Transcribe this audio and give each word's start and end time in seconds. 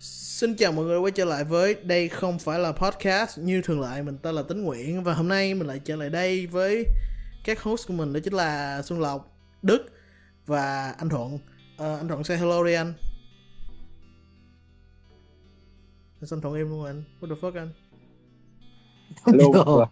Xin 0.00 0.56
chào 0.56 0.72
mọi 0.72 0.84
người 0.84 0.98
quay 0.98 1.12
trở 1.12 1.24
lại 1.24 1.44
với 1.44 1.74
đây 1.74 2.08
không 2.08 2.38
phải 2.38 2.58
là 2.58 2.72
podcast 2.72 3.38
như 3.38 3.62
thường 3.62 3.80
lệ 3.80 4.02
mình 4.02 4.18
tên 4.22 4.34
là 4.34 4.42
Tính 4.42 4.62
Nguyễn 4.62 5.02
và 5.02 5.14
hôm 5.14 5.28
nay 5.28 5.54
mình 5.54 5.66
lại 5.66 5.80
trở 5.84 5.96
lại 5.96 6.10
đây 6.10 6.46
với 6.46 6.86
các 7.44 7.62
host 7.62 7.88
của 7.88 7.94
mình 7.94 8.12
đó 8.12 8.20
chính 8.24 8.32
là 8.32 8.82
Xuân 8.82 9.00
Lộc, 9.00 9.36
Đức 9.62 9.86
và 10.46 10.94
anh 10.98 11.08
Thuận. 11.08 11.38
Ờ, 11.76 11.96
anh 11.96 12.08
Thuận 12.08 12.24
say 12.24 12.36
hello 12.36 12.64
đi 12.64 12.74
anh. 12.74 12.92
Anh 16.30 16.40
Thuận 16.40 16.54
im 16.54 16.68
luôn 16.70 16.84
anh. 16.84 17.04
What 17.20 17.28
the 17.34 17.40
fuck 17.40 17.58
anh? 17.58 17.72
Hello. 19.26 19.86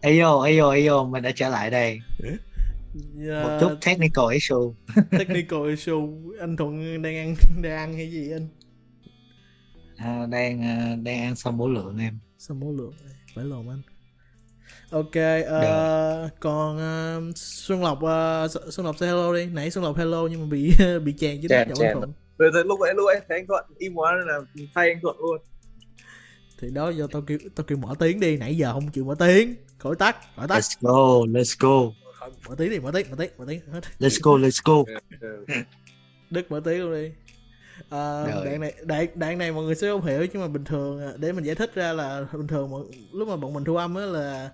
Ayo, 0.00 0.40
ayo, 0.40 0.70
ayo, 0.70 1.04
mình 1.04 1.22
đã 1.22 1.30
trở 1.34 1.48
lại 1.48 1.70
đây. 1.70 1.98
Yeah, 3.18 3.44
Một 3.44 3.58
chút 3.60 3.76
technical 3.86 4.24
issue. 4.32 4.56
technical 5.10 5.70
issue. 5.70 5.94
Anh 6.40 6.56
Thuận 6.56 7.02
đang 7.02 7.16
ăn 7.16 7.34
đang 7.62 7.72
ăn 7.72 7.94
hay 7.94 8.10
gì 8.10 8.30
anh? 8.32 8.48
À, 10.02 10.26
đang 10.26 10.62
à, 10.62 10.96
đang 11.02 11.20
ăn 11.20 11.36
xong 11.36 11.58
bổ 11.58 11.68
lượng 11.68 11.98
em. 11.98 12.18
Sao 12.38 12.54
mối 12.56 12.74
lượng? 12.74 12.92
Phải 13.34 13.44
lồn 13.44 13.68
anh. 13.68 13.82
Ok, 14.90 15.14
ờ, 15.46 16.28
còn 16.40 16.78
ờ, 16.78 17.20
Xuân 17.36 17.82
Lộc 17.82 18.02
ờ, 18.02 18.46
X- 18.46 18.70
Xuân 18.70 18.86
Lộc 18.86 18.96
say 18.98 19.08
hello 19.08 19.34
đi. 19.34 19.46
Nãy 19.46 19.70
Xuân 19.70 19.84
Lộc 19.84 19.96
hello 19.96 20.28
nhưng 20.30 20.40
mà 20.40 20.46
bị 20.50 20.72
bị 21.04 21.14
chèn 21.18 21.40
chứ 21.42 21.48
Chèn, 21.48 21.68
chèn. 21.74 21.86
anh 21.88 21.94
Thuận. 21.94 22.12
Rồi, 22.38 22.50
rồi 22.54 22.64
lúc 22.64 22.80
ấy 22.80 22.94
lúc 22.94 23.06
ấy 23.06 23.20
thấy 23.28 23.38
anh 23.38 23.46
Thuận 23.46 23.64
im 23.78 23.94
quá 23.94 24.14
nên 24.18 24.26
là 24.28 24.38
thay 24.74 24.88
anh 24.88 25.00
Thuận 25.02 25.16
luôn 25.18 25.36
Thì 26.60 26.68
đó 26.70 26.88
giờ 26.90 27.06
tao 27.12 27.22
kêu 27.22 27.38
tao 27.54 27.64
kêu 27.64 27.78
mở 27.78 27.94
tiếng 27.98 28.20
đi, 28.20 28.36
nãy 28.36 28.56
giờ 28.56 28.72
không 28.72 28.90
chịu 28.90 29.04
mở 29.04 29.14
tiếng. 29.18 29.54
Khỏi 29.78 29.96
tắt, 29.98 30.16
khỏi 30.36 30.48
tắt. 30.48 30.58
Let's 30.58 30.76
go, 30.80 31.26
let's 31.40 31.56
go, 31.58 31.92
mở 32.48 32.54
tiếng 32.58 32.70
đi, 32.70 32.78
mở 32.80 32.90
tiếng, 32.94 33.06
mở 33.10 33.16
tiếng, 33.18 33.30
mở 33.38 33.44
tiếng. 33.48 33.60
hết. 33.72 33.80
let's 34.00 34.18
go, 34.22 34.30
let's 34.30 34.60
go. 34.64 34.84
Đức 36.30 36.50
mở 36.50 36.60
tiếng 36.64 36.80
luôn 36.80 36.92
đi. 36.92 37.10
Ờ, 37.92 38.30
Rồi. 38.34 38.44
đoạn 38.44 38.60
này 38.60 38.72
đoạn, 38.84 39.06
đoạn 39.14 39.38
này 39.38 39.52
mọi 39.52 39.64
người 39.64 39.74
sẽ 39.74 39.88
không 39.90 40.04
hiểu 40.04 40.26
nhưng 40.32 40.42
mà 40.42 40.48
bình 40.48 40.64
thường 40.64 41.00
ờ, 41.00 41.16
để 41.16 41.32
mình 41.32 41.44
giải 41.44 41.54
thích 41.54 41.74
ra 41.74 41.92
là 41.92 42.26
bình 42.32 42.46
thường 42.46 42.70
mọi, 42.70 42.82
lúc 43.12 43.28
mà 43.28 43.36
bọn 43.36 43.54
mình 43.54 43.64
thu 43.64 43.76
âm 43.76 43.94
á 43.94 44.04
là 44.04 44.50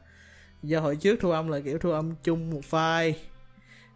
do 0.62 0.80
hồi 0.80 0.96
trước 0.96 1.18
thu 1.20 1.30
âm 1.30 1.48
là 1.48 1.60
kiểu 1.60 1.78
thu 1.78 1.90
âm 1.90 2.14
chung 2.22 2.50
một 2.50 2.60
file 2.70 3.12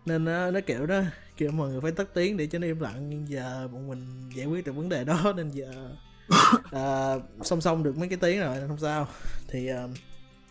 nên 0.07 0.25
nó, 0.25 0.51
nó 0.51 0.61
kiểu 0.67 0.87
đó 0.87 1.03
kiểu 1.37 1.53
mọi 1.53 1.71
người 1.71 1.81
phải 1.81 1.93
tắt 1.93 2.07
tiếng 2.15 2.37
để 2.37 2.47
cho 2.47 2.59
nó 2.59 2.67
im 2.67 2.81
lặng. 2.81 3.11
Nhưng 3.11 3.29
giờ 3.29 3.69
bọn 3.73 3.89
mình 3.89 4.31
giải 4.35 4.47
quyết 4.47 4.67
được 4.67 4.73
vấn 4.73 4.89
đề 4.89 5.05
đó 5.05 5.33
nên 5.37 5.51
giờ 5.51 5.91
à, 6.71 7.15
song 7.43 7.61
song 7.61 7.83
được 7.83 7.97
mấy 7.97 8.09
cái 8.09 8.19
tiếng 8.21 8.41
rồi 8.41 8.57
không 8.69 8.79
sao. 8.79 9.09
Thì 9.49 9.67
ờ, 9.67 9.89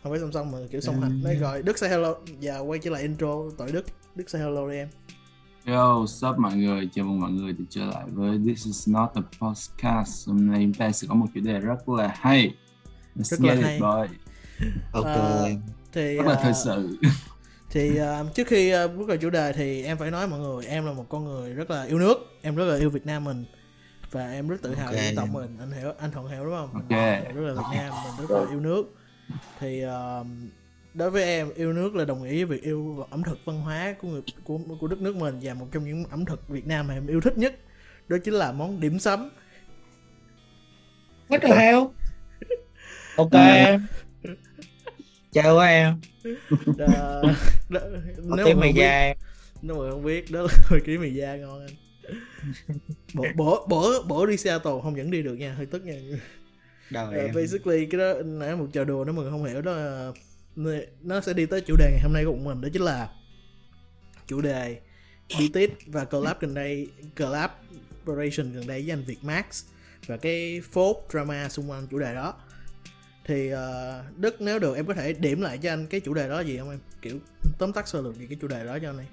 không 0.04 0.12
phải 0.12 0.20
song 0.20 0.32
song 0.32 0.52
mà 0.52 0.58
kiểu 0.72 0.82
song 0.82 1.02
hành. 1.02 1.24
Nói 1.24 1.36
rồi 1.36 1.62
Đức 1.62 1.78
say 1.78 1.90
hello 1.90 2.16
giờ 2.40 2.60
quay 2.60 2.80
trở 2.80 2.92
lại 2.92 3.02
intro 3.02 3.36
tội 3.58 3.72
Đức 3.72 3.86
Đức 4.16 4.30
say 4.30 4.42
hello 4.42 4.70
đi 4.70 4.76
em 4.76 4.88
Yo, 5.66 6.02
what's 6.04 6.30
up 6.32 6.38
mọi 6.40 6.56
người? 6.56 6.90
Chào 6.96 7.06
mừng 7.06 7.20
mọi 7.20 7.32
người 7.32 7.54
đã 7.54 7.66
trở 7.70 7.86
lại 7.86 8.04
với 8.14 8.40
This 8.46 8.66
is 8.66 8.90
not 8.90 9.10
a 9.16 9.22
podcast. 9.40 10.28
Hôm 10.28 10.52
nay 10.52 10.60
chúng 10.64 10.74
ta 10.74 10.92
sẽ 10.92 11.08
có 11.08 11.16
một 11.16 11.26
chủ 11.36 11.42
đề 11.42 11.60
rất 11.60 11.90
là 11.90 12.14
hay. 12.20 12.56
Let's 13.16 13.24
Rất 13.24 13.42
là 13.42 13.56
hay. 13.62 13.80
boy. 13.80 14.18
Ok. 14.94 15.06
Ờ, 15.06 15.50
thì 15.92 16.16
Rất 16.18 16.26
là 16.26 16.34
ờ, 16.34 16.40
thời 16.44 16.54
sự. 16.54 16.98
thì 17.70 17.98
ờ, 17.98 18.26
trước 18.36 18.48
khi 18.48 18.70
ờ, 18.70 18.88
bước 18.88 19.06
vào 19.08 19.18
chủ 19.18 19.30
đề 19.30 19.54
thì 19.54 19.84
em 19.84 19.98
phải 19.98 20.12
nói 20.12 20.28
mọi 20.28 20.40
người 20.40 20.66
em 20.66 20.86
là 20.86 20.94
một 20.94 21.06
con 21.10 21.24
người 21.24 21.54
rất 21.54 21.72
là 21.72 21.84
yêu 21.84 22.00
nước 22.00 22.18
em 22.42 22.56
rất 22.56 22.66
là 22.66 22.78
yêu 22.78 22.90
Việt 22.90 23.06
Nam 23.06 23.24
mình 23.24 23.46
và 24.12 24.32
em 24.32 24.48
rất 24.48 24.62
tự 24.62 24.76
hào 24.76 24.86
Ok. 24.88 24.96
về 24.96 25.06
dân 25.06 25.16
tộc 25.16 25.30
mình 25.34 25.58
anh 25.60 25.72
hiểu 25.72 25.94
anh 26.00 26.12
thuận 26.12 26.28
hiểu 26.28 26.46
đúng 26.46 26.54
không 26.54 26.70
mình 26.74 26.84
Ok. 26.90 27.36
rất 27.36 27.42
là 27.42 27.54
Việt 27.54 27.78
Nam 27.78 27.94
mình 28.18 28.28
rất 28.28 28.36
là 28.40 28.50
yêu 28.50 28.60
nước 28.60 28.86
thì 29.60 29.82
ờ, 29.82 30.26
đối 30.94 31.12
với 31.12 31.24
em 31.24 31.50
yêu 31.56 31.74
nước 31.74 31.96
là 31.96 32.06
đồng 32.06 32.24
ý 32.24 32.44
với 32.44 32.58
việc 32.58 32.64
yêu 32.64 33.06
ẩm 33.10 33.24
thực 33.24 33.38
văn 33.46 33.62
hóa 33.62 33.96
của 34.02 34.08
người 34.08 34.22
của 34.44 34.60
của 34.80 34.88
đất 34.88 35.02
nước 35.02 35.16
mình 35.16 35.40
và 35.42 35.54
một 35.54 35.68
trong 35.72 35.86
những 35.86 36.06
ẩm 36.10 36.26
thực 36.26 36.50
Việt 36.50 36.68
Nam 36.68 36.88
mà 36.88 36.94
em 36.94 37.08
yêu 37.08 37.22
thích 37.22 37.38
nhất 37.38 37.56
đó 38.08 38.18
chính 38.24 38.34
là 38.34 38.52
món 38.52 38.80
điểm 38.80 39.00
sắm 39.00 39.30
What 41.30 41.40
the 41.40 41.56
hell? 41.56 41.80
Ok 43.18 43.32
em. 43.34 43.86
Chào 45.32 45.56
quá 45.56 45.68
em. 45.68 46.00
Đó, 46.78 46.88
đó, 47.70 47.80
nếu 48.18 48.46
mà 48.48 48.54
không 48.54 48.62
biết- 48.62 48.74
da. 48.76 49.14
nếu 49.62 49.76
mà 49.84 49.92
không 49.92 50.04
biết 50.04 50.32
đó 50.32 50.42
là 50.42 50.48
hồi 50.70 50.82
ký 50.86 50.98
mì 50.98 51.10
da 51.14 51.36
ngon 51.36 51.62
anh 51.68 51.76
bữa 53.14 53.24
bữa 53.36 53.56
bữa 53.70 54.04
bữa 54.04 54.26
đi 54.26 54.38
Seattle 54.38 54.72
không 54.84 54.98
dẫn 54.98 55.12
đi 55.12 55.22
được 55.24 55.34
nha 55.36 55.54
hơi 55.54 55.66
tức 55.66 55.86
nha 55.86 55.94
Đời 56.90 57.06
Ờ, 57.20 57.26
em. 57.26 57.36
basically 57.36 57.86
cái 57.86 58.00
đó 58.00 58.14
nãy 58.26 58.56
một 58.56 58.68
trò 58.74 58.84
đùa 58.84 59.06
nếu 59.06 59.14
người 59.14 59.30
không 59.32 59.44
hiểu 59.46 59.62
đó 59.62 59.72
là 59.72 60.12
nó 61.02 61.22
sẽ 61.22 61.34
đi 61.34 61.46
tới 61.46 61.62
chủ 61.62 61.76
đề 61.76 61.92
ngày 61.92 62.02
hôm 62.04 62.14
nay 62.14 62.26
của 62.26 62.32
bọn 62.32 62.44
mình 62.44 62.62
đó 62.62 62.70
chính 62.74 62.82
là 62.82 63.10
chủ 64.28 64.42
đề 64.42 64.82
BTS 65.30 65.88
và 65.88 66.06
collab 66.06 66.40
gần 66.40 66.54
đây 66.54 66.88
collaboration 67.18 68.54
gần 68.54 68.68
đây 68.68 68.82
với 68.82 68.92
anh 68.92 69.04
Việt 69.04 69.24
Max 69.24 69.64
và 70.06 70.18
cái 70.18 70.62
phốt 70.72 70.96
drama 71.10 71.50
xung 71.50 71.70
quanh 71.70 71.88
chủ 71.88 72.00
đề 72.00 72.16
đó. 72.16 72.34
Thì 73.26 73.54
uh, 73.54 73.60
Đức 74.18 74.42
nếu 74.42 74.60
được 74.60 74.76
em 74.76 74.86
có 74.86 74.94
thể 74.94 75.14
điểm 75.14 75.42
lại 75.42 75.58
cho 75.58 75.74
anh 75.74 75.88
cái 75.88 76.00
chủ 76.00 76.14
đề 76.14 76.30
đó 76.30 76.40
gì 76.40 76.58
không 76.58 76.70
em? 76.70 76.80
Kiểu 77.02 77.20
tóm 77.60 77.74
tắt 77.74 77.88
sơ 77.88 78.02
lược 78.02 78.20
về 78.20 78.26
cái 78.30 78.38
chủ 78.42 78.48
đề 78.48 78.66
đó 78.66 78.78
cho 78.82 78.90
anh 78.90 78.98
này 78.98 79.08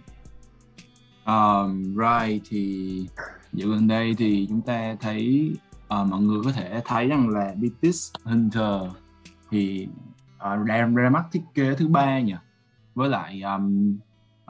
Um, 1.29 1.97
right, 1.97 2.43
thì 2.51 3.07
dạo 3.53 3.69
gần 3.69 3.89
đây 3.89 4.15
thì 4.19 4.47
chúng 4.49 4.63
ta 4.63 4.97
thấy 5.01 5.51
uh, 5.85 6.07
mọi 6.07 6.21
người 6.21 6.41
có 6.45 6.53
thể 6.53 6.81
thấy 6.85 7.07
rằng 7.07 7.29
là 7.29 7.55
BTS 7.55 8.13
Hunter 8.25 8.83
thì 9.51 9.89
uh, 10.39 10.67
ra, 10.67 10.87
ra 10.87 11.11
mắt 11.11 11.25
thiết 11.33 11.43
kế 11.55 11.75
thứ 11.75 11.89
ba 11.89 12.21
nhỉ? 12.21 12.35
Với 12.95 13.09
lại 13.09 13.43
um, 13.43 13.99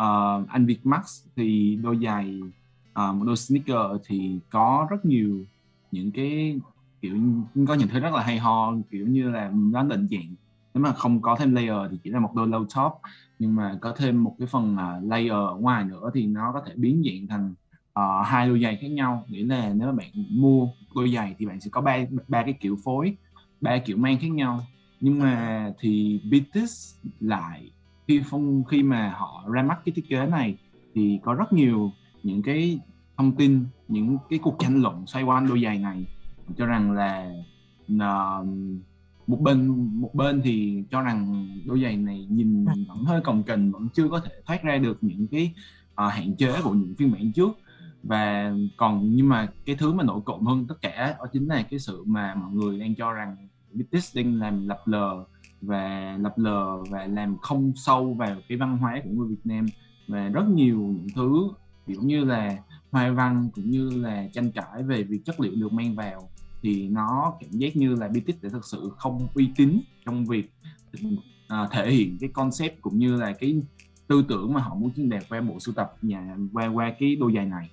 uh, 0.02 0.48
anh 0.48 0.66
Việt 0.66 0.86
Max 0.86 1.24
thì 1.36 1.78
đôi 1.82 1.98
giày 2.04 2.40
ờ, 2.92 3.12
một 3.12 3.24
đôi 3.24 3.36
sneaker 3.36 4.00
thì 4.06 4.38
có 4.50 4.86
rất 4.90 5.04
nhiều 5.04 5.44
những 5.92 6.12
cái 6.12 6.60
kiểu 7.02 7.16
có 7.68 7.74
những 7.74 7.88
thứ 7.88 8.00
rất 8.00 8.14
là 8.14 8.22
hay 8.22 8.38
ho 8.38 8.74
kiểu 8.90 9.06
như 9.06 9.30
là 9.30 9.50
nó 9.54 9.82
định 9.82 10.08
dạng 10.10 10.34
nếu 10.74 10.84
mà 10.84 10.92
không 10.92 11.22
có 11.22 11.36
thêm 11.38 11.54
layer 11.54 11.90
thì 11.90 11.98
chỉ 12.04 12.10
là 12.10 12.20
một 12.20 12.34
đôi 12.34 12.48
low 12.48 12.64
top 12.64 12.92
nhưng 13.38 13.56
mà 13.56 13.78
có 13.80 13.94
thêm 13.96 14.24
một 14.24 14.34
cái 14.38 14.48
phần 14.48 14.74
uh, 14.76 15.10
layer 15.10 15.32
ở 15.32 15.54
ngoài 15.54 15.84
nữa 15.84 16.10
thì 16.14 16.26
nó 16.26 16.52
có 16.52 16.62
thể 16.66 16.72
biến 16.76 17.02
dạng 17.06 17.26
thành 17.28 17.54
uh, 18.00 18.26
hai 18.26 18.48
đôi 18.48 18.62
giày 18.62 18.76
khác 18.76 18.88
nhau. 18.88 19.24
Nghĩa 19.28 19.44
là 19.44 19.72
nếu 19.74 19.88
mà 19.88 19.92
bạn 19.92 20.08
mua 20.30 20.68
đôi 20.94 21.12
giày 21.14 21.34
thì 21.38 21.46
bạn 21.46 21.60
sẽ 21.60 21.70
có 21.70 21.80
ba 21.80 21.98
ba 22.28 22.42
cái 22.42 22.52
kiểu 22.60 22.76
phối 22.84 23.16
ba 23.60 23.78
kiểu 23.78 23.96
mang 23.96 24.18
khác 24.20 24.30
nhau 24.30 24.60
nhưng 25.00 25.18
mà 25.18 25.72
thì 25.80 26.20
BTS 26.24 26.94
lại 27.20 27.70
khi 28.08 28.22
phong 28.30 28.64
khi 28.64 28.82
mà 28.82 29.14
họ 29.16 29.44
ra 29.52 29.62
mắt 29.62 29.78
cái 29.84 29.92
thiết 29.92 30.08
kế 30.08 30.26
này 30.26 30.56
thì 30.94 31.18
có 31.24 31.34
rất 31.34 31.52
nhiều 31.52 31.92
những 32.22 32.42
cái 32.42 32.80
thông 33.16 33.32
tin 33.32 33.64
những 33.88 34.18
cái 34.30 34.38
cuộc 34.42 34.56
tranh 34.58 34.82
luận 34.82 35.06
xoay 35.06 35.24
quanh 35.24 35.48
đôi 35.48 35.62
giày 35.64 35.78
này. 35.78 36.04
Cho 36.56 36.66
rằng 36.66 36.92
là 36.92 37.32
là 37.88 38.42
một 39.26 39.40
bên 39.40 39.68
một 40.00 40.14
bên 40.14 40.40
thì 40.44 40.84
cho 40.90 41.02
rằng 41.02 41.48
đôi 41.66 41.82
giày 41.82 41.96
này 41.96 42.26
nhìn 42.30 42.64
vẫn 42.64 43.04
hơi 43.04 43.20
cồng 43.20 43.42
kềnh 43.42 43.72
vẫn 43.72 43.88
chưa 43.94 44.08
có 44.08 44.20
thể 44.20 44.30
thoát 44.46 44.62
ra 44.62 44.78
được 44.78 44.98
những 45.00 45.26
cái 45.26 45.52
ờ, 45.94 46.08
hạn 46.08 46.36
chế 46.36 46.62
của 46.62 46.72
những 46.72 46.94
phiên 46.98 47.12
bản 47.12 47.32
trước. 47.32 47.58
Và 48.02 48.52
còn 48.76 49.16
nhưng 49.16 49.28
mà 49.28 49.46
cái 49.66 49.76
thứ 49.76 49.92
mà 49.92 50.04
nổi 50.04 50.20
cộng 50.24 50.46
hơn 50.46 50.66
tất 50.68 50.82
cả 50.82 51.14
đó 51.18 51.26
chính 51.32 51.48
là 51.48 51.62
cái 51.70 51.78
sự 51.78 52.04
mà 52.06 52.34
mọi 52.34 52.52
người 52.52 52.80
đang 52.80 52.94
cho 52.94 53.12
rằng 53.12 53.48
BTS 53.72 54.16
đang 54.16 54.40
làm 54.40 54.68
lập 54.68 54.82
lờ 54.86 55.24
và 55.60 56.16
lập 56.20 56.34
lờ 56.36 56.82
và 56.90 57.06
làm 57.06 57.38
không 57.38 57.72
sâu 57.76 58.14
vào 58.14 58.36
cái 58.48 58.58
văn 58.58 58.78
hóa 58.78 59.00
của 59.04 59.10
người 59.10 59.28
Việt 59.28 59.40
Nam. 59.44 59.66
Và 60.08 60.28
rất 60.28 60.44
nhiều 60.46 60.78
những 60.78 61.08
thứ 61.14 61.48
kiểu 61.86 62.02
như 62.02 62.24
là 62.24 62.56
hoa 62.90 63.10
văn 63.10 63.48
cũng 63.54 63.70
như 63.70 63.90
là 63.90 64.26
tranh 64.32 64.50
cãi 64.52 64.82
về 64.82 65.02
việc 65.02 65.24
chất 65.24 65.40
liệu 65.40 65.54
được 65.54 65.72
mang 65.72 65.94
vào 65.94 66.30
thì 66.62 66.88
nó 66.88 67.34
cảm 67.40 67.50
giác 67.50 67.76
như 67.76 67.94
là 67.94 68.08
BTS 68.08 68.42
để 68.42 68.48
thực 68.48 68.64
sự 68.64 68.90
không 68.96 69.28
uy 69.34 69.50
tín 69.56 69.80
trong 70.04 70.26
việc 70.26 70.50
uh, 71.46 71.70
thể 71.70 71.90
hiện 71.90 72.16
cái 72.20 72.30
concept 72.32 72.80
cũng 72.80 72.98
như 72.98 73.16
là 73.16 73.32
cái 73.32 73.62
tư 74.06 74.24
tưởng 74.28 74.52
mà 74.52 74.60
họ 74.60 74.74
muốn 74.74 74.90
truyền 74.96 75.08
đạt 75.08 75.22
qua 75.28 75.40
bộ 75.40 75.60
sưu 75.60 75.74
tập 75.74 75.92
nhà 76.02 76.36
qua 76.52 76.66
qua 76.66 76.92
cái 76.98 77.16
đôi 77.16 77.32
giày 77.34 77.46
này. 77.46 77.70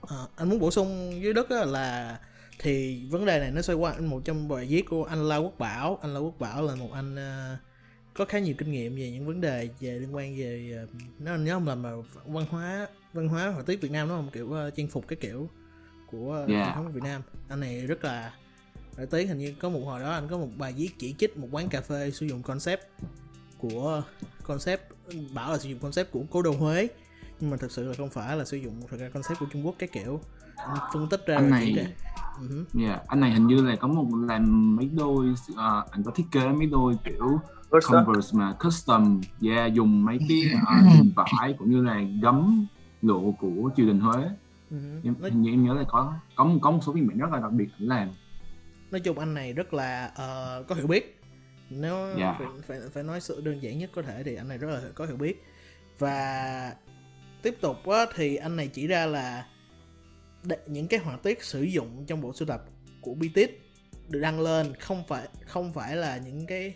Ờ, 0.00 0.28
anh 0.36 0.50
muốn 0.50 0.58
bổ 0.58 0.70
sung 0.70 1.10
với 1.22 1.32
Đức 1.32 1.50
là 1.50 2.18
thì 2.58 3.04
vấn 3.10 3.24
đề 3.24 3.40
này 3.40 3.50
nó 3.50 3.62
xoay 3.62 3.76
quanh 3.76 4.06
một 4.10 4.22
trong 4.24 4.48
bài 4.48 4.66
viết 4.66 4.82
của 4.88 5.04
anh 5.04 5.28
La 5.28 5.36
Quốc 5.36 5.58
Bảo. 5.58 5.98
Anh 6.02 6.14
La 6.14 6.20
Quốc 6.20 6.38
Bảo 6.38 6.62
là 6.62 6.74
một 6.74 6.92
anh 6.92 7.16
ờ, 7.16 7.56
có 8.14 8.24
khá 8.24 8.38
nhiều 8.38 8.54
kinh 8.58 8.72
nghiệm 8.72 8.96
về 8.96 9.10
những 9.10 9.26
vấn 9.26 9.40
đề 9.40 9.68
về 9.80 9.98
liên 9.98 10.14
quan 10.14 10.36
về 10.36 10.78
nếu 11.18 11.34
anh 11.34 11.44
nhớ 11.44 11.54
không 11.54 11.68
lầm 11.68 11.82
là 11.82 11.92
văn 12.26 12.46
hóa 12.50 12.88
văn 13.12 13.28
hóa 13.28 13.48
họa 13.48 13.62
tiết 13.62 13.80
Việt 13.80 13.90
Nam 13.90 14.08
đúng 14.08 14.16
không? 14.16 14.30
Kiểu 14.32 14.52
ờ, 14.52 14.70
trang 14.70 14.88
phục 14.88 15.08
cái 15.08 15.16
kiểu 15.16 15.48
của 16.10 16.44
Yeah. 16.48 16.48
truyền 16.48 16.74
thống 16.74 16.92
Việt 16.92 17.02
Nam. 17.02 17.22
Anh 17.48 17.60
này 17.60 17.86
rất 17.86 18.04
là 18.04 18.32
nổi 18.96 19.06
tiếng 19.06 19.28
hình 19.28 19.38
như 19.38 19.54
có 19.58 19.68
một 19.68 19.80
hồi 19.84 20.00
đó 20.00 20.10
anh 20.10 20.28
có 20.28 20.38
một 20.38 20.48
bài 20.56 20.72
viết 20.76 20.90
chỉ 20.98 21.14
trích 21.18 21.36
một 21.36 21.48
quán 21.50 21.68
cà 21.68 21.80
phê 21.80 22.10
sử 22.10 22.26
dụng 22.26 22.42
concept 22.42 22.82
của 23.58 24.02
concept 24.42 24.80
bảo 25.34 25.52
là 25.52 25.58
sử 25.58 25.68
dụng 25.68 25.78
concept 25.78 26.10
của 26.12 26.22
cố 26.30 26.42
đô 26.42 26.52
Huế 26.52 26.88
nhưng 27.44 27.50
mà 27.50 27.56
thực 27.56 27.70
sự 27.72 27.88
là 27.88 27.94
không 27.98 28.10
phải 28.10 28.36
là 28.36 28.44
sử 28.44 28.56
dụng 28.56 28.80
thực 28.90 29.00
ra 29.00 29.08
concept 29.08 29.38
của 29.40 29.46
Trung 29.52 29.66
Quốc 29.66 29.74
cái 29.78 29.88
kiểu 29.92 30.20
anh 30.56 30.76
phân 30.92 31.08
tích 31.08 31.26
ra 31.26 31.36
Anh 31.36 31.50
này- 31.50 31.72
ra 31.76 31.84
hứ. 32.38 32.64
yeah. 32.80 33.02
anh 33.06 33.20
này 33.20 33.30
hình 33.30 33.46
như 33.46 33.62
là 33.62 33.76
có 33.76 33.88
một 33.88 34.06
làm 34.28 34.76
mấy 34.76 34.90
đôi 34.96 35.26
à, 35.56 35.82
anh 35.90 36.02
có 36.02 36.10
thiết 36.10 36.24
kế 36.32 36.48
mấy 36.48 36.66
đôi 36.66 36.94
kiểu 37.04 37.40
First 37.70 37.76
up. 38.00 38.06
Converse 38.06 38.38
mà 38.38 38.52
custom 38.60 39.20
yeah, 39.42 39.72
dùng 39.74 40.04
mấy 40.04 40.18
cái 40.28 40.40
uh, 40.54 41.06
vải 41.16 41.54
cũng 41.58 41.70
như 41.70 41.82
là 41.84 42.00
gấm 42.22 42.66
lụa 43.02 43.32
của 43.32 43.70
triều 43.76 43.86
đình 43.86 44.00
Huế 44.00 44.24
Ừ. 44.70 44.76
em, 45.04 45.14
Nói, 45.20 45.30
hình 45.30 45.42
như 45.42 45.50
em 45.50 45.64
nhớ 45.64 45.74
là 45.74 45.84
có 45.88 46.14
có 46.36 46.44
một, 46.44 46.58
có 46.62 46.70
một 46.70 46.78
số 46.82 46.92
phiên 46.94 47.08
bản 47.08 47.18
rất 47.18 47.30
là 47.32 47.38
đặc 47.40 47.52
biệt 47.52 47.68
ảnh 47.78 47.88
làm 47.88 48.08
nói 48.90 49.00
chung 49.00 49.18
anh 49.18 49.34
này 49.34 49.52
rất 49.52 49.74
là 49.74 50.10
ờ, 50.16 50.64
có 50.68 50.74
hiểu 50.74 50.86
biết 50.86 51.20
nếu 51.70 51.96
Dạ. 52.18 52.34
phải, 52.38 52.46
phải 52.66 52.78
phải 52.94 53.02
nói 53.02 53.20
sự 53.20 53.40
đơn 53.40 53.62
giản 53.62 53.78
nhất 53.78 53.90
có 53.94 54.02
thể 54.02 54.22
thì 54.24 54.34
anh 54.34 54.48
này 54.48 54.58
rất 54.58 54.68
là 54.70 54.80
có 54.94 55.06
hiểu 55.06 55.16
biết 55.16 55.44
và 55.98 56.72
tiếp 57.44 57.54
tục 57.60 57.86
á, 57.88 58.06
thì 58.14 58.36
anh 58.36 58.56
này 58.56 58.68
chỉ 58.68 58.86
ra 58.86 59.06
là 59.06 59.46
những 60.66 60.88
cái 60.88 61.00
họa 61.00 61.16
tiết 61.16 61.44
sử 61.44 61.62
dụng 61.62 62.06
trong 62.06 62.20
bộ 62.20 62.32
sưu 62.34 62.48
tập 62.48 62.64
của 63.00 63.14
BTS 63.14 63.50
được 64.08 64.20
đăng 64.20 64.40
lên 64.40 64.74
không 64.74 65.04
phải 65.08 65.28
không 65.46 65.72
phải 65.72 65.96
là 65.96 66.16
những 66.16 66.46
cái 66.46 66.74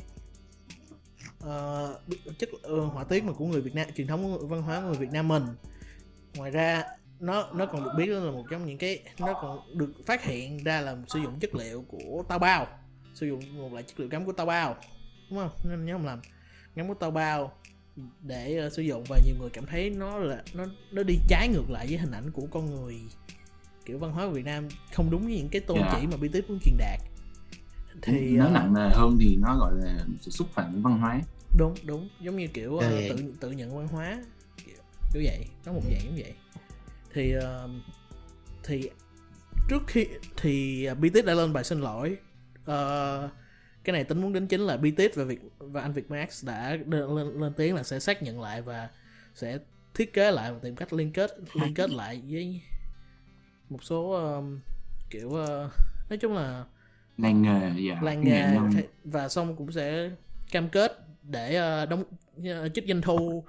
uh, 1.45 2.39
chất 2.39 2.49
uh, 2.73 2.93
họa 2.93 3.05
tiết 3.05 3.25
mà 3.25 3.33
của 3.33 3.47
người 3.47 3.61
Việt 3.61 3.75
Nam 3.75 3.87
truyền 3.97 4.07
thống 4.07 4.23
của 4.23 4.29
người- 4.29 4.49
văn 4.49 4.63
hóa 4.63 4.81
của 4.81 4.87
người 4.87 4.97
Việt 4.97 5.13
Nam 5.13 5.29
mình. 5.29 5.45
Ngoài 6.37 6.51
ra 6.51 6.85
nó 7.21 7.51
nó 7.53 7.67
còn 7.67 7.85
được 7.85 7.93
biết 7.99 8.07
là 8.07 8.31
một 8.31 8.45
trong 8.51 8.67
những 8.67 8.79
cái 8.79 9.03
nó 9.19 9.35
còn 9.43 9.79
được 9.79 9.93
phát 10.07 10.25
hiện 10.25 10.65
ra 10.65 10.81
là 10.81 10.97
sử 11.09 11.19
dụng 11.21 11.39
chất 11.41 11.55
liệu 11.55 11.85
của 11.89 12.25
tao 12.29 12.39
bao 12.39 12.67
sử 13.15 13.27
dụng 13.27 13.59
một 13.59 13.73
loại 13.73 13.83
chất 13.83 14.01
liệu 14.01 14.09
gắm 14.09 14.25
của 14.25 14.33
tao 14.33 14.47
bao 14.47 14.77
đúng 15.31 15.39
không? 15.39 15.51
Nên 15.65 15.85
nhớ 15.85 15.93
không 15.93 16.07
làm 16.07 16.21
gắm 16.75 16.89
của 16.89 16.95
tao 16.95 17.11
bao 17.11 17.59
để 18.23 18.57
ờ, 18.57 18.71
sử 18.71 18.83
dụng 18.83 19.05
và 19.09 19.19
nhiều 19.27 19.35
người 19.39 19.51
cảm 19.51 19.67
thấy 19.67 19.91
nó 19.91 20.19
là 20.19 20.43
nó 20.55 20.65
nó 20.93 21.03
đi 21.03 21.19
trái 21.29 21.49
ngược 21.49 21.71
lại 21.71 21.87
với 21.87 21.99
hình 21.99 22.11
ảnh 22.13 22.31
của 22.31 22.47
con 22.51 22.71
người 22.75 23.01
kiểu 23.85 23.99
văn 23.99 24.13
hóa 24.13 24.27
của 24.27 24.33
Việt 24.33 24.45
Nam 24.45 24.69
không 24.95 25.11
đúng 25.11 25.23
với 25.25 25.37
những 25.37 25.49
cái 25.49 25.61
tôn 25.61 25.79
Dạ. 25.79 25.99
chỉ 26.01 26.07
mà 26.07 26.17
BTS 26.17 26.49
muốn 26.49 26.59
truyền 26.65 26.77
đạt. 26.79 27.01
Thì 28.03 28.31
nó 28.37 28.45
ờ, 28.45 28.51
nặng 28.51 28.75
nề 28.75 28.89
hơn 28.95 29.17
thì 29.21 29.37
nó 29.37 29.57
gọi 29.59 29.73
là 29.75 30.05
sự 30.21 30.31
xúc 30.31 30.49
phạm 30.55 30.83
văn 30.83 30.99
hóa. 30.99 31.21
Đúng 31.59 31.75
đúng. 31.85 32.09
Giống 32.21 32.37
như 32.37 32.47
kiểu 32.47 32.77
Ừ. 32.79 33.07
tự 33.09 33.35
tự 33.41 33.51
nhận 33.51 33.77
văn 33.77 33.89
hóa 33.89 34.23
kiểu, 34.67 34.77
vậy 35.25 35.45
nó 35.67 35.73
một 35.73 35.81
dạng 35.91 36.01
giống 36.05 36.15
vậy. 36.17 36.35
Thì 37.15 37.33
ờ, 37.33 37.69
thì 38.65 38.91
trước 39.69 39.83
khi 39.87 40.07
thì 40.37 40.85
ờ, 40.85 40.95
BTS 40.95 41.25
đã 41.27 41.35
lên 41.35 41.53
bài 41.53 41.65
xin 41.65 41.81
lỗi. 41.81 42.17
Ờ, 42.65 43.29
cái 43.89 43.93
này 43.93 44.05
tính 44.05 44.21
muốn 44.21 44.33
đến 44.33 44.47
chính 44.47 44.61
là 44.61 44.77
BTS 44.77 45.17
và 45.17 45.25
Việt 45.25 45.41
và 45.59 45.83
anh 45.83 45.93
Việt 45.93 46.11
Max 46.11 46.45
đã 46.45 46.77
lên 46.87 47.41
lên 47.41 47.53
tiếng 47.57 47.75
là 47.75 47.83
sẽ 47.83 47.99
xác 47.99 48.23
nhận 48.23 48.41
lại 48.41 48.63
và 48.63 48.89
sẽ 49.35 49.59
thiết 49.95 50.13
kế 50.13 50.31
lại 50.31 50.53
và 50.53 50.59
tìm 50.63 50.77
cách 50.77 50.93
liên 50.93 51.13
kết 51.13 51.31
liên 51.55 51.75
kết 51.75 51.91
lại 51.91 52.23
với 52.29 52.61
một 53.69 53.85
số 53.85 54.11
ờ, 54.11 54.43
kiểu 55.11 55.31
ờ, 55.31 55.71
nói 56.11 56.19
chung 56.19 56.35
là 56.35 56.65
làng 57.19 57.43
nghề 57.43 57.71
dạ. 57.89 57.99
Làng 58.03 58.25
nghề 58.25 58.47
và 59.05 59.29
xong 59.29 59.57
cũng 59.57 59.73
sẽ 59.73 60.11
cam 60.51 60.69
kết 60.69 60.93
để 61.23 61.55
ờ, 61.55 61.87
đóng 61.87 62.05
ờ, 62.45 62.69
trích 62.69 62.85
doanh 62.89 63.03
thu 63.03 63.45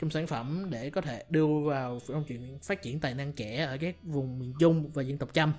trong 0.00 0.10
sản 0.10 0.26
phẩm 0.26 0.66
để 0.70 0.90
có 0.90 1.00
thể 1.00 1.24
đưa 1.30 1.46
vào 1.46 1.98
trong 2.08 2.24
chuyện 2.28 2.58
phát 2.62 2.82
triển 2.82 3.00
tài 3.00 3.14
năng 3.14 3.32
trẻ 3.32 3.64
ở 3.64 3.76
các 3.80 3.96
vùng 4.02 4.38
miền 4.38 4.54
Trung 4.60 4.90
và 4.94 5.02
dân 5.02 5.18
tộc 5.18 5.34
Chăm. 5.34 5.52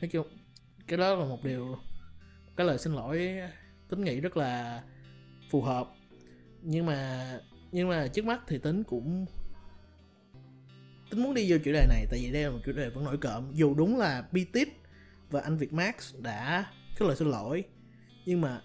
Nói 0.00 0.08
chung 0.08 0.26
cái 0.86 0.98
đó 0.98 1.14
là 1.14 1.24
một 1.24 1.44
điều 1.44 1.76
cái 2.56 2.66
lời 2.66 2.78
xin 2.78 2.92
lỗi 2.92 3.40
tính 3.88 4.04
nghĩ 4.04 4.20
rất 4.20 4.36
là 4.36 4.82
phù 5.50 5.62
hợp. 5.62 5.88
Nhưng 6.62 6.86
mà 6.86 7.24
nhưng 7.72 7.88
mà 7.88 8.06
trước 8.06 8.24
mắt 8.24 8.40
thì 8.46 8.58
tính 8.58 8.84
cũng 8.84 9.26
tính 11.10 11.22
muốn 11.22 11.34
đi 11.34 11.52
vô 11.52 11.56
chủ 11.64 11.72
đề 11.72 11.86
này, 11.88 12.06
tại 12.10 12.20
vì 12.22 12.32
đây 12.32 12.42
là 12.42 12.50
một 12.50 12.58
chủ 12.66 12.72
đề 12.72 12.88
vẫn 12.88 13.04
nổi 13.04 13.18
cộm. 13.18 13.50
Dù 13.54 13.74
đúng 13.74 13.98
là 13.98 14.28
BTIP 14.32 14.68
và 15.30 15.40
anh 15.40 15.56
Việt 15.56 15.72
Max 15.72 16.14
đã 16.18 16.66
có 16.98 17.06
lời 17.06 17.16
xin 17.16 17.30
lỗi, 17.30 17.64
nhưng 18.26 18.40
mà 18.40 18.60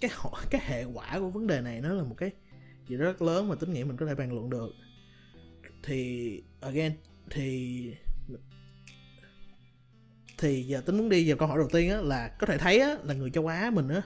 cái 0.00 0.10
họ, 0.14 0.42
cái 0.50 0.60
hệ 0.64 0.84
quả 0.84 1.18
của 1.18 1.30
vấn 1.30 1.46
đề 1.46 1.60
này 1.60 1.80
nó 1.80 1.94
là 1.94 2.02
một 2.02 2.14
cái 2.18 2.30
gì 2.88 2.96
rất 2.96 3.22
lớn 3.22 3.48
mà 3.48 3.54
tính 3.54 3.72
nghĩ 3.72 3.84
mình 3.84 3.96
có 3.96 4.06
thể 4.06 4.14
bàn 4.14 4.32
luận 4.32 4.50
được. 4.50 4.70
Thì, 5.82 6.42
again, 6.60 6.92
thì 7.30 7.94
thì 10.38 10.62
giờ 10.62 10.80
tính 10.80 10.98
muốn 10.98 11.08
đi 11.08 11.28
vào 11.28 11.36
câu 11.36 11.48
hỏi 11.48 11.58
đầu 11.58 11.68
tiên 11.72 11.90
á, 11.90 12.00
là 12.00 12.28
có 12.28 12.46
thể 12.46 12.58
thấy 12.58 12.78
á, 12.78 12.96
là 13.04 13.14
người 13.14 13.30
châu 13.30 13.46
Á 13.46 13.70
mình 13.74 13.88
á 13.88 14.02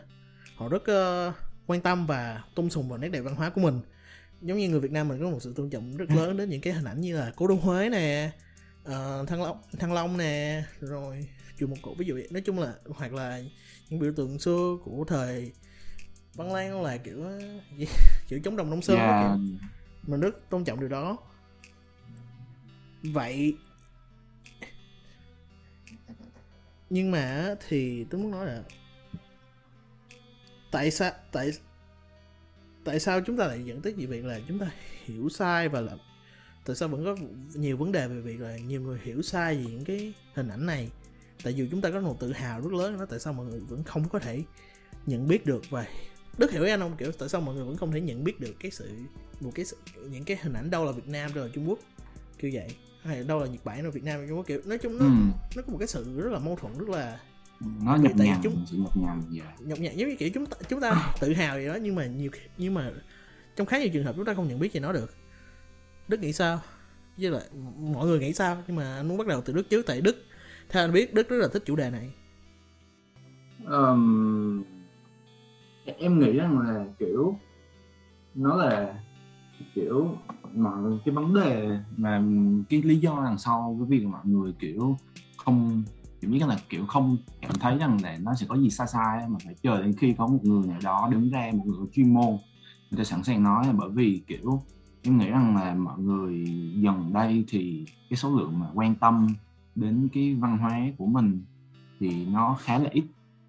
họ 0.61 0.69
rất 0.69 0.85
ờ, 0.87 1.33
quan 1.67 1.81
tâm 1.81 2.07
và 2.07 2.45
tôn 2.55 2.71
sùng 2.71 2.89
vào 2.89 2.99
nét 2.99 3.09
đẹp 3.09 3.21
văn 3.21 3.35
hóa 3.35 3.51
của 3.51 3.61
mình. 3.61 3.81
Giống 4.41 4.59
như 4.59 4.69
người 4.69 4.81
Việt 4.81 4.91
Nam 4.93 5.09
mình 5.09 5.21
có 5.21 5.31
một 5.31 5.39
sự 5.41 5.53
tôn 5.57 5.71
trọng 5.71 5.97
rất 5.97 6.11
lớn 6.11 6.37
đến 6.37 6.51
những 6.51 6.61
cái 6.61 6.73
hình 6.73 6.85
ảnh 6.85 7.01
như 7.01 7.17
là 7.17 7.33
cố 7.37 7.47
đô 7.47 7.55
Huế 7.55 7.89
nè 7.89 8.31
ờ, 8.85 9.25
thăng 9.29 9.43
long 9.43 9.59
thăng 9.79 9.93
long 9.93 10.17
nè 10.17 10.63
rồi 10.81 11.29
chùa 11.59 11.67
một 11.67 11.77
cổ. 11.83 11.95
Ví 11.95 12.07
dụ 12.07 12.15
vậy. 12.15 12.29
Nói 12.31 12.43
chung 12.43 12.59
là 12.59 12.75
hoặc 12.89 13.13
là 13.13 13.43
những 13.89 14.01
biểu 14.01 14.13
tượng 14.17 14.39
xưa 14.39 14.77
của 14.85 15.05
thời 15.09 15.53
văn 16.35 16.53
lang 16.53 16.83
là 16.83 16.97
kiểu 16.97 17.23
ờ, 17.23 17.39
kiểu 18.29 18.41
chống 18.45 18.57
đồng 18.57 18.71
nông 18.71 18.83
sơn 18.83 18.99
á 18.99 19.19
Dạ, 19.19 19.37
mình 20.07 20.21
rất 20.21 20.51
tôn 20.51 20.65
trọng 20.65 20.81
điều 20.81 20.89
đó. 20.89 21.17
Vậy 23.03 23.57
nhưng 26.91 27.11
mà 27.11 27.55
thì 27.69 28.05
tôi 28.05 28.21
muốn 28.21 28.31
nói 28.31 28.47
là 28.47 28.63
tại 30.71 30.91
sao 30.91 31.13
tại 31.33 31.53
tại 32.85 33.01
sao 33.01 33.21
chúng 33.21 33.37
ta 33.37 33.47
lại 33.47 33.65
dẫn 33.65 33.83
tới 33.83 33.93
việc 33.93 34.25
là 34.25 34.41
chúng 34.49 34.59
ta 34.59 34.71
hiểu 35.05 35.29
sai 35.29 35.69
và 35.69 35.81
là 35.81 35.93
tại 36.67 36.77
sao 36.77 36.89
vẫn 36.89 37.05
có 37.05 37.17
nhiều 37.55 37.77
vấn 37.77 37.93
đề 37.93 38.09
về 38.09 38.21
việc 38.21 38.41
là 38.41 38.57
nhiều 38.57 38.81
người 38.81 38.99
hiểu 39.03 39.23
sai 39.23 39.55
về 39.55 39.63
những 39.71 39.85
cái 39.85 40.13
hình 40.35 40.49
ảnh 40.49 40.67
này? 40.67 40.89
Tại 41.43 41.55
dù 41.55 41.67
chúng 41.71 41.81
ta 41.81 41.91
có 41.91 42.01
một 42.01 42.21
tự 42.21 42.33
hào 42.33 42.61
rất 42.61 42.73
lớn 42.73 42.97
nó 42.99 43.07
tại 43.07 43.19
sao 43.19 43.33
mọi 43.33 43.47
người 43.47 43.61
vẫn 43.61 43.85
không 43.85 44.09
có 44.09 44.19
thể 44.19 44.43
nhận 45.07 45.29
biết 45.29 45.47
được? 45.47 45.63
Và 45.71 45.87
đức 46.39 46.51
hiểu 46.51 46.65
anh 46.65 46.81
không 46.81 46.97
kiểu 46.97 47.13
tại 47.13 47.29
sao 47.29 47.41
mọi 47.41 47.55
người 47.55 47.65
vẫn 47.65 47.77
không 47.77 47.93
thể 47.93 48.01
nhận 48.01 48.25
biết 48.25 48.41
được 48.41 48.55
cái 48.61 48.71
sự 48.71 48.91
một 49.41 49.51
cái 49.55 49.65
sự, 49.65 49.77
những 50.11 50.25
cái 50.25 50.37
hình 50.43 50.53
ảnh 50.53 50.71
đâu 50.71 50.85
là 50.85 50.93
Việt 50.93 51.09
Nam 51.09 51.35
đâu 51.35 51.45
là 51.45 51.51
Trung 51.55 51.69
Quốc? 51.69 51.79
Kiểu 52.39 52.51
vậy. 52.55 52.69
Hay 53.03 53.25
đâu 53.25 53.41
là 53.41 53.47
Nhật 53.47 53.65
Bản 53.65 53.77
đâu 53.77 53.85
là 53.85 53.91
Việt 53.91 54.05
Nam 54.05 54.27
Trung 54.29 54.37
Quốc? 54.37 54.47
Kiểu 54.47 54.61
nói 54.65 54.79
chung 54.79 54.99
nó 54.99 55.05
ừ. 55.05 55.11
nó 55.57 55.63
có 55.63 55.73
một 55.73 55.79
cái 55.79 55.89
sự 55.89 56.21
rất 56.23 56.33
là 56.33 56.39
mâu 56.39 56.57
thuẫn 56.57 56.79
rất 56.79 56.89
là 56.89 57.21
nó 57.61 57.97
nhập 57.97 58.13
nhằn 58.17 58.41
chúng- 58.43 58.65
sự 58.67 58.77
nhập 58.77 58.97
nhằn 58.97 59.23
dạ 59.31 59.45
nhọc 59.59 59.79
nhằn 59.79 59.97
giống 59.97 60.09
như 60.09 60.17
kiểu 60.17 60.31
chúng 60.35 60.47
ta 60.47 60.57
chúng 60.69 60.81
ta 60.81 61.13
tự 61.21 61.33
hào 61.33 61.61
gì 61.61 61.67
đó 61.67 61.75
nhưng 61.75 61.95
mà 61.95 62.07
nhiều 62.07 62.31
nhưng 62.59 62.75
mà 62.75 62.91
trong 63.57 63.67
khá 63.67 63.79
nhiều 63.79 63.89
trường 63.93 64.05
hợp 64.05 64.15
chúng 64.17 64.25
ta 64.25 64.35
không 64.35 64.49
nhận 64.49 64.59
biết 64.59 64.73
về 64.73 64.81
nó 64.81 64.93
được. 64.93 65.15
Đức 66.09 66.21
nghĩ 66.21 66.33
sao? 66.33 66.61
Với 67.17 67.31
lại 67.31 67.43
mọi 67.79 68.07
người 68.07 68.19
nghĩ 68.19 68.33
sao? 68.33 68.63
Nhưng 68.67 68.77
mà 68.77 68.97
anh 68.97 69.09
muốn 69.09 69.19
bắt 69.19 69.27
đầu 69.27 69.41
từ 69.41 69.53
Đức 69.53 69.71
trước 69.71 69.87
tại 69.87 70.01
Đức 70.01 70.17
theo 70.69 70.85
anh 70.85 70.93
biết 70.93 71.15
Đức 71.15 71.29
rất 71.29 71.37
là 71.37 71.49
thích 71.53 71.63
chủ 71.67 71.77
đề 71.77 71.91
này. 71.91 72.11
Ờm, 73.65 74.65
em 75.85 76.19
nghĩ 76.19 76.33
rằng 76.33 76.59
là 76.59 76.85
kiểu 76.99 77.39
nó 78.35 78.57
là 78.57 78.95
kiểu 79.75 80.17
mọi 80.55 80.99
cái 81.05 81.15
vấn 81.15 81.35
đề 81.35 81.79
mà 81.97 82.23
cái 82.69 82.83
lý 82.83 82.97
do 82.97 83.21
đằng 83.25 83.39
sau 83.39 83.77
cái 83.81 83.99
việc 83.99 84.07
mọi 84.07 84.27
người 84.27 84.53
kiểu 84.59 84.97
không 85.37 85.83
kiểu 86.21 86.31
như 86.31 86.47
là 86.47 86.57
kiểu 86.69 86.87
không 86.87 87.17
cảm 87.41 87.55
thấy 87.61 87.79
rằng 87.79 87.99
là 88.03 88.19
nó 88.23 88.35
sẽ 88.35 88.47
có 88.49 88.57
gì 88.57 88.71
sai 88.71 88.87
sai 88.87 89.29
mà 89.29 89.39
phải 89.45 89.55
chờ 89.63 89.83
đến 89.83 89.93
khi 89.93 90.15
có 90.19 90.27
một 90.27 90.39
người 90.43 90.67
nào 90.67 90.79
đó 90.83 91.09
đứng 91.13 91.31
ra 91.31 91.51
một 91.55 91.65
người 91.67 91.77
có 91.79 91.87
chuyên 91.93 92.15
môn 92.15 92.39
người 92.91 92.99
ta 92.99 93.05
sẵn 93.05 93.25
sàng 93.25 93.43
nói. 93.43 93.67
Là 93.67 93.73
bởi 93.73 93.89
vì 93.91 94.23
kiểu 94.27 94.63
em 95.03 95.19
nghĩ 95.19 95.27
rằng 95.27 95.57
là 95.57 95.75
mọi 95.75 95.99
người 95.99 96.45
dần 96.77 97.13
đây 97.13 97.45
thì 97.49 97.85
cái 98.11 98.17
số 98.17 98.37
lượng 98.37 98.59
mà 98.59 98.67
quan 98.75 98.95
tâm 98.95 99.27
đến 99.75 100.09
cái 100.13 100.35
văn 100.35 100.59
hóa 100.59 100.81
của 100.99 101.07
mình 101.07 101.45
thì 102.01 102.27
nó 102.27 102.57
khá 102.61 102.79
là 102.79 102.91
ít 102.93 103.05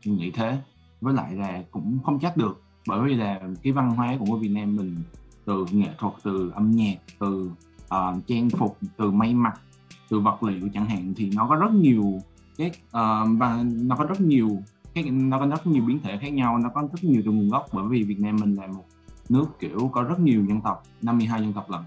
mình 0.06 0.18
nghĩ 0.18 0.32
thế. 0.32 0.58
Với 1.02 1.14
lại 1.14 1.36
là 1.36 1.64
cũng 1.72 2.00
không 2.04 2.20
chắc 2.20 2.38
được 2.38 2.62
bởi 2.88 3.02
vì 3.02 3.16
là 3.16 3.42
cái 3.64 3.74
văn 3.74 3.92
hóa 3.92 4.18
của 4.20 4.38
Việt 4.38 4.50
Nam 4.50 4.76
mình 4.76 5.04
từ 5.46 5.66
nghệ 5.72 5.90
thuật 5.98 6.14
từ 6.24 6.52
âm 6.56 6.72
nhạc 6.72 6.96
từ 7.20 7.52
uh, 7.84 8.28
trang 8.28 8.50
phục 8.50 8.78
từ 8.98 9.12
may 9.12 9.34
mặc 9.34 9.60
từ 10.10 10.20
vật 10.20 10.44
liệu 10.44 10.70
chẳng 10.74 10.86
hạn 10.86 11.14
thì 11.18 11.32
nó 11.36 11.48
có 11.48 11.56
rất 11.56 11.72
nhiều 11.72 12.22
cái 12.58 12.72
uh, 12.86 13.40
và 13.40 13.64
nó 13.64 13.96
có 13.96 14.06
rất 14.06 14.22
nhiều 14.22 14.50
cái 14.94 15.04
nó 15.04 15.40
có 15.40 15.46
rất 15.46 15.68
nhiều 15.68 15.84
biến 15.88 16.00
thể 16.04 16.18
khác 16.18 16.34
nhau 16.34 16.58
nó 16.58 16.70
có 16.70 16.82
rất 16.82 17.04
nhiều 17.04 17.22
từ 17.26 17.32
nguồn 17.32 17.50
gốc 17.50 17.66
bởi 17.74 17.86
vì 17.88 18.04
Việt 18.04 18.20
Nam 18.20 18.36
mình 18.42 18.56
là 18.56 18.68
một 18.68 18.86
nước 19.30 19.46
kiểu 19.60 19.90
có 19.94 20.04
rất 20.04 20.20
nhiều 20.20 20.46
dân 20.46 20.62
tộc 20.62 20.84
52 21.02 21.42
dân 21.42 21.54
tộc 21.54 21.72
lận 21.72 21.82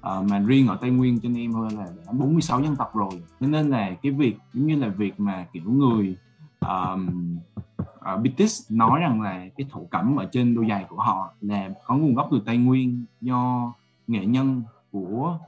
Ờ, 0.00 0.22
mà 0.30 0.38
riêng 0.38 0.68
ở 0.68 0.78
Tây 0.80 0.90
Nguyên 0.90 1.20
cho 1.20 1.28
em 1.36 1.52
thôi 1.52 1.68
là 1.76 1.86
đã 2.06 2.12
46 2.12 2.62
dân 2.62 2.76
tộc 2.76 2.96
rồi 2.96 3.22
Thế 3.40 3.46
nên 3.46 3.70
là 3.70 3.94
cái 4.02 4.12
việc 4.12 4.36
giống 4.52 4.66
như 4.66 4.76
là 4.76 4.88
việc 4.88 5.20
mà 5.20 5.46
kiểu 5.52 5.62
người 5.72 6.16
um, 6.60 7.36
uh, 7.82 7.88
ờ, 8.00 8.16
Bitis 8.16 8.72
nói 8.72 9.00
rằng 9.00 9.20
là 9.20 9.48
cái 9.56 9.66
thổ 9.70 9.84
cẩm 9.90 10.16
ở 10.16 10.28
trên 10.32 10.54
đôi 10.54 10.66
giày 10.68 10.84
của 10.88 10.96
họ 10.96 11.32
là 11.40 11.70
có 11.86 11.96
nguồn 11.96 12.14
gốc 12.14 12.28
từ 12.30 12.42
Tây 12.46 12.56
Nguyên 12.56 13.04
do 13.20 13.72
nghệ 14.06 14.26
nhân 14.26 14.62
của 14.92 15.38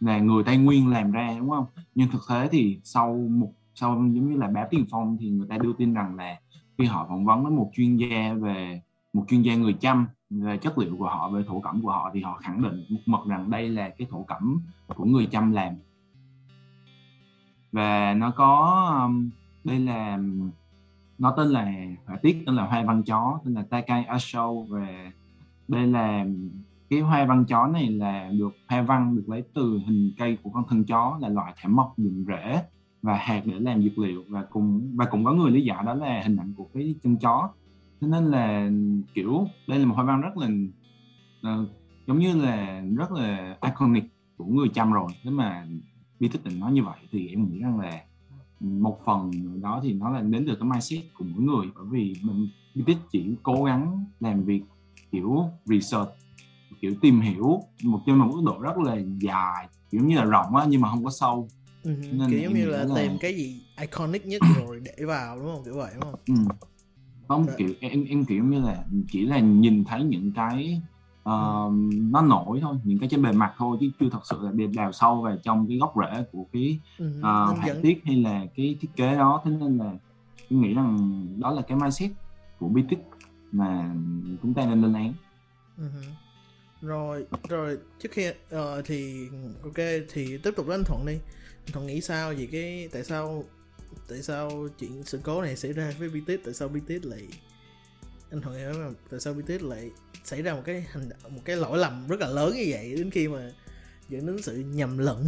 là 0.00 0.18
người 0.18 0.44
Tây 0.44 0.56
Nguyên 0.56 0.88
làm 0.88 1.12
ra 1.12 1.34
đúng 1.38 1.50
không? 1.50 1.66
Nhưng 1.94 2.08
thực 2.08 2.22
tế 2.28 2.48
thì 2.52 2.78
sau 2.84 3.14
một 3.30 3.52
sau 3.74 3.94
giống 3.94 4.28
như 4.28 4.36
là 4.36 4.48
báo 4.48 4.66
Tiền 4.70 4.84
Phong 4.90 5.16
thì 5.20 5.30
người 5.30 5.46
ta 5.48 5.58
đưa 5.58 5.72
tin 5.72 5.94
rằng 5.94 6.16
là 6.16 6.40
khi 6.78 6.84
họ 6.84 7.06
phỏng 7.08 7.24
vấn 7.24 7.42
với 7.42 7.52
một 7.52 7.70
chuyên 7.74 7.96
gia 7.96 8.34
về, 8.34 8.82
một 9.12 9.24
chuyên 9.28 9.42
gia 9.42 9.56
người 9.56 9.72
Chăm 9.72 10.06
về 10.30 10.56
chất 10.56 10.78
liệu 10.78 10.96
của 10.98 11.06
họ, 11.06 11.30
về 11.30 11.44
thổ 11.46 11.60
cẩm 11.60 11.82
của 11.82 11.90
họ, 11.90 12.10
thì 12.14 12.22
họ 12.22 12.36
khẳng 12.42 12.62
định 12.62 12.84
một 12.90 13.00
mật 13.06 13.26
rằng 13.26 13.50
đây 13.50 13.68
là 13.68 13.88
cái 13.88 14.06
thổ 14.10 14.22
cẩm 14.22 14.62
của 14.96 15.04
người 15.04 15.26
Chăm 15.26 15.52
làm. 15.52 15.74
Và 17.72 18.14
nó 18.14 18.30
có 18.30 18.84
um, 19.04 19.30
đây 19.64 19.78
là 19.78 20.14
um, 20.14 20.50
nó 21.18 21.34
tên 21.36 21.48
là 21.48 21.72
họa 22.06 22.16
tiết, 22.22 22.42
tên 22.46 22.56
là 22.56 22.66
hoa 22.66 22.82
văn 22.82 23.02
chó, 23.02 23.40
tên 23.44 23.54
là 23.54 23.62
Takai 23.70 24.04
Asho 24.04 24.52
và 24.68 25.12
đây 25.68 25.86
là 25.86 26.22
um, 26.22 26.50
cái 26.90 27.00
hoa 27.00 27.24
văn 27.24 27.44
chó 27.44 27.66
này 27.66 27.90
là 27.90 28.30
được 28.38 28.54
hoa 28.68 28.82
văn 28.82 29.16
được 29.16 29.24
lấy 29.26 29.42
từ 29.54 29.80
hình 29.86 30.12
cây 30.18 30.38
của 30.42 30.50
con 30.50 30.64
thân 30.68 30.84
chó 30.84 31.18
là 31.20 31.28
loại 31.28 31.54
thảm 31.56 31.76
mộc 31.76 31.94
dùng 31.96 32.24
rễ 32.28 32.62
và 33.02 33.16
hạt 33.16 33.42
để 33.44 33.60
làm 33.60 33.82
dược 33.82 33.98
liệu 33.98 34.24
và 34.28 34.42
cùng 34.42 34.92
và 34.94 35.04
cũng 35.04 35.24
có 35.24 35.32
người 35.32 35.50
lý 35.50 35.64
giải 35.64 35.84
đó 35.84 35.94
là 35.94 36.22
hình 36.22 36.36
ảnh 36.36 36.54
của 36.56 36.68
cái 36.74 36.94
chân 37.02 37.16
chó. 37.16 37.50
Thế 38.00 38.08
nên 38.08 38.30
là 38.30 38.70
kiểu 39.14 39.46
đây 39.66 39.78
là 39.78 39.86
một 39.86 39.94
hoa 39.94 40.04
văn 40.04 40.20
rất 40.20 40.36
là 40.36 40.48
uh, 41.52 41.68
giống 42.06 42.18
như 42.18 42.36
là 42.42 42.84
rất 42.96 43.12
là 43.12 43.56
iconic 43.62 44.04
của 44.36 44.44
người 44.44 44.68
chăm 44.68 44.92
rồi. 44.92 45.12
Nếu 45.24 45.32
mà 45.32 45.66
bi 46.20 46.28
tích 46.28 46.44
định 46.44 46.60
nói 46.60 46.72
như 46.72 46.84
vậy 46.84 46.98
thì 47.10 47.28
em 47.28 47.52
nghĩ 47.52 47.58
rằng 47.58 47.80
là 47.80 48.02
một 48.60 48.98
phần 49.04 49.30
đó 49.62 49.80
thì 49.82 49.92
nó 49.92 50.10
là 50.10 50.20
đến 50.20 50.44
từ 50.46 50.54
cái 50.54 50.68
mindset 50.68 51.04
của 51.14 51.24
mỗi 51.24 51.42
người. 51.42 51.66
Bởi 51.74 51.84
vì 51.90 52.14
mình 52.22 52.48
bi 52.74 52.82
tích 52.86 52.98
chỉ 53.10 53.34
cố 53.42 53.64
gắng 53.64 54.04
làm 54.20 54.42
việc 54.44 54.62
kiểu 55.12 55.44
research 55.64 56.10
kiểu 56.80 56.94
tìm 57.00 57.20
hiểu 57.20 57.60
một 57.84 58.00
trên 58.06 58.18
một 58.18 58.30
mức 58.34 58.42
độ 58.44 58.58
rất 58.60 58.78
là 58.78 58.96
dài 59.18 59.68
kiểu 59.90 60.04
như 60.04 60.16
là 60.16 60.24
rộng 60.24 60.56
á 60.56 60.66
nhưng 60.68 60.80
mà 60.80 60.90
không 60.90 61.04
có 61.04 61.10
sâu 61.10 61.48
ừ, 61.84 61.90
Nên 62.12 62.30
kiểu 62.30 62.40
giống 62.40 62.54
như 62.54 62.66
là 62.66 62.84
là- 62.84 62.94
tìm 62.96 63.18
cái 63.20 63.34
gì 63.34 63.60
iconic 63.80 64.26
nhất 64.26 64.42
rồi 64.56 64.80
để 64.84 65.04
vào 65.04 65.38
đúng 65.38 65.46
không? 65.54 65.64
Kiểu 65.64 65.74
vậy 65.74 65.90
đúng 65.94 66.02
không? 66.02 66.20
Ừ. 66.26 66.34
không 67.28 67.46
Dạ. 67.46 67.52
kiểu 67.58 67.74
em 67.80 68.04
em 68.04 68.24
kiểu 68.24 68.44
như 68.44 68.60
là 68.60 68.84
chỉ 69.12 69.26
là 69.26 69.38
nhìn 69.40 69.84
thấy 69.84 70.04
những 70.04 70.32
cái 70.36 70.80
ờ, 71.22 71.70
nó 72.10 72.22
nổi 72.22 72.58
thôi 72.62 72.76
những 72.84 72.98
cái 72.98 73.08
trên 73.08 73.22
bề 73.22 73.32
mặt 73.32 73.54
thôi 73.58 73.76
chứ 73.80 73.90
chưa 74.00 74.08
thật 74.12 74.20
sự 74.24 74.36
là 74.42 74.50
để 74.54 74.66
đào 74.66 74.92
sâu 74.92 75.22
vào 75.22 75.36
trong 75.42 75.66
cái 75.68 75.78
gốc 75.78 75.94
rễ 76.00 76.24
của 76.32 76.46
cái 76.52 76.80
ừ, 76.98 77.06
uh, 77.18 77.22
họa 77.22 77.74
tiết 77.82 78.02
hay 78.04 78.16
là 78.16 78.46
cái 78.56 78.76
thiết 78.80 78.88
kế 78.96 79.16
đó. 79.16 79.42
Thế 79.44 79.50
nên 79.50 79.78
là 79.78 79.92
em 80.50 80.60
nghĩ 80.60 80.74
rằng 80.74 81.26
đó 81.40 81.50
là 81.50 81.62
cái 81.62 81.78
mindset 81.78 82.10
của 82.58 82.68
BTIC 82.68 82.98
mà 83.52 83.94
chúng 84.42 84.54
ta 84.54 84.66
nên 84.66 84.82
lên 84.82 84.94
án. 84.94 85.12
Ừ 85.78 85.84
rồi 86.82 87.26
rồi 87.48 87.78
trước 87.98 88.08
khi 88.12 88.26
ờ, 88.50 88.82
thì 88.84 89.28
ok 89.62 89.76
thì 90.12 90.38
tiếp 90.38 90.50
tục 90.56 90.66
với 90.66 90.74
anh 90.76 90.84
thuận 90.84 91.06
đi 91.06 91.18
thuận 91.72 91.86
nghĩ 91.86 92.00
sao 92.00 92.34
về 92.34 92.48
cái 92.52 92.88
tại 92.92 93.04
sao 93.04 93.44
tại 94.08 94.22
sao 94.22 94.68
chuyện 94.78 95.02
sự 95.06 95.20
cố 95.22 95.42
này 95.42 95.56
xảy 95.56 95.72
ra 95.72 95.92
với 95.98 96.08
BTS 96.08 96.44
tại 96.44 96.54
sao 96.54 96.68
BTS 96.68 97.04
lại 97.06 97.28
anh 98.30 98.42
hiểu 98.42 98.72
mà 98.72 98.90
tại 99.10 99.20
sao 99.20 99.34
BTS 99.34 99.62
lại 99.62 99.90
xảy 100.24 100.42
ra 100.42 100.54
một 100.54 100.62
cái 100.64 100.86
hành 100.90 101.08
một 101.28 101.40
cái 101.44 101.56
lỗi 101.56 101.78
lầm 101.78 102.08
rất 102.08 102.20
là 102.20 102.26
lớn 102.28 102.54
như 102.54 102.66
vậy 102.68 102.94
đến 102.96 103.10
khi 103.10 103.28
mà 103.28 103.50
dẫn 104.08 104.26
đến 104.26 104.42
sự 104.42 104.56
nhầm 104.56 104.98
lẫn 104.98 105.26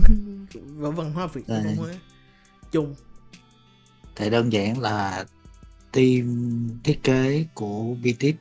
vào 0.55 0.93
văn 0.93 1.13
hóa 1.13 1.27
Việt 1.27 1.49
Đấy. 1.49 1.63
văn 1.65 1.77
hóa 1.77 1.95
chung 2.73 2.95
thì 4.17 4.31
đơn 4.31 4.53
giản 4.53 4.81
là 4.81 5.25
team 5.93 6.69
thiết 6.85 7.03
kế 7.03 7.47
của 7.55 7.95
BTS 7.95 8.37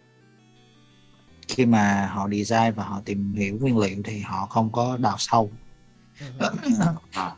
khi 1.47 1.65
mà 1.65 2.07
họ 2.07 2.29
design 2.29 2.73
và 2.75 2.83
họ 2.83 3.01
tìm 3.05 3.33
hiểu 3.33 3.57
nguyên 3.61 3.77
liệu 3.77 3.97
thì 4.03 4.19
họ 4.19 4.45
không 4.45 4.71
có 4.71 4.97
đào 4.97 5.15
sâu 5.17 5.51
Ừ. 6.39 6.49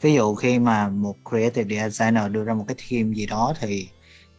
ví 0.00 0.14
dụ 0.14 0.34
khi 0.34 0.58
mà 0.58 0.88
một 0.88 1.16
creative 1.30 1.88
designer 1.88 2.30
đưa 2.30 2.44
ra 2.44 2.54
một 2.54 2.64
cái 2.68 2.76
team 2.90 3.12
gì 3.12 3.26
đó 3.26 3.54
thì 3.60 3.88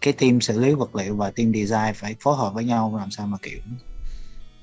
cái 0.02 0.14
team 0.14 0.42
xử 0.42 0.60
lý 0.60 0.74
vật 0.74 0.96
liệu 0.96 1.16
và 1.16 1.32
team 1.32 1.54
design 1.54 1.94
phải 1.96 2.16
phối 2.20 2.38
hợp 2.38 2.54
với 2.54 2.66
nhau 2.66 2.96
làm 2.98 3.12
sao 3.12 3.28
mà 3.28 3.38
kiểu 3.42 3.60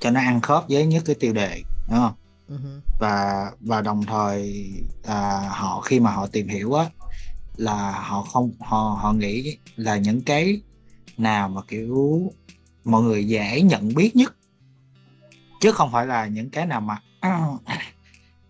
cho 0.00 0.10
nó 0.10 0.20
ăn 0.20 0.40
khớp 0.40 0.64
với 0.68 0.86
nhất 0.86 1.02
cái 1.06 1.16
tiêu 1.20 1.32
đề 1.32 1.62
đúng 1.88 1.98
không 1.98 2.14
hử. 2.48 2.80
và 2.98 3.50
và 3.60 3.80
đồng 3.82 4.02
thời 4.06 4.70
à, 5.04 5.48
họ 5.50 5.80
khi 5.80 6.00
mà 6.00 6.10
họ 6.10 6.26
tìm 6.26 6.48
hiểu 6.48 6.74
á 6.74 6.86
là 7.56 7.90
họ 7.90 8.22
không 8.22 8.52
họ 8.60 8.98
họ 9.02 9.12
nghĩ 9.12 9.58
là 9.76 9.96
những 9.96 10.22
cái 10.22 10.60
nào 11.16 11.48
mà 11.48 11.60
kiểu 11.68 12.22
mọi 12.84 13.02
người 13.02 13.28
dễ 13.28 13.62
nhận 13.62 13.94
biết 13.94 14.16
nhất 14.16 14.34
chứ 15.60 15.72
không 15.72 15.92
phải 15.92 16.06
là 16.06 16.26
những 16.26 16.50
cái 16.50 16.66
nào 16.66 16.80
mà 16.80 16.98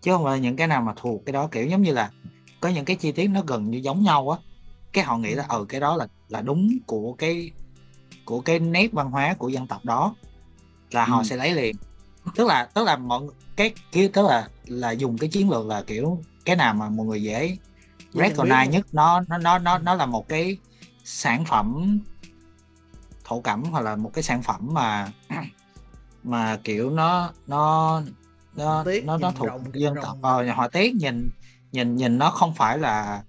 chứ 0.01 0.11
không 0.11 0.23
phải 0.23 0.37
là 0.37 0.43
những 0.43 0.55
cái 0.55 0.67
nào 0.67 0.81
mà 0.81 0.93
thuộc 0.95 1.21
cái 1.25 1.33
đó 1.33 1.47
kiểu 1.47 1.67
giống 1.67 1.81
như 1.81 1.93
là 1.93 2.11
có 2.59 2.69
những 2.69 2.85
cái 2.85 2.95
chi 2.95 3.11
tiết 3.11 3.27
nó 3.27 3.41
gần 3.47 3.71
như 3.71 3.77
giống 3.77 4.03
nhau 4.03 4.29
á. 4.29 4.37
Cái 4.93 5.03
họ 5.03 5.17
nghĩ 5.17 5.35
là 5.35 5.45
ừ. 5.49 5.65
cái 5.69 5.81
đó 5.81 5.95
là 5.95 6.07
là 6.27 6.41
đúng 6.41 6.69
của 6.87 7.13
cái 7.13 7.51
của 8.25 8.41
cái 8.41 8.59
nét 8.59 8.93
văn 8.93 9.11
hóa 9.11 9.33
của 9.33 9.49
dân 9.49 9.67
tộc 9.67 9.85
đó. 9.85 10.15
Là 10.91 11.05
họ 11.05 11.17
Ừ. 11.17 11.23
sẽ 11.23 11.35
lấy 11.35 11.53
liền. 11.53 11.75
Tức 12.35 12.47
là 12.47 12.65
tức 12.73 12.83
là 12.83 12.97
mọi 12.97 13.21
cái 13.55 13.73
kiểu 13.91 14.09
tức 14.13 14.25
là 14.25 14.49
là 14.65 14.91
dùng 14.91 15.17
cái 15.17 15.29
chiến 15.29 15.49
lược 15.49 15.65
là 15.65 15.81
kiểu 15.81 16.23
cái 16.45 16.55
nào 16.55 16.73
mà 16.73 16.89
mọi 16.89 17.05
người 17.05 17.23
dễ 17.23 17.57
recognize 18.13 18.69
nhất 18.69 18.85
nó 18.91 19.21
nó 19.27 19.37
nó 19.37 19.59
nó 19.59 19.77
nó 19.77 19.95
là 19.95 20.05
một 20.05 20.27
cái 20.27 20.57
sản 21.03 21.45
phẩm 21.45 21.99
thổ 23.23 23.41
cẩm 23.41 23.63
hoặc 23.63 23.81
là 23.81 23.95
một 23.95 24.11
cái 24.13 24.23
sản 24.23 24.43
phẩm 24.43 24.67
mà 24.71 25.11
mà 26.23 26.59
kiểu 26.63 26.89
nó 26.89 27.31
nó 27.47 28.01
nó 28.55 28.83
tiết, 28.83 29.05
nó 29.05 29.17
nó 29.17 29.31
thuộc 29.31 29.47
rộng, 29.47 29.63
dân 29.73 29.93
rộng. 29.93 30.05
tộc 30.05 30.17
ờ, 30.21 30.51
họa 30.53 30.67
tiết 30.67 30.95
nhìn 30.95 31.29
nhìn 31.71 31.95
nhìn 31.95 32.17
nó 32.17 32.29
không 32.31 32.53
phải 32.55 32.77
là 32.77 33.23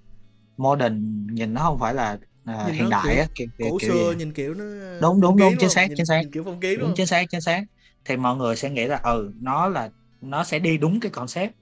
modern 0.57 1.27
nhìn 1.35 1.55
nó 1.55 1.61
không 1.63 1.79
phải 1.81 1.95
là 1.95 2.19
à, 2.45 2.67
Nhìn 2.67 2.75
hiện 2.75 2.89
đại 2.91 3.19
á 3.19 3.27
kiểu, 3.35 3.47
kiểu, 3.59 3.71
cổ 3.71 3.79
kiểu 3.79 3.91
xưa 3.91 3.95
vậy. 4.09 4.17
nhìn 4.19 4.33
kiểu 4.33 4.55
nó 4.55 4.65
Đúng, 5.01 5.21
đúng, 5.21 5.39
đúng, 5.39 5.59
chính 5.59 5.71
xác, 5.71 5.89
Nhìn- 5.89 5.97
chính 5.97 6.07
xác. 6.07 6.23
nhìn 6.23 6.31
kiểu 6.33 6.45
phong 6.45 6.61
kiến 6.61 6.81
đúng 6.81 6.89
luôn 6.89 6.95
chính 6.95 7.07
xác 7.07 7.27
chính 7.31 7.41
xác 7.41 7.65
thì 8.05 8.17
mọi 8.17 8.37
người 8.37 8.57
sẽ 8.57 8.71
nghĩ 8.71 8.87
là 8.87 9.01
ừ 9.05 9.33
nó 9.41 9.69
là 9.69 9.91
nó 10.21 10.45
sẽ 10.45 10.59
đi 10.59 10.79
đúng 10.79 11.01
cái 11.01 11.11
concept 11.13 11.53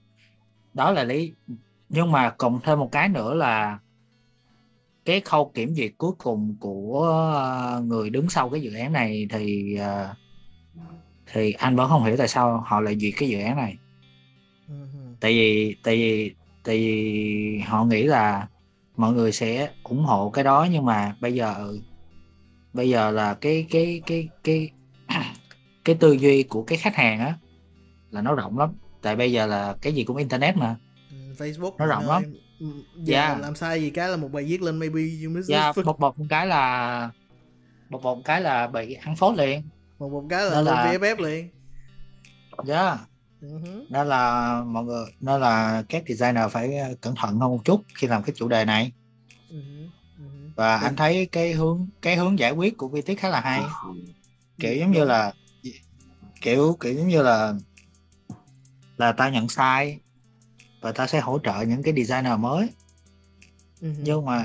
đó 0.75 0.93
là 0.93 1.05
lý 1.05 1.37
nhưng 1.89 2.13
mà 2.13 2.35
cộng 2.39 2.61
thêm 2.65 2.79
một 2.79 2.89
cái 2.93 3.09
nữa 3.09 3.35
là 3.35 3.79
cái 5.05 5.21
khâu 5.21 5.53
kiểm 5.55 5.75
duyệt 5.75 5.93
cuối 5.99 6.13
cùng 6.19 6.57
của 6.61 7.03
ờ, 7.35 7.81
người 7.87 8.11
đứng 8.11 8.29
sau 8.31 8.51
cái 8.51 8.61
dự 8.63 8.75
án 8.75 8.93
này 8.93 9.27
thì 9.31 9.75
ờ, 9.77 10.15
thì 11.27 11.53
anh 11.53 11.77
vẫn 11.77 11.89
không 11.89 12.05
hiểu 12.05 12.17
tại 12.19 12.29
sao 12.29 12.61
họ 12.67 12.81
lại 12.81 12.97
duyệt 12.99 13.13
cái 13.17 13.29
dự 13.29 13.39
án 13.41 13.57
này 13.57 13.79
Ừ 14.69 14.87
hử. 14.93 15.17
tại 15.21 15.33
vì 15.33 15.77
tại 15.83 15.97
vì 15.97 16.35
tại 16.69 16.77
vì 16.79 17.59
họ 17.67 17.85
nghĩ 17.85 18.03
là 18.03 18.47
mọi 18.97 19.13
người 19.13 19.33
sẽ 19.33 19.71
ủng 19.85 20.05
hộ 20.05 20.31
cái 20.31 20.45
đó 20.45 20.67
nhưng 20.71 20.85
mà 20.85 21.15
bây 21.21 21.35
giờ 21.35 21.73
bây 22.73 22.89
giờ 22.89 23.11
là 23.11 23.35
cái 23.35 23.67
cái 23.71 24.03
cái 24.07 24.29
cái 24.45 24.71
cái 25.85 25.97
tư 26.01 26.13
duy 26.13 26.43
của 26.43 26.63
cái 26.63 26.79
khách 26.79 26.95
hàng 26.95 27.21
á 27.21 27.35
là 28.11 28.23
nó 28.23 28.35
rộng 28.35 28.59
lắm. 28.59 28.71
Tại 29.03 29.17
bây 29.17 29.33
giờ 29.33 29.47
là 29.47 29.75
cái 29.81 29.93
gì 29.93 30.05
cũng 30.05 30.17
internet 30.17 30.57
mà. 30.57 30.77
Ừ, 31.11 31.17
Facebook 31.39 31.73
Nó 31.79 31.87
rộng 31.87 32.07
lắm. 32.09 32.23
Giờ 32.97 33.15
Yeah. 33.17 33.41
làm 33.41 33.55
sai 33.55 33.81
gì 33.83 33.91
cái 33.91 34.09
là 34.09 34.17
một 34.17 34.29
bài 34.33 34.45
viết 34.45 34.63
lên 34.63 34.79
maybe 34.79 35.01
you 35.25 35.31
miss 35.31 35.49
dạ 35.49 35.73
bột 35.85 35.99
bột 35.99 36.19
một 36.19 36.25
cái 36.31 36.47
là 36.47 37.11
bột 37.91 38.03
một 38.03 38.19
cái 38.25 38.41
là 38.41 38.67
bị 38.67 38.95
ăn 38.95 39.17
phốt 39.17 39.37
liền. 39.39 39.63
Một 39.99 40.09
một 40.13 40.25
cái 40.31 40.45
là 40.45 40.51
Nên 40.51 40.65
lên 40.65 40.75
là- 40.75 40.93
VFF 40.93 41.17
liền. 41.23 41.49
Dạ 42.65 42.91
Ừ 42.91 42.97
hử. 43.41 43.85
nên 43.89 44.07
là 44.07 44.63
mọi 44.67 44.85
người 44.85 45.05
nên 45.21 45.41
là 45.41 45.83
các 45.89 46.03
designer 46.09 46.51
phải 46.51 46.79
ờ, 46.79 46.95
cẩn 47.01 47.15
thận 47.17 47.39
hơn 47.39 47.51
một 47.51 47.61
chút 47.65 47.83
khi 47.99 48.07
làm 48.07 48.23
cái 48.23 48.35
chủ 48.37 48.49
đề 48.49 48.65
này. 48.65 48.93
Ừ. 49.49 49.57
Ừ 50.19 50.25
và 50.57 50.77
anh 50.77 50.97
thấy 50.97 51.29
cái 51.33 51.53
hướng 51.53 51.89
cái 52.03 52.17
hướng 52.17 52.39
giải 52.39 52.53
quyết 52.53 52.77
của 52.77 52.89
VTech 52.89 53.19
khá 53.19 53.29
là 53.29 53.41
hay. 53.41 53.63
Kiểu 54.59 54.75
giống 54.75 54.91
như 54.91 55.05
là 55.05 55.35
kiểu 56.41 56.77
kiểu 56.81 56.95
giống 56.95 57.09
như 57.09 57.23
là 57.23 57.55
là 58.97 59.13
ta 59.13 59.29
nhận 59.31 59.49
sai 59.49 59.99
và 60.81 60.93
ta 60.93 61.07
sẽ 61.07 61.21
hỗ 61.21 61.39
trợ 61.39 61.61
những 61.61 61.83
cái 61.83 61.95
designer 61.97 62.39
mới. 62.39 62.69
Ừ 63.81 63.89
nhưng 63.99 64.25
mà 64.25 64.37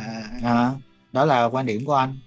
à, 0.43 0.75
đó 1.11 1.25
là 1.25 1.45
quan 1.45 1.65
điểm 1.65 1.85
của 1.85 1.93
anh. 1.93 2.19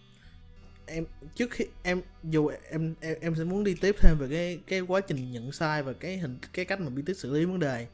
Em 0.87 1.05
trước 1.37 1.51
khi 1.51 1.65
em 1.83 2.03
dù 2.25 2.51
em 2.71 2.95
em 3.01 3.17
em 3.21 3.35
sẽ 3.35 3.45
muốn 3.45 3.65
đi 3.65 3.75
tiếp 3.75 3.97
thêm 4.01 4.19
về 4.19 4.29
cái 4.31 4.61
cái 4.67 4.81
quá 4.81 5.01
trình 5.01 5.33
nhận 5.33 5.53
sai 5.53 5.83
và 5.83 5.93
cái 5.93 6.19
hình 6.19 6.39
cái 6.53 6.65
cách 6.65 6.81
mà 6.81 6.89
BTS 6.91 7.19
xử 7.19 7.33
lý 7.33 7.45
vấn 7.45 7.59
đề. 7.59 7.87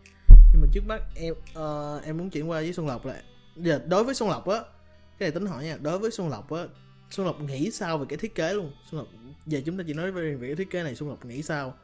Nhưng 0.52 0.62
mà 0.62 0.68
trước 0.72 0.87
mắt 0.87 1.02
em 1.14 1.34
uh, 1.34 2.04
em 2.04 2.16
muốn 2.16 2.30
chuyển 2.30 2.50
qua 2.50 2.61
với 2.61 2.72
Xuân 2.72 2.87
Lộc 2.87 3.06
lại. 3.06 3.22
Giờ 3.56 3.80
đối 3.88 4.04
với 4.04 4.14
Xuân 4.14 4.28
Lộc 4.28 4.49
á 4.49 4.61
cái 5.18 5.26
này 5.26 5.30
tính 5.30 5.46
hỏi 5.46 5.64
nha 5.64 5.78
đối 5.82 5.99
với 5.99 6.11
Xuân 6.11 6.28
Lộc 6.28 6.52
á 6.52 6.66
Xuân 7.11 7.26
Lộc 7.26 7.40
nghĩ 7.40 7.70
sao 7.70 7.99
về 7.99 8.06
cái 8.08 8.16
thiết 8.16 8.34
kế 8.34 8.54
luôn? 8.54 8.72
Xuân 8.90 8.99
Lộc 8.99 9.08
giờ 9.46 9.61
chúng 9.66 9.78
ta 9.78 9.84
chỉ 9.87 9.92
nói 9.92 10.12
về, 10.12 10.34
về 10.34 10.49
cái 10.49 10.56
thiết 10.56 10.70
kế 10.70 10.82
này 10.82 10.94
Xuân 10.94 11.08
Lộc 11.08 11.25
nghĩ 11.25 11.42
sao? 11.42 11.75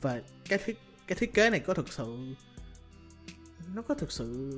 Và 0.00 0.22
cái 0.48 0.58
thiết 0.64 0.78
cái 1.06 1.16
thiết 1.16 1.34
kế 1.34 1.50
này 1.50 1.60
có 1.60 1.74
thực 1.74 1.92
sự 1.92 2.16
nó 3.74 3.82
có 3.82 3.94
thực 3.94 4.12
sự 4.12 4.52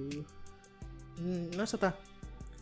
nó 1.56 1.66
sao 1.66 1.78
ta? 1.78 1.92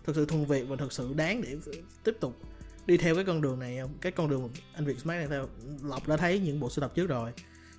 Thực 0.05 0.17
sự 0.17 0.27
thuần 0.27 0.45
Việt 0.45 0.65
và 0.69 0.77
thực 0.77 0.93
sự 0.93 1.13
đáng 1.15 1.43
để 1.43 1.57
tiếp 2.05 2.17
tục 2.21 2.37
đi 2.87 2.97
theo 2.97 3.15
cái 3.15 3.25
con 3.25 3.43
đường 3.43 3.59
này 3.59 3.79
không 3.81 3.95
cái 4.01 4.13
con 4.13 4.29
đường 4.29 4.51
anh 4.75 4.85
Việt 4.85 4.99
Smart 4.99 5.19
này 5.19 5.29
theo 5.29 5.49
Lộc 5.83 6.09
đã 6.09 6.17
thấy 6.17 6.39
những 6.39 6.61
bộ 6.61 6.71
sưu 6.71 6.81
tập 6.81 6.93
trước 6.95 7.07
rồi. 7.07 7.33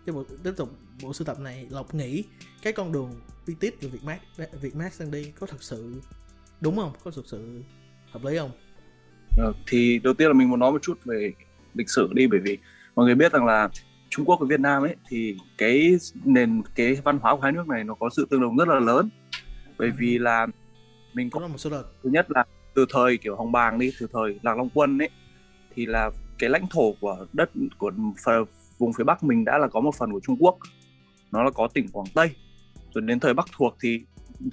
Cái 0.05 0.13
bộ 0.13 0.23
tiếp 0.43 0.51
tục 0.57 0.69
bộ 1.03 1.13
sưu 1.13 1.25
tập 1.25 1.39
này 1.39 1.67
Lộc 1.69 1.95
nghĩ 1.95 2.23
cái 2.61 2.73
con 2.73 2.91
đường 2.91 3.11
BTS 3.47 3.73
và 3.81 3.89
Việt 3.89 4.03
Max 4.03 4.17
Việt 4.61 4.75
Max 4.75 4.99
đang 4.99 5.11
đi 5.11 5.31
có 5.39 5.47
thật 5.47 5.63
sự 5.63 6.01
đúng 6.61 6.75
không? 6.75 6.91
Có 7.03 7.11
thực 7.11 7.25
sự 7.27 7.63
hợp 8.11 8.23
lý 8.23 8.37
không? 8.37 8.51
Ờ, 9.37 9.53
thì 9.67 9.99
đầu 10.03 10.13
tiên 10.13 10.27
là 10.27 10.33
mình 10.33 10.49
muốn 10.49 10.59
nói 10.59 10.71
một 10.71 10.81
chút 10.81 10.99
về 11.05 11.33
lịch 11.73 11.89
sử 11.89 12.09
đi 12.13 12.27
bởi 12.27 12.39
vì 12.39 12.57
mọi 12.95 13.05
người 13.05 13.15
biết 13.15 13.31
rằng 13.31 13.45
là 13.45 13.69
Trung 14.09 14.25
Quốc 14.25 14.39
và 14.39 14.47
Việt 14.49 14.59
Nam 14.59 14.83
ấy 14.83 14.95
thì 15.09 15.37
cái 15.57 15.97
nền 16.25 16.61
cái 16.75 16.95
văn 17.03 17.19
hóa 17.19 17.35
của 17.35 17.41
hai 17.41 17.51
nước 17.51 17.67
này 17.67 17.83
nó 17.83 17.93
có 17.93 18.09
sự 18.09 18.27
tương 18.29 18.41
đồng 18.41 18.57
rất 18.57 18.67
là 18.67 18.79
lớn. 18.79 19.09
Bởi 19.77 19.91
vì 19.91 20.17
là 20.17 20.47
mình 21.13 21.29
có 21.29 21.39
có 21.39 21.45
là 21.45 21.51
một 21.51 21.57
số 21.57 21.69
đợt. 21.69 21.83
Thứ 22.03 22.09
nhất 22.09 22.31
là 22.31 22.45
từ 22.73 22.85
thời 22.89 23.17
kiểu 23.17 23.35
Hồng 23.35 23.51
Bàng 23.51 23.79
đi 23.79 23.91
từ 23.99 24.07
thời 24.13 24.39
Lạc 24.41 24.57
Long 24.57 24.69
Quân 24.73 25.01
ấy 25.01 25.09
thì 25.75 25.85
là 25.85 26.09
cái 26.39 26.49
lãnh 26.49 26.67
thổ 26.69 26.93
của 27.01 27.25
đất 27.33 27.49
của 27.77 27.91
phần, 28.25 28.45
vùng 28.77 28.93
phía 28.93 29.03
Bắc 29.03 29.23
mình 29.23 29.45
đã 29.45 29.57
là 29.57 29.67
có 29.67 29.79
một 29.79 29.95
phần 29.95 30.11
của 30.11 30.19
Trung 30.19 30.37
Quốc. 30.39 30.57
Nó 31.31 31.43
là 31.43 31.51
có 31.51 31.67
tỉnh 31.67 31.87
Quảng 31.87 32.07
Tây. 32.13 32.29
Rồi 32.93 33.01
đến 33.01 33.19
thời 33.19 33.33
Bắc 33.33 33.45
thuộc 33.57 33.75
thì 33.81 34.01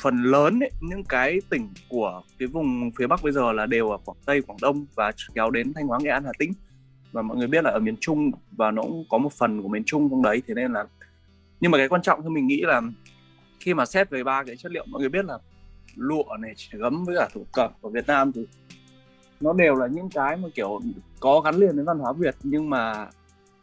phần 0.00 0.22
lớn 0.22 0.60
ấy, 0.62 0.70
những 0.80 1.04
cái 1.04 1.40
tỉnh 1.50 1.68
của 1.88 2.22
cái 2.38 2.48
vùng 2.48 2.90
phía 2.98 3.06
bắc 3.06 3.22
bây 3.22 3.32
giờ 3.32 3.52
là 3.52 3.66
đều 3.66 3.90
ở 3.90 3.98
quảng 4.04 4.18
tây 4.26 4.42
quảng 4.42 4.58
đông 4.62 4.86
và 4.94 5.12
kéo 5.34 5.50
đến 5.50 5.72
thanh 5.74 5.86
hóa 5.86 5.98
nghệ 6.02 6.10
an 6.10 6.24
hà 6.24 6.32
tĩnh. 6.38 6.52
Và 7.12 7.22
mọi 7.22 7.36
người 7.36 7.46
biết 7.46 7.64
là 7.64 7.70
ở 7.70 7.78
miền 7.78 7.96
trung 8.00 8.30
và 8.50 8.70
nó 8.70 8.82
cũng 8.82 9.04
có 9.08 9.18
một 9.18 9.32
phần 9.32 9.62
của 9.62 9.68
miền 9.68 9.82
trung 9.86 10.10
trong 10.10 10.22
đấy 10.22 10.42
thế 10.46 10.54
nên 10.54 10.72
là 10.72 10.84
nhưng 11.60 11.70
mà 11.70 11.78
cái 11.78 11.88
quan 11.88 12.02
trọng 12.02 12.22
thì 12.22 12.28
mình 12.28 12.46
nghĩ 12.46 12.60
là 12.60 12.82
khi 13.60 13.74
mà 13.74 13.86
xét 13.86 14.10
về 14.10 14.24
ba 14.24 14.44
cái 14.44 14.56
chất 14.56 14.72
liệu 14.72 14.86
mọi 14.88 15.00
người 15.00 15.08
biết 15.08 15.24
là 15.24 15.38
lụa 15.96 16.36
này 16.40 16.54
gấm 16.72 17.04
với 17.04 17.16
cả 17.18 17.28
thổ 17.34 17.40
cẩm 17.52 17.70
của 17.80 17.90
Việt 17.90 18.06
Nam 18.06 18.32
thì 18.32 18.46
nó 19.40 19.52
đều 19.52 19.74
là 19.74 19.86
những 19.86 20.10
cái 20.10 20.36
mà 20.36 20.48
kiểu 20.54 20.80
có 21.20 21.40
gắn 21.40 21.54
liền 21.54 21.76
với 21.76 21.84
văn 21.84 21.98
hóa 21.98 22.12
Việt 22.12 22.36
nhưng 22.42 22.70
mà 22.70 23.08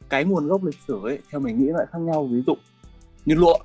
cái 0.10 0.26
nguồn 0.26 0.48
gốc 0.48 0.64
lịch 0.64 0.80
sử 0.88 1.00
ấy 1.04 1.20
theo 1.32 1.40
mình 1.40 1.60
nghĩ 1.60 1.72
lại 1.72 1.86
khác 1.92 2.00
nhau. 2.00 2.28
Ví 2.32 2.42
dụ 2.48 2.56
như 3.26 3.36
lụa. 3.36 3.58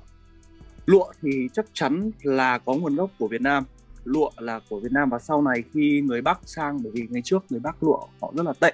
Lụa 0.85 1.11
thì 1.21 1.49
chắc 1.53 1.65
chắn 1.73 2.11
là 2.23 2.57
có 2.57 2.73
nguồn 2.73 2.95
gốc 2.95 3.09
của 3.19 3.27
Việt 3.27 3.41
Nam. 3.41 3.63
Lụa 4.03 4.29
là 4.37 4.59
của 4.69 4.79
Việt 4.79 4.91
Nam 4.91 5.09
và 5.09 5.19
sau 5.19 5.41
này 5.41 5.63
khi 5.73 6.01
người 6.01 6.21
Bắc 6.21 6.39
sang 6.45 6.77
bởi 6.83 6.91
vì 6.95 7.07
ngày 7.09 7.21
trước 7.21 7.43
người 7.49 7.59
Bắc 7.59 7.83
lụa 7.83 7.99
họ 8.21 8.33
rất 8.35 8.45
là 8.45 8.53
tệ. 8.59 8.73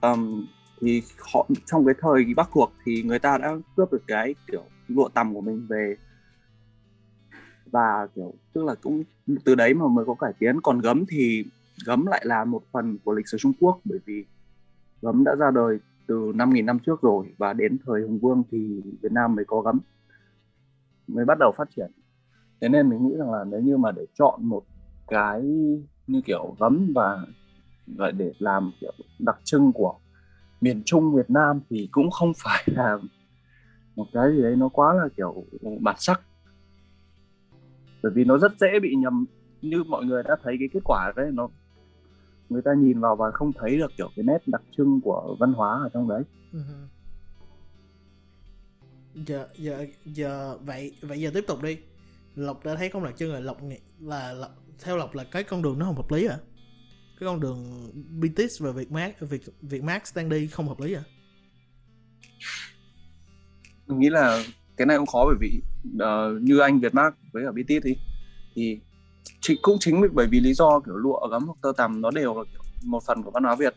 Um, 0.00 0.46
thì 0.80 1.02
họ 1.32 1.46
trong 1.66 1.86
cái 1.86 1.94
thời 2.00 2.34
Bắc 2.36 2.48
thuộc 2.52 2.72
thì 2.84 3.02
người 3.02 3.18
ta 3.18 3.38
đã 3.38 3.56
cướp 3.76 3.92
được 3.92 4.02
cái 4.06 4.34
kiểu 4.52 4.62
lụa 4.88 5.08
tằm 5.08 5.34
của 5.34 5.40
mình 5.40 5.66
về 5.68 5.96
và, 7.72 8.08
kiểu, 8.14 8.34
tức 8.52 8.64
là 8.64 8.74
cũng 8.74 9.02
từ 9.44 9.54
đấy 9.54 9.74
mà 9.74 9.88
mới 9.88 10.04
có 10.04 10.14
cải 10.14 10.32
tiến. 10.38 10.60
Còn 10.60 10.80
gấm 10.80 11.04
thì, 11.08 11.44
gấm 11.86 12.06
lại 12.06 12.22
là 12.24 12.44
một 12.44 12.62
phần 12.72 12.98
của 13.04 13.12
lịch 13.12 13.28
sử 13.28 13.38
Trung 13.38 13.52
Quốc, 13.60 13.80
bởi 13.84 13.98
vì 14.04 14.24
gấm 15.02 15.24
đã 15.24 15.34
ra 15.34 15.50
đời 15.50 15.78
từ 16.06 16.32
5.000 16.34 16.64
năm 16.64 16.78
trước 16.78 17.02
rồi 17.02 17.34
và 17.38 17.52
đến 17.52 17.78
thời 17.86 18.02
Hùng 18.02 18.18
Vương 18.18 18.42
thì 18.50 18.82
Việt 19.02 19.12
Nam 19.12 19.34
mới 19.34 19.44
có 19.44 19.60
gấm, 19.60 19.80
mới 21.06 21.24
bắt 21.24 21.38
đầu 21.40 21.52
phát 21.56 21.68
triển. 21.76 21.90
Thế 22.60 22.68
nên 22.68 22.88
mình 22.88 23.08
nghĩ 23.08 23.14
rằng 23.18 23.32
là 23.32 23.44
nếu 23.44 23.60
như 23.60 23.76
mà 23.76 23.92
để 23.92 24.06
chọn 24.14 24.40
một 24.44 24.62
cái 25.08 25.42
như 26.06 26.20
kiểu 26.24 26.56
gấm 26.60 26.92
và 26.94 27.26
gọi 27.96 28.12
để 28.12 28.32
làm, 28.38 28.72
kiểu, 28.80 28.92
đặc 29.18 29.36
trưng 29.44 29.72
của 29.72 29.94
miền 30.60 30.82
Trung 30.84 31.14
Việt 31.14 31.30
Nam 31.30 31.60
thì 31.70 31.88
cũng 31.92 32.10
không 32.10 32.32
phải 32.36 32.64
là 32.66 32.98
một 33.96 34.06
cái 34.12 34.32
gì 34.32 34.42
đấy 34.42 34.56
nó 34.56 34.68
quá 34.68 34.94
là, 34.94 35.08
kiểu, 35.16 35.34
bản 35.80 35.96
sắc 35.98 36.20
bởi 38.02 38.12
vì 38.14 38.24
nó 38.24 38.38
rất 38.38 38.52
dễ 38.60 38.80
bị 38.82 38.94
nhầm 38.94 39.24
như 39.62 39.84
mọi 39.84 40.04
người 40.04 40.22
đã 40.22 40.36
thấy 40.42 40.56
cái 40.58 40.68
kết 40.72 40.80
quả 40.84 41.12
đấy 41.16 41.30
nó 41.32 41.48
người 42.48 42.62
ta 42.62 42.70
nhìn 42.78 43.00
vào 43.00 43.16
và 43.16 43.30
không 43.30 43.52
thấy 43.52 43.78
được 43.78 43.90
kiểu 43.96 44.10
cái 44.16 44.24
nét 44.24 44.38
đặc 44.46 44.62
trưng 44.76 45.00
của 45.00 45.36
văn 45.40 45.52
hóa 45.52 45.80
ở 45.82 45.88
trong 45.94 46.08
đấy. 46.08 46.22
Ừ 46.52 46.60
giờ 49.26 49.48
giờ 49.58 49.86
giờ 50.04 50.58
vậy 50.58 50.92
vậy 51.02 51.20
giờ 51.20 51.30
tiếp 51.34 51.44
tục 51.46 51.62
đi. 51.62 51.78
Lộc 52.34 52.64
đã 52.64 52.74
thấy 52.74 52.88
không 52.88 53.04
đặc 53.04 53.14
trưng 53.16 53.30
rồi 53.30 53.42
lộc 53.42 53.58
là 54.00 54.32
lộc, 54.32 54.50
theo 54.82 54.96
lộc 54.96 55.14
là 55.14 55.24
cái 55.24 55.44
con 55.44 55.62
đường 55.62 55.78
nó 55.78 55.86
không 55.86 55.96
hợp 55.96 56.12
lý 56.12 56.26
à? 56.26 56.38
Cái 57.20 57.26
con 57.26 57.40
đường 57.40 57.90
BTS 58.20 58.62
và 58.62 58.72
Việt 58.72 58.92
Max 58.92 59.12
Việt 59.20 59.42
Việt 59.62 59.82
Max 59.82 60.16
đang 60.16 60.28
đi 60.28 60.46
không 60.46 60.68
hợp 60.68 60.80
lý 60.80 60.92
à? 60.92 61.02
Mình 63.86 63.98
nghĩ 63.98 64.10
là 64.10 64.44
cái 64.76 64.86
này 64.86 64.96
cũng 64.96 65.06
khó 65.06 65.24
bởi 65.26 65.36
vì 65.40 65.62
uh, 65.94 66.42
như 66.42 66.58
anh 66.58 66.80
Việt 66.80 66.94
Mark 66.94 67.14
với 67.32 67.44
cả 67.44 67.52
BTS 67.52 67.84
thì 67.84 67.96
thì 68.54 68.80
chính, 69.40 69.58
cũng 69.62 69.76
chính 69.80 70.02
bởi 70.12 70.26
vì 70.26 70.40
lý 70.40 70.54
do 70.54 70.80
kiểu 70.80 70.96
lụa 70.96 71.28
gấm 71.28 71.46
hoặc 71.46 71.56
tơ 71.62 71.72
tằm 71.76 72.00
nó 72.00 72.10
đều 72.10 72.34
là 72.34 72.44
kiểu 72.52 72.62
một 72.84 73.02
phần 73.06 73.22
của 73.22 73.30
văn 73.30 73.44
hóa 73.44 73.54
Việt. 73.54 73.74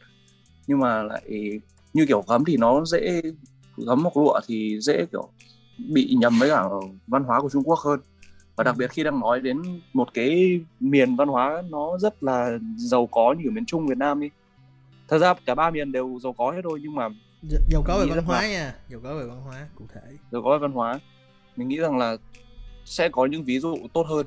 Nhưng 0.68 0.80
mà 0.80 1.04
lại 1.04 1.60
như 1.94 2.06
kiểu 2.06 2.24
gấm 2.28 2.46
thì 2.46 2.58
nó 2.58 2.86
dễ 2.86 3.22
gấm 3.78 4.02
hoặc 4.02 4.18
lụa 4.18 4.40
thì 4.48 4.80
dễ 4.80 5.06
kiểu 5.12 5.30
bị 5.78 6.16
nhầm 6.20 6.40
với 6.40 6.50
cả 6.50 6.64
văn 7.08 7.24
hóa 7.24 7.42
của 7.42 7.50
Trung 7.50 7.64
Quốc 7.64 7.80
hơn. 7.80 8.00
Và 8.56 8.64
đặc 8.64 8.76
biệt 8.78 8.92
khi 8.92 9.04
đang 9.04 9.20
nói 9.20 9.40
đến 9.40 9.62
một 9.94 10.14
cái 10.14 10.62
miền 10.80 11.16
văn 11.16 11.28
hóa 11.28 11.64
nó 11.70 11.98
rất 11.98 12.24
là 12.24 12.58
giàu 12.78 13.08
có 13.12 13.36
như 13.38 13.50
ở 13.50 13.52
miền 13.52 13.66
Trung 13.66 13.88
Việt 13.88 13.98
Nam 13.98 14.20
đi. 14.20 14.30
Thật 15.08 15.18
ra 15.18 15.34
cả 15.46 15.56
ba 15.56 15.70
miền 15.70 15.92
đều 15.92 16.20
giàu 16.24 16.34
có 16.34 16.52
hết 16.52 16.62
thôi 16.64 16.80
nhưng 16.82 16.96
mà 16.96 17.10
giàu 17.72 17.84
có 17.86 18.00
về 18.00 18.06
văn 18.16 18.24
hóa 18.24 18.48
nha 18.48 18.76
giàu 18.90 19.00
có 19.04 19.16
về 19.16 19.26
văn 19.28 19.42
hóa 19.42 19.68
cụ 19.76 19.86
thể. 19.94 20.02
Giàu 20.32 20.42
có 20.44 20.52
về 20.52 20.58
văn 20.62 20.72
hóa 20.72 21.00
mình 21.62 21.68
nghĩ 21.68 21.78
rằng 21.78 21.98
là 21.98 22.18
sẽ 22.86 23.10
có 23.10 23.26
những 23.26 23.44
ví 23.44 23.60
dụ 23.60 23.78
tốt 23.94 24.06
hơn. 24.10 24.26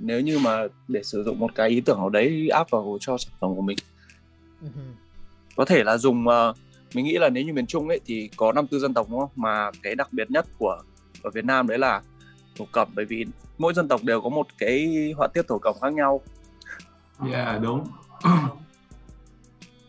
Nếu 0.00 0.20
như 0.20 0.38
mà 0.38 0.62
để 0.88 1.02
sử 1.02 1.24
dụng 1.24 1.38
một 1.38 1.50
cái 1.54 1.68
ý 1.68 1.80
tưởng 1.80 1.98
nào 1.98 2.08
đấy 2.08 2.48
áp 2.48 2.70
vào 2.70 2.98
cho 3.00 3.18
sản 3.18 3.32
phẩm 3.40 3.54
của 3.54 3.62
mình. 3.62 3.78
Uh-huh. 4.62 4.92
có 5.56 5.64
thể 5.64 5.84
là 5.84 5.98
dùng 5.98 6.26
uh, 6.28 6.56
mình 6.94 7.04
nghĩ 7.04 7.18
là 7.18 7.28
nếu 7.28 7.44
như 7.44 7.52
miền 7.52 7.66
Trung 7.66 7.88
ấy 7.88 8.00
thì 8.06 8.30
có 8.36 8.52
năm 8.52 8.66
tư 8.66 8.78
dân 8.78 8.94
tộc 8.94 9.06
đúng 9.10 9.20
không? 9.20 9.30
Mà 9.36 9.70
cái 9.82 9.94
đặc 9.94 10.12
biệt 10.12 10.30
nhất 10.30 10.46
của 10.58 10.82
ở 11.22 11.30
Việt 11.30 11.44
Nam 11.44 11.68
đấy 11.68 11.78
là 11.78 12.02
thổ 12.56 12.66
cẩm. 12.72 12.88
Bởi 12.94 13.04
vì 13.04 13.26
mỗi 13.58 13.74
dân 13.74 13.88
tộc 13.88 14.04
đều 14.04 14.20
có 14.20 14.28
một 14.28 14.46
cái 14.58 15.12
họa 15.16 15.28
tiết 15.28 15.48
thổ 15.48 15.58
cẩm 15.58 15.74
khác 15.80 15.92
nhau. 15.92 16.20
Yeah 17.32 17.60
đúng. 17.62 17.84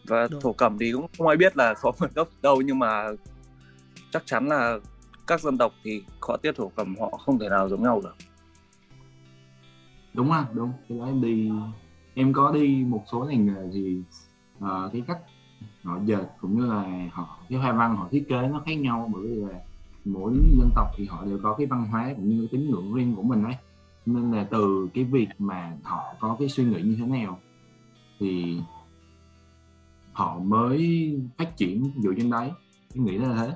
Và 0.05 0.27
đúng. 0.27 0.41
thổ 0.41 0.53
cẩm 0.53 0.77
thì 0.79 0.91
cũng 0.91 1.07
không 1.17 1.27
ai 1.27 1.37
biết 1.37 1.57
là 1.57 1.73
có 1.73 1.91
nguồn 1.99 2.09
gốc 2.15 2.27
đâu 2.41 2.61
nhưng 2.61 2.79
mà 2.79 3.07
chắc 4.11 4.23
chắn 4.25 4.47
là 4.47 4.79
các 5.31 5.41
dân 5.41 5.57
tộc 5.57 5.73
thì 5.83 6.03
họa 6.21 6.37
tiết 6.41 6.55
thổ 6.55 6.67
cẩm 6.67 6.95
họ 6.99 7.09
không 7.09 7.39
thể 7.39 7.49
nào 7.49 7.69
giống 7.69 7.83
nhau 7.83 8.01
được. 8.03 8.15
Đúng 10.13 10.29
không? 10.29 10.45
Đúng. 10.53 10.71
Đó 10.89 11.05
em 11.05 11.21
đi 11.21 11.51
em 12.13 12.33
có 12.33 12.51
đi 12.51 12.85
một 12.87 13.03
số 13.11 13.19
ngành 13.19 13.45
nghề 13.45 13.69
gì 13.71 14.03
uh, 14.57 14.67
cái 14.93 15.03
cách 15.07 15.19
họ 15.83 15.99
dệt 16.05 16.23
cũng 16.41 16.59
như 16.59 16.65
là 16.65 17.09
họ 17.11 17.39
cái 17.49 17.59
hoa 17.59 17.73
văn 17.73 17.95
họ 17.95 18.07
thiết 18.11 18.25
kế 18.29 18.47
nó 18.47 18.63
khác 18.65 18.73
nhau 18.73 19.09
bởi 19.13 19.23
vì 19.23 19.35
là 19.35 19.59
mỗi 20.05 20.33
dân 20.33 20.69
tộc 20.75 20.87
thì 20.97 21.05
họ 21.05 21.25
đều 21.25 21.39
có 21.43 21.55
cái 21.57 21.67
văn 21.67 21.87
hóa 21.87 22.13
cũng 22.15 22.29
như 22.29 22.47
tín 22.51 22.69
ngưỡng 22.69 22.93
riêng 22.93 23.15
của 23.15 23.23
mình 23.23 23.43
ấy. 23.43 23.55
Nên 24.05 24.31
là 24.31 24.47
từ 24.51 24.89
cái 24.93 25.03
việc 25.03 25.27
mà 25.39 25.77
họ 25.83 26.15
có 26.19 26.35
cái 26.39 26.49
suy 26.49 26.63
nghĩ 26.63 26.81
như 26.81 26.95
thế 26.99 27.05
nào 27.05 27.39
thì 28.19 28.61
họ 30.13 30.39
mới 30.39 31.11
phát 31.37 31.57
triển 31.57 31.91
dựa 31.97 32.11
trên 32.17 32.29
đấy. 32.29 32.51
Em 32.95 33.05
nghĩ 33.05 33.17
là 33.17 33.35
thế. 33.37 33.53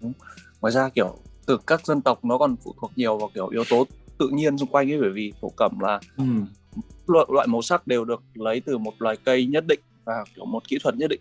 Đúng. 0.00 0.12
Ngoài 0.60 0.72
ra 0.72 0.88
kiểu 0.88 1.16
từ 1.46 1.58
các 1.66 1.86
dân 1.86 2.00
tộc 2.00 2.24
nó 2.24 2.38
còn 2.38 2.56
phụ 2.64 2.74
thuộc 2.80 2.92
nhiều 2.96 3.18
vào 3.18 3.30
kiểu 3.34 3.48
yếu 3.48 3.64
tố 3.70 3.86
tự 4.18 4.28
nhiên 4.28 4.58
xung 4.58 4.68
quanh 4.68 4.92
ấy 4.92 5.00
bởi 5.00 5.10
vì 5.10 5.32
thổ 5.40 5.48
cẩm 5.56 5.78
là 5.80 6.00
ừ. 6.16 6.24
loại, 7.06 7.26
loại 7.28 7.46
màu 7.46 7.62
sắc 7.62 7.86
đều 7.86 8.04
được 8.04 8.22
lấy 8.34 8.60
từ 8.60 8.78
một 8.78 8.94
loài 8.98 9.16
cây 9.24 9.46
nhất 9.46 9.64
định 9.66 9.80
và 10.04 10.24
kiểu 10.34 10.44
một 10.44 10.68
kỹ 10.68 10.78
thuật 10.82 10.96
nhất 10.96 11.10
định 11.10 11.20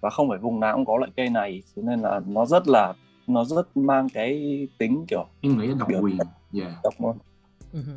và 0.00 0.10
không 0.10 0.28
phải 0.28 0.38
vùng 0.38 0.60
nào 0.60 0.76
cũng 0.76 0.86
có 0.86 0.98
loại 0.98 1.10
cây 1.16 1.28
này 1.28 1.62
cho 1.76 1.82
nên 1.82 2.00
là 2.00 2.20
nó 2.26 2.46
rất 2.46 2.68
là 2.68 2.94
nó 3.26 3.44
rất 3.44 3.76
mang 3.76 4.08
cái 4.08 4.68
tính 4.78 5.04
kiểu 5.08 5.26
em 5.40 5.58
nghĩ 5.58 5.68
độc 5.78 5.88
quyền 6.00 6.18
yeah. 6.52 6.72
độc 6.82 6.94
luôn 7.00 7.18
uh-huh. 7.72 7.96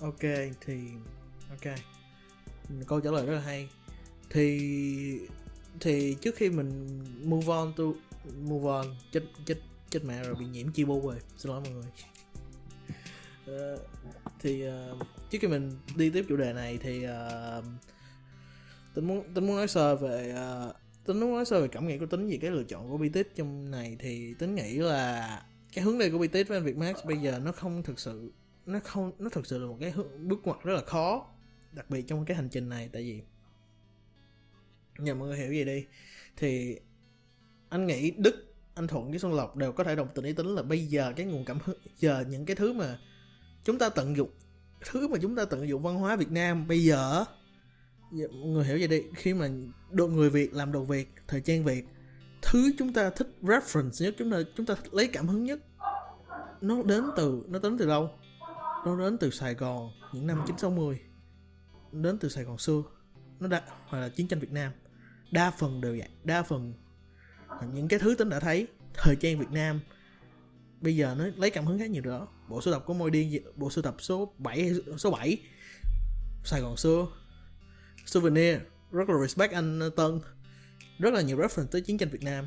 ok 0.00 0.52
thì 0.66 0.78
ok 1.50 1.74
câu 2.86 3.00
trả 3.00 3.10
lời 3.10 3.26
rất 3.26 3.34
là 3.34 3.40
hay 3.40 3.68
thì 4.30 5.18
thì 5.80 6.16
trước 6.20 6.34
khi 6.36 6.50
mình 6.50 7.00
move 7.22 7.46
on 7.48 7.72
to 7.76 7.84
move 8.42 8.68
on 8.68 8.86
chết 9.12 9.22
chết 9.46 9.56
chết 9.90 10.04
mẹ 10.04 10.22
rồi 10.22 10.34
bị 10.34 10.46
nhiễm 10.46 10.72
chi 10.72 10.84
bu 10.84 11.00
rồi. 11.08 11.16
Xin 11.36 11.52
lỗi 11.52 11.60
mọi 11.60 11.72
người. 11.72 11.84
Uh, 13.74 13.80
thì 14.40 14.68
uh, 14.68 15.06
trước 15.30 15.38
khi 15.40 15.48
mình 15.48 15.70
đi 15.96 16.10
tiếp 16.10 16.24
chủ 16.28 16.36
đề 16.36 16.52
này 16.52 16.78
thì 16.82 17.02
ờ, 17.02 17.58
uh, 17.58 17.64
tính 18.94 19.06
muốn 19.06 19.34
tính 19.34 19.46
muốn 19.46 19.56
nói 19.56 19.68
sơ 19.68 19.96
về 19.96 20.34
uh, 20.68 20.76
tính 21.06 21.20
muốn 21.20 21.34
nói 21.34 21.44
sơ 21.44 21.60
về 21.60 21.68
cảm 21.68 21.88
nghĩ 21.88 21.98
của 21.98 22.06
tính 22.06 22.28
về 22.28 22.38
cái 22.40 22.50
lựa 22.50 22.64
chọn 22.64 22.90
của 22.90 22.98
BTS 22.98 23.36
trong 23.36 23.70
này. 23.70 23.96
Thì 23.98 24.34
tính 24.34 24.54
nghĩ 24.54 24.74
là 24.74 25.42
cái 25.72 25.84
hướng 25.84 25.98
đi 25.98 26.10
của 26.10 26.18
BTS 26.18 26.48
với 26.48 26.58
anh 26.58 26.64
Việt 26.64 26.76
Max 26.76 26.96
bây 27.04 27.16
giờ 27.16 27.40
nó 27.44 27.52
không 27.52 27.82
thực 27.82 28.00
sự 28.00 28.32
nó 28.66 28.80
không 28.84 29.12
nó 29.18 29.30
thực 29.30 29.46
sự 29.46 29.58
là 29.58 29.66
một 29.66 29.76
cái 29.80 29.92
bước 30.20 30.40
ngoặt 30.44 30.58
rất 30.64 30.74
là 30.74 30.82
khó 30.86 31.26
đặc 31.72 31.90
biệt 31.90 32.02
trong 32.02 32.24
cái 32.24 32.36
hành 32.36 32.48
trình 32.48 32.68
này. 32.68 32.88
Tại 32.92 33.02
vì 33.02 33.22
nhờ 34.98 35.14
mọi 35.14 35.28
người 35.28 35.38
hiểu 35.38 35.52
gì 35.52 35.64
đi? 35.64 35.86
Thì 36.36 36.78
anh 37.68 37.86
nghĩ 37.86 38.10
đức, 38.10 38.54
anh 38.74 38.86
thuận 38.86 39.10
với 39.10 39.18
xuân 39.18 39.34
lộc 39.34 39.56
đều 39.56 39.72
có 39.72 39.84
thể 39.84 39.96
đồng 39.96 40.08
tình 40.14 40.24
ý 40.24 40.32
tính 40.32 40.46
là 40.46 40.62
bây 40.62 40.86
giờ 40.86 41.12
cái 41.16 41.26
nguồn 41.26 41.44
cảm 41.44 41.58
hứng, 41.64 41.78
giờ 41.96 42.24
những 42.28 42.46
cái 42.46 42.56
thứ 42.56 42.72
mà 42.72 42.98
chúng 43.64 43.78
ta 43.78 43.88
tận 43.88 44.16
dụng, 44.16 44.30
thứ 44.80 45.08
mà 45.08 45.18
chúng 45.22 45.36
ta 45.36 45.44
tận 45.44 45.68
dụng 45.68 45.82
văn 45.82 45.94
hóa 45.94 46.16
việt 46.16 46.30
nam 46.30 46.68
bây 46.68 46.84
giờ 46.84 47.24
mọi 48.10 48.48
người 48.48 48.64
hiểu 48.64 48.78
vậy 48.78 48.88
đi? 48.88 49.02
Khi 49.14 49.34
mà 49.34 49.48
đồ 49.90 50.06
người 50.06 50.30
việt 50.30 50.54
làm 50.54 50.72
đồ 50.72 50.84
việt, 50.84 51.08
thời 51.28 51.40
trang 51.40 51.64
việt, 51.64 51.84
thứ 52.42 52.72
chúng 52.78 52.92
ta 52.92 53.10
thích 53.10 53.28
reference 53.42 54.04
nhất, 54.04 54.14
chúng 54.18 54.30
ta 54.30 54.38
chúng 54.56 54.66
ta 54.66 54.74
lấy 54.92 55.08
cảm 55.08 55.28
hứng 55.28 55.44
nhất, 55.44 55.60
nó 56.60 56.82
đến 56.82 57.04
từ, 57.16 57.44
nó 57.48 57.58
đến 57.58 57.78
từ 57.78 57.86
đâu? 57.86 58.10
Nó 58.86 58.98
đến 58.98 59.18
từ 59.18 59.30
sài 59.30 59.54
gòn, 59.54 59.90
những 60.12 60.26
năm 60.26 60.42
960 60.46 61.00
đến 61.92 62.18
từ 62.18 62.28
sài 62.28 62.44
gòn 62.44 62.58
xưa, 62.58 62.82
nó 63.40 63.48
đã, 63.48 63.62
hoặc 63.86 64.00
là 64.00 64.08
chiến 64.08 64.28
tranh 64.28 64.40
việt 64.40 64.52
nam 64.52 64.72
đa 65.30 65.50
phần 65.50 65.80
đều 65.80 65.96
vậy, 65.98 66.08
đa 66.24 66.42
phần. 66.42 66.74
Những 67.74 67.88
cái 67.88 67.98
thứ 67.98 68.14
tính 68.14 68.28
đã 68.28 68.40
thấy, 68.40 68.66
thời 68.94 69.16
trang 69.16 69.38
việt 69.38 69.50
nam, 69.50 69.80
bây 70.80 70.96
giờ 70.96 71.14
nó 71.18 71.24
lấy 71.36 71.50
cảm 71.50 71.66
hứng 71.66 71.78
khá 71.78 71.86
nhiều 71.86 72.02
đó. 72.02 72.28
Bộ 72.48 72.60
sưu 72.62 72.74
tập 72.74 72.82
của 72.86 72.94
môi 72.94 73.10
điên 73.10 73.42
bộ 73.56 73.70
sưu 73.70 73.82
tập 73.82 73.94
số 73.98 74.34
7 74.38 74.72
số 74.98 75.10
7 75.10 75.38
sài 76.44 76.60
gòn 76.60 76.76
xưa 76.76 77.06
souvenir, 78.06 78.56
rất 78.90 79.08
là 79.08 79.14
respect 79.20 79.52
anh 79.52 79.80
ờ, 79.80 79.90
tân. 79.90 80.20
Rất 80.98 81.14
là 81.14 81.20
nhiều 81.20 81.38
reference 81.38 81.66
tới 81.66 81.80
chiến 81.80 81.98
tranh 81.98 82.08
việt 82.08 82.22
nam. 82.22 82.46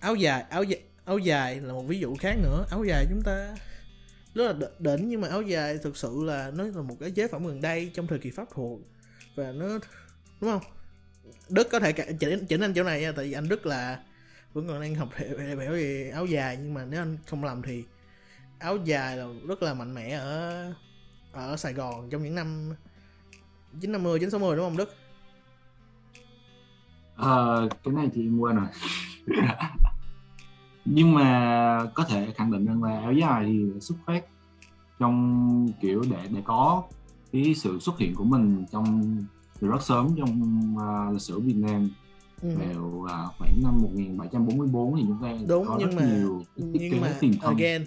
Áo 0.00 0.14
dài 0.14 0.42
áo 0.50 0.62
dài 0.62 0.80
áo 1.04 1.18
dài 1.18 1.60
là 1.60 1.72
một 1.72 1.82
ví 1.82 1.98
dụ 1.98 2.16
khác 2.20 2.36
nữa. 2.42 2.66
Áo 2.70 2.84
dài 2.84 3.06
chúng 3.10 3.22
ta 3.22 3.54
rất 4.34 4.60
là 4.60 4.68
đỉnh, 4.78 5.08
nhưng 5.08 5.20
mà 5.20 5.28
áo 5.28 5.42
dài 5.42 5.78
thực 5.78 5.96
sự 5.96 6.24
là 6.24 6.50
nó 6.50 6.64
là 6.64 6.82
một 6.82 6.96
cái 7.00 7.10
chế 7.10 7.28
phẩm 7.28 7.46
gần 7.46 7.60
đây 7.60 7.90
trong 7.94 8.06
thời 8.06 8.18
kỳ 8.18 8.30
pháp 8.30 8.48
thuộc 8.54 8.80
và 9.36 9.52
nó, 9.52 9.78
đúng 10.40 10.50
không? 10.50 10.62
Đức 11.48 11.68
có 11.72 11.80
thể 11.80 11.92
chỉnh 11.92 12.46
chỉnh 12.48 12.60
anh 12.60 12.74
chỗ 12.74 12.82
này 12.82 13.00
nha 13.00 13.12
tại 13.12 13.24
vì 13.24 13.32
anh 13.32 13.48
đức 13.48 13.66
là 13.66 13.98
vẫn 14.52 14.68
còn 14.68 14.80
đang 14.80 14.94
học 14.94 15.08
hiểu 15.16 15.38
hiểu 15.38 15.72
về 15.72 16.10
áo 16.14 16.26
dài 16.26 16.58
nhưng 16.62 16.74
mà 16.74 16.84
nếu 16.84 17.02
anh 17.02 17.18
không 17.26 17.44
làm 17.44 17.62
thì 17.62 17.84
áo 18.58 18.76
dài 18.84 19.16
là 19.16 19.26
rất 19.48 19.62
là 19.62 19.74
mạnh 19.74 19.94
mẽ 19.94 20.10
ở 20.10 20.72
ở 21.32 21.56
Sài 21.56 21.72
Gòn 21.72 22.10
trong 22.10 22.22
những 22.22 22.34
năm 22.34 22.74
950 23.80 24.18
960 24.18 24.56
đúng 24.56 24.66
không 24.66 24.76
Đức? 24.76 24.94
Ờ, 27.16 27.68
cái 27.84 27.94
này 27.94 28.08
thì 28.14 28.22
em 28.26 28.38
quên 28.38 28.56
rồi 28.56 28.66
nhưng 30.84 31.14
mà 31.14 31.86
có 31.94 32.04
thể 32.04 32.32
khẳng 32.36 32.52
định 32.52 32.66
rằng 32.66 32.84
là 32.84 33.00
áo 33.00 33.12
dài 33.12 33.44
thì 33.46 33.80
xuất 33.80 33.96
phát 34.06 34.24
trong 34.98 35.68
kiểu 35.80 36.02
để 36.10 36.28
để 36.30 36.40
có 36.44 36.82
cái 37.32 37.54
sự 37.54 37.78
xuất 37.80 37.98
hiện 37.98 38.14
của 38.14 38.24
mình 38.24 38.64
trong 38.72 39.16
từ 39.60 39.68
rất 39.68 39.82
sớm 39.82 40.14
trong 40.18 40.40
uh, 40.76 41.12
lịch 41.12 41.22
sử 41.22 41.40
Việt 41.40 41.56
Nam 41.56 41.90
Ừ. 42.42 42.48
vào 42.58 42.84
uh, 42.86 43.36
khoảng 43.38 43.62
năm 43.62 43.78
1744 43.82 44.96
thì 44.96 45.02
chúng 45.08 45.18
ta 45.22 45.34
Đúng, 45.48 45.66
có 45.66 45.76
nhưng 45.80 45.90
rất 45.90 45.96
mà- 45.96 46.04
nhiều 46.16 46.42
thiết 46.56 46.62
Nhưng 46.80 46.92
kế 46.92 47.00
mà 47.00 47.16
tiền 47.20 47.34
thân 47.42 47.56
again 47.56 47.84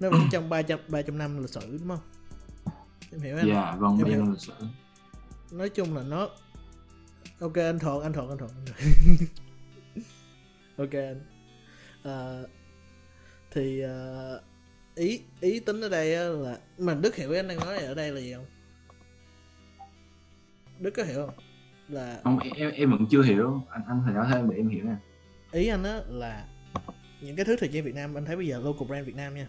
nó 0.00 0.10
vẫn 0.10 0.20
trong 0.32 0.48
300 0.48 0.78
300 0.88 1.18
năm 1.18 1.38
lịch 1.40 1.50
sử 1.50 1.78
đúng 1.78 1.88
không? 1.88 1.98
Em 3.12 3.20
hiểu 3.20 3.36
anh? 3.36 3.48
dạ 3.48 3.76
vâng 3.78 3.98
Em 3.98 4.06
hiểu. 4.06 4.24
lịch 4.30 4.40
sử 4.40 4.52
Nói 5.52 5.68
chung 5.68 5.96
là 5.96 6.02
nó 6.02 6.28
Ok 7.40 7.54
anh 7.56 7.78
thuận 7.78 8.02
anh 8.02 8.12
thuận 8.12 8.28
anh 8.28 8.38
thuận. 8.38 8.50
ok 10.76 10.92
anh. 10.92 11.20
Ờ, 12.02 12.46
thì 13.50 13.80
ờ, 13.80 14.40
ý 14.94 15.20
ý 15.40 15.60
tính 15.60 15.80
ở 15.80 15.88
đây 15.88 16.30
là 16.36 16.58
mà 16.78 16.94
Đức 16.94 17.16
hiểu 17.16 17.32
anh 17.32 17.48
đang 17.48 17.58
nói 17.60 17.76
ở 17.78 17.94
đây 17.94 18.12
là 18.12 18.20
gì 18.20 18.32
không? 18.34 18.44
Đức 20.80 20.90
có 20.90 21.02
hiểu 21.02 21.26
không? 21.26 21.34
Là 21.88 22.20
không 22.24 22.38
em 22.56 22.70
em 22.70 22.90
vẫn 22.90 23.06
chưa 23.10 23.22
hiểu. 23.22 23.62
Anh 23.70 23.82
anh 23.88 24.02
phải 24.04 24.14
nói 24.14 24.26
thêm 24.32 24.50
để 24.50 24.56
em 24.56 24.68
hiểu 24.68 24.84
nè. 24.84 24.94
Ý 25.52 25.66
anh 25.68 25.82
á 25.84 26.00
là 26.08 26.46
những 27.22 27.36
cái 27.36 27.44
thứ 27.44 27.56
thời 27.56 27.68
trang 27.72 27.84
Việt 27.84 27.94
Nam 27.94 28.14
anh 28.14 28.24
thấy 28.24 28.36
bây 28.36 28.46
giờ 28.46 28.60
local 28.60 28.88
brand 28.88 29.06
Việt 29.06 29.16
Nam 29.16 29.34
nha. 29.34 29.48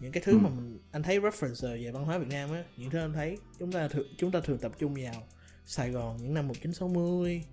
Những 0.00 0.12
cái 0.12 0.22
thứ 0.26 0.32
Ừ. 0.32 0.38
mà 0.38 0.48
mình 0.50 0.78
anh 0.92 1.02
thấy 1.02 1.20
reference 1.20 1.68
về 1.84 1.90
văn 1.90 2.04
hóa 2.04 2.18
Việt 2.18 2.28
Nam 2.30 2.52
á 2.52 2.64
những 2.76 2.90
thứ 2.90 2.98
anh 2.98 3.12
thấy 3.12 3.38
chúng 3.58 3.72
ta 3.72 3.88
thường 3.88 4.06
chúng 4.18 4.30
ta 4.32 4.40
thường 4.40 4.58
tập 4.58 4.72
trung 4.78 4.94
vào 4.94 5.14
Sài 5.66 5.90
Gòn 5.90 6.16
những 6.22 6.34
năm 6.34 6.48
1960 6.48 7.44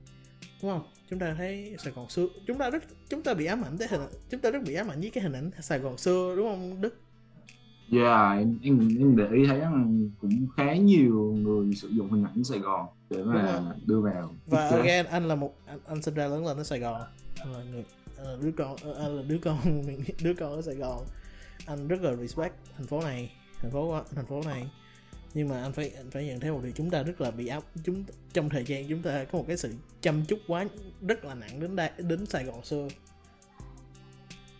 đúng 0.61 0.71
không? 0.71 0.83
Chúng 1.09 1.19
ta 1.19 1.33
thấy 1.37 1.75
Sài 1.83 1.93
Gòn 1.93 2.09
xưa 2.09 2.27
chúng 2.47 2.57
ta 2.57 2.69
rất 2.69 2.83
chúng 3.09 3.23
ta 3.23 3.33
bị 3.33 3.45
ám 3.45 3.61
ảnh 3.65 3.77
tới 3.77 3.87
hình 3.87 4.01
chúng 4.29 4.41
ta 4.41 4.51
rất 4.51 4.59
bị 4.67 4.73
ám 4.73 4.87
ảnh 4.91 4.99
với 5.01 5.09
cái 5.09 5.23
hình 5.23 5.33
ảnh 5.33 5.51
Sài 5.59 5.79
Gòn 5.79 5.97
xưa 5.97 6.33
đúng 6.37 6.47
không 6.49 6.81
Đức 6.81 7.01
dạ 7.91 8.31
em, 8.31 8.59
em 8.63 8.97
em 8.99 9.15
để 9.15 9.27
ý 9.33 9.45
thấy 9.47 9.59
rằng 9.59 10.09
cũng 10.21 10.47
khá 10.57 10.75
nhiều 10.75 11.35
người 11.41 11.75
sử 11.75 11.87
dụng 11.87 12.11
hình 12.11 12.23
ảnh 12.23 12.43
Sài 12.43 12.59
Gòn 12.59 12.87
để 13.09 13.23
mà 13.23 13.61
đưa 13.85 14.01
vào. 14.01 14.33
Và 14.45 14.71
kế. 14.71 14.77
again 14.77 15.05
anh 15.05 15.27
là 15.27 15.35
một 15.35 15.53
anh, 15.65 15.79
anh 15.87 16.01
sinh 16.01 16.13
ra 16.13 16.27
lớn 16.27 16.45
lên 16.45 16.57
ở 16.57 16.63
Sài 16.63 16.79
Gòn. 16.79 17.01
Anh 17.39 17.53
là 17.53 17.63
người 17.63 17.85
anh 18.17 18.27
là 18.27 18.37
đứa 18.41 18.51
con 18.51 18.75
anh 18.97 19.17
là 19.17 19.23
đứa 19.27 19.37
con 19.37 19.57
đứa 20.23 20.33
con 20.33 20.55
ở 20.55 20.61
Sài 20.61 20.75
Gòn. 20.75 21.05
Anh 21.65 21.87
rất 21.87 22.01
là 22.01 22.15
respect 22.15 22.53
thành 22.77 22.87
phố 22.87 23.01
này 23.01 23.31
thành 23.57 23.71
phố 23.71 24.01
thành 24.15 24.25
phố 24.25 24.41
này. 24.45 24.69
Nhưng 25.33 25.49
mà 25.49 25.61
anh 25.61 25.71
phải 25.71 25.89
anh 25.89 26.11
phải 26.11 26.25
nhận 26.25 26.39
thấy 26.39 26.51
một 26.51 26.59
điều 26.63 26.71
chúng 26.71 26.89
ta 26.89 27.03
rất 27.03 27.21
là 27.21 27.31
bị 27.31 27.47
áp 27.47 27.63
chúng 27.83 28.03
trong 28.33 28.49
thời 28.49 28.63
gian 28.63 28.89
chúng 28.89 29.01
ta 29.01 29.23
có 29.23 29.37
một 29.37 29.45
cái 29.47 29.57
sự 29.57 29.73
chăm 30.01 30.25
chút 30.25 30.39
quá 30.47 30.65
rất 31.07 31.25
là 31.25 31.33
nặng 31.33 31.59
đến 31.59 31.75
đây 31.75 31.89
đến 31.97 32.25
Sài 32.25 32.43
Gòn 32.43 32.65
xưa. 32.65 32.87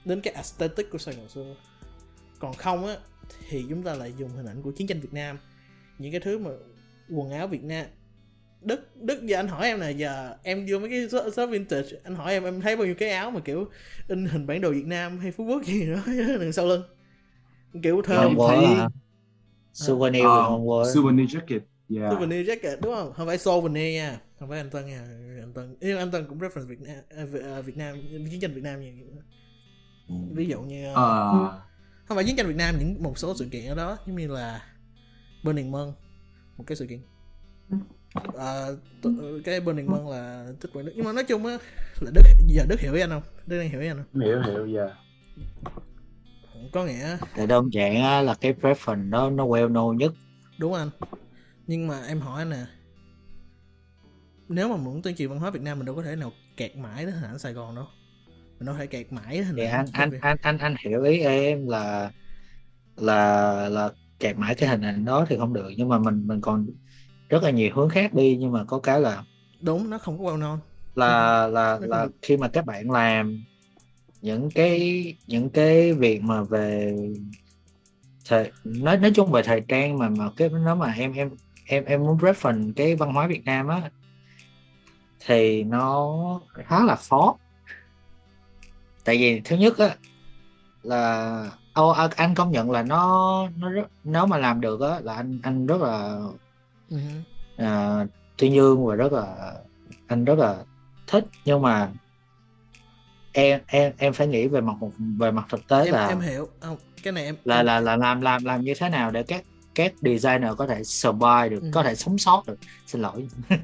Đến 0.06 0.22
cái 0.22 0.34
aesthetic 0.34 0.92
của 0.92 0.98
Sài 0.98 1.16
Gòn 1.16 1.30
xưa. 1.30 1.56
Còn 2.40 2.54
không 2.54 2.88
á 2.88 2.98
thì 3.50 3.66
chúng 3.70 3.84
ta 3.84 3.94
lại 3.94 4.14
dùng 4.18 4.30
hình 4.30 4.46
ảnh 4.46 4.62
của 4.62 4.72
chiến 4.72 4.88
tranh 4.88 5.00
Việt 5.00 5.14
Nam. 5.14 5.38
Những 5.98 6.12
cái 6.12 6.22
thứ 6.22 6.38
mà 6.38 6.50
quần 7.10 7.32
áo 7.32 7.48
Việt 7.48 7.64
Nam. 7.64 7.86
Đức 8.62 8.96
Đức 8.96 9.26
giờ 9.26 9.38
anh 9.40 9.48
hỏi 9.48 9.68
em 9.68 9.80
này 9.80 9.98
giờ 9.98 10.36
em 10.44 10.66
vô 10.70 10.80
mấy 10.80 10.90
cái 10.90 11.10
shop, 11.10 11.34
shop 11.34 11.50
vintage 11.50 11.88
anh 12.04 12.16
hỏi 12.16 12.34
em 12.34 12.44
em 12.44 12.62
thấy 12.62 12.76
bao 12.76 12.86
nhiêu 12.86 12.96
cái 12.96 13.10
áo 13.10 13.32
mà 13.32 13.40
kiểu 13.40 13.66
in 14.08 14.26
hình 14.26 14.48
bản 14.48 14.62
đồ 14.62 14.72
Việt 14.72 14.86
Nam 14.86 15.20
hay 15.20 15.32
Phú 15.32 15.44
Quốc 15.46 15.64
gì 15.66 15.86
đó 15.92 16.00
đằng 16.40 16.54
sau 16.54 16.66
lưng. 16.68 16.84
Kiểu 17.84 18.02
Hôm 18.08 18.36
qua 18.38 18.56
thấy- 18.56 18.66
hả? 18.66 18.88
Souvenir 19.74 20.24
qua. 20.66 20.86
souvenir 20.94 21.36
jacket 21.36 21.60
dạ 21.90 22.10
souvenir 22.12 22.50
jacket 22.50 22.78
đúng 22.82 22.96
không? 22.96 23.14
Không 23.14 23.28
phải 23.28 23.38
souvenir 23.38 23.96
nha 23.96 24.20
không 24.40 24.50
phải 24.50 24.58
anh 24.60 24.70
Tân 24.70 24.86
nha 24.86 25.00
anh 25.42 25.52
Tân 25.54 25.76
nhưng 25.82 25.98
anh 25.98 26.12
Tân 26.12 26.26
cũng 26.30 26.40
reference 26.40 26.66
Việt 26.68 26.82
Nam 26.82 26.96
à, 27.18 27.26
Việt, 27.26 27.42
à, 27.44 27.62
Việt 27.62 27.78
Nam 27.78 27.98
chiến 28.32 28.40
tranh 28.40 28.54
Việt 28.54 28.64
Nam 28.64 28.82
như 28.82 28.92
Ừ. 30.08 30.16
ví 30.34 30.46
dụ 30.46 30.62
như 30.62 30.94
Ờ, 30.94 31.62
không 32.12 32.16
phải 32.18 32.26
chiến 32.26 32.36
tranh 32.36 32.48
Việt 32.48 32.56
Nam 32.56 32.80
những 32.80 33.04
một 33.04 33.18
số 33.18 33.36
sự 33.36 33.48
kiện 33.52 33.66
ở 33.66 33.76
đó 33.76 33.98
giống 34.08 34.16
như 34.16 34.28
là 34.28 34.62
Burning 35.44 35.72
Man 35.72 35.92
một 36.58 36.64
cái 36.68 36.76
sự 36.76 36.86
kiện. 36.88 37.00
À, 38.38 38.66
t- 39.02 39.42
cái 39.42 39.60
Burning 39.62 39.92
Man 39.92 40.08
là 40.10 40.48
tích 40.62 40.72
quản 40.74 40.86
đức 40.86 40.92
nhưng 40.96 41.06
mà 41.06 41.14
nói 41.14 41.24
chung 41.24 41.46
á 41.46 41.58
là 42.02 42.12
Đức 42.12 42.22
giờ 42.48 42.66
Đức 42.70 42.80
hiểu 42.80 42.94
ý 42.94 43.02
anh 43.02 43.10
không? 43.10 43.24
Đức 43.48 43.60
đang 43.60 43.70
hiểu 43.70 43.82
ý 43.82 43.88
anh 43.88 43.98
không? 43.98 44.22
Hiểu 44.22 44.42
hiểu 44.42 44.68
dạ 44.68 44.96
có 46.74 46.86
nghĩa 46.86 47.18
Tại 47.36 47.48
đơn 47.48 47.74
giản 47.74 47.96
á, 47.96 48.22
là 48.22 48.34
cái 48.42 48.54
preference 48.54 49.10
đó 49.10 49.30
nó 49.30 49.46
well 49.46 49.72
known 49.72 49.94
nhất. 49.98 50.14
đúng 50.60 50.74
anh. 50.74 50.90
Nhưng 51.68 51.88
mà 51.88 52.02
em 52.08 52.20
hỏi 52.20 52.42
anh 52.42 52.50
nè 52.50 52.66
nếu 54.50 54.70
mà 54.70 54.78
muốn 54.78 55.02
tuyên 55.02 55.16
truyền 55.16 55.30
văn 55.30 55.40
hóa 55.40 55.50
Việt 55.50 55.62
Nam 55.62 55.80
mình 55.80 55.86
đâu 55.86 55.96
có 55.96 56.04
thể 56.04 56.16
nào 56.16 56.32
kẹt 56.58 56.76
mãi 56.76 57.06
đến 57.06 57.14
hình 57.14 57.24
ảnh 57.24 57.40
Sài 57.40 57.54
Gòn 57.54 57.76
đâu 57.76 57.86
mình 58.62 58.66
đâu 58.66 58.76
thể 58.76 58.88
kẹt 58.88 59.14
mãi 59.14 59.44
hình 59.44 59.56
Thì 59.56 59.64
ảnh 59.64 59.86
anh 59.94 60.12
anh 60.12 60.20
anh 60.22 60.38
anh 60.42 60.58
anh 60.58 60.76
hiểu 60.86 61.04
ý 61.04 61.20
em 61.20 61.68
là 61.68 62.12
là 62.96 63.70
là 63.70 63.90
kẹt 64.20 64.38
mãi 64.38 64.56
cái 64.56 64.70
hình 64.70 64.82
ảnh 64.82 65.06
đó 65.06 65.26
thì 65.30 65.38
không 65.38 65.54
được. 65.54 65.70
Nhưng 65.78 65.90
mà 65.90 66.00
mình 66.00 66.28
mình 66.28 66.42
còn 66.42 66.68
rất 67.30 67.44
là 67.44 67.50
nhiều 67.50 67.72
hướng 67.74 67.90
khác 67.90 68.14
đi 68.14 68.38
nhưng 68.40 68.52
mà 68.52 68.64
có 68.64 68.80
cái 68.80 69.02
là 69.02 69.24
đúng 69.62 69.90
nó 69.90 69.98
không 69.98 70.18
có 70.18 70.24
well 70.24 70.40
known. 70.40 70.58
là 70.96 71.48
là 71.48 71.80
Nó 71.82 71.88
là 71.88 72.06
được. 72.06 72.12
khi 72.22 72.38
mà 72.38 72.48
các 72.48 72.66
bạn 72.66 72.92
làm 72.92 73.44
những 74.22 74.50
cái 74.56 75.04
những 75.28 75.50
cái 75.50 75.94
việc 75.94 76.22
mà 76.22 76.44
về 76.44 76.96
thời 78.26 78.52
nói 78.64 78.98
nói 78.98 79.12
chung 79.16 79.32
về 79.32 79.42
thời 79.44 79.62
trang 79.68 79.98
mà 79.98 80.10
mà 80.10 80.30
cái 80.38 80.50
nó 80.50 80.76
mà 80.76 80.92
em 80.92 81.14
em 81.14 81.30
em 81.66 81.86
em 81.86 82.00
muốn 82.00 82.18
reference 82.18 82.74
cái 82.76 82.96
văn 82.96 83.14
hóa 83.14 83.28
Việt 83.28 83.46
Nam 83.46 83.68
á 83.68 83.90
thì 85.26 85.64
nó 85.64 86.18
khá 86.54 86.84
là 86.84 86.96
khó 86.96 87.38
tại 89.06 89.18
vì 89.18 89.42
thứ 89.46 89.56
nhất 89.56 89.78
á 89.78 89.96
là 90.84 91.52
ô 91.74 91.90
à, 91.90 92.10
anh 92.16 92.36
công 92.36 92.52
nhận 92.52 92.72
là 92.72 92.84
nó 92.84 93.48
nó 93.58 93.70
rất 93.70 93.88
nếu 94.04 94.26
mà 94.26 94.38
làm 94.38 94.62
được 94.62 94.82
á 94.82 95.00
là 95.00 95.14
anh 95.14 95.40
anh 95.44 95.66
rất 95.68 95.82
là 95.82 96.20
Ừ. 96.90 96.98
à, 97.58 98.06
tuyên 98.38 98.54
dương 98.54 98.86
và 98.86 98.96
rất 98.96 99.14
là 99.14 99.54
anh 100.08 100.26
rất 100.26 100.40
là 100.40 100.64
thích 101.08 101.26
nhưng 101.46 101.62
mà 101.62 101.90
em 103.32 103.62
em 103.68 103.94
em 103.98 104.14
phải 104.14 104.28
nghĩ 104.28 104.48
về 104.48 104.62
mặt 104.62 104.74
về 105.18 105.32
mặt 105.32 105.46
thực 105.50 105.68
tế 105.68 105.86
em 105.86 105.94
là 105.94 106.08
em 106.08 106.20
hiểu 106.20 106.48
không 106.60 106.78
cái 107.04 107.14
này 107.14 107.24
em 107.26 107.36
là 107.44 107.64
là 107.64 107.80
là 107.80 107.96
làm 107.96 108.22
làm 108.22 108.46
làm 108.46 108.62
như 108.62 108.74
thế 108.80 108.90
nào 108.90 109.12
để 109.12 109.24
các 109.24 109.44
các 109.76 109.94
designer 110.02 110.52
có 110.58 110.68
thể 110.68 110.84
survive 110.84 111.50
được 111.50 111.62
Ừ. 111.62 111.70
có 111.74 111.84
thể 111.84 111.96
sống 111.96 112.18
sót 112.18 112.44
được. 112.48 112.58
Xin 112.88 113.02
lỗi. 113.02 113.28
Em 113.50 113.60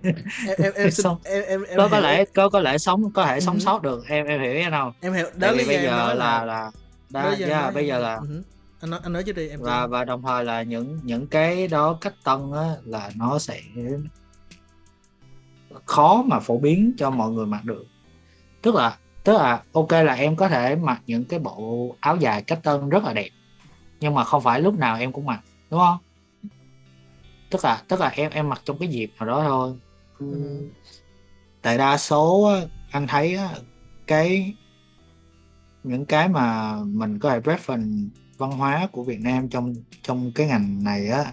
em 0.58 0.74
em, 0.76 0.92
xin, 0.92 1.06
em, 1.24 1.44
em, 1.44 1.64
em 1.64 1.78
có 1.78 1.88
có 1.92 2.00
lẽ 2.00 2.26
có 2.36 2.50
có 2.50 2.60
lẽ 2.60 2.78
sống 2.78 3.12
có 3.14 3.26
thể 3.26 3.40
sống 3.40 3.56
Ừ. 3.56 3.60
sót 3.60 3.82
được. 3.82 4.04
Em 4.08 4.26
em 4.26 4.42
hiểu 4.42 4.62
anh 4.64 4.72
không? 4.72 4.94
Em 5.02 5.14
hiểu. 5.14 5.26
Đó 5.36 5.52
bây 5.54 5.76
em 5.76 5.84
giờ 5.84 6.14
là 6.14 6.14
là 6.14 6.46
là 6.46 6.72
đó 7.10 7.22
do 7.38 7.46
em 7.46 7.50
yeah, 7.50 7.64
nói- 7.64 7.72
bây 7.72 7.88
giờ 7.88 8.00
là 8.00 8.16
Ừ. 8.16 8.44
anh 8.82 8.90
nói 8.90 9.00
anh 9.04 9.14
nói 9.14 9.24
trước 9.24 9.36
đi 9.36 9.50
em 9.50 9.62
và 9.62 9.88
và 9.88 10.04
đồng 10.06 10.22
thời 10.22 10.46
là 10.46 10.62
những 10.64 11.00
những 11.04 11.28
cái 11.28 11.68
đó 11.68 11.98
cách 12.02 12.14
tân 12.24 12.52
á 12.56 12.76
là 12.86 13.12
nó 13.16 13.40
sẽ 13.40 13.60
khó 15.86 16.24
mà 16.28 16.40
phổ 16.40 16.58
biến 16.58 16.94
cho 16.98 17.10
mọi 17.10 17.32
người 17.32 17.46
mặc 17.46 17.66
được. 17.66 17.86
Tức 18.62 18.76
là 18.76 18.98
tức 19.24 19.34
là 19.34 19.62
ok 19.74 19.92
là 19.92 20.14
em 20.14 20.36
có 20.36 20.48
thể 20.50 20.76
mặc 20.76 21.02
những 21.08 21.26
cái 21.26 21.40
bộ 21.40 21.96
áo 22.00 22.16
dài 22.16 22.42
cách 22.44 22.60
tân 22.64 22.90
rất 22.90 23.04
là 23.04 23.14
đẹp 23.14 23.30
nhưng 24.00 24.14
mà 24.14 24.24
không 24.24 24.44
phải 24.44 24.62
lúc 24.62 24.74
nào 24.80 24.98
em 24.98 25.12
cũng 25.12 25.26
mặc 25.26 25.40
đúng 25.72 25.80
không 25.80 25.98
tức 27.50 27.64
là 27.64 27.84
tức 27.88 28.00
là 28.00 28.08
em 28.08 28.32
em 28.32 28.50
mặc 28.50 28.62
trong 28.66 28.80
cái 28.80 28.90
dịp 28.90 29.12
nào 29.20 29.28
đó 29.30 29.44
thôi 29.48 29.74
Ừ. 30.20 30.70
tại 31.62 31.78
đa 31.78 31.98
số 31.98 32.44
á, 32.44 32.62
anh 32.92 33.08
thấy 33.08 33.36
á, 33.36 33.56
cái 34.08 34.54
những 35.84 36.06
cái 36.06 36.30
mà 36.30 36.76
mình 36.86 37.20
có 37.20 37.30
thể 37.30 37.40
reference 37.40 38.10
văn 38.38 38.52
hóa 38.52 38.88
của 38.92 39.04
Việt 39.04 39.20
Nam 39.20 39.50
trong 39.50 39.74
trong 40.02 40.32
cái 40.32 40.48
ngành 40.48 40.84
này 40.84 41.08
á 41.08 41.32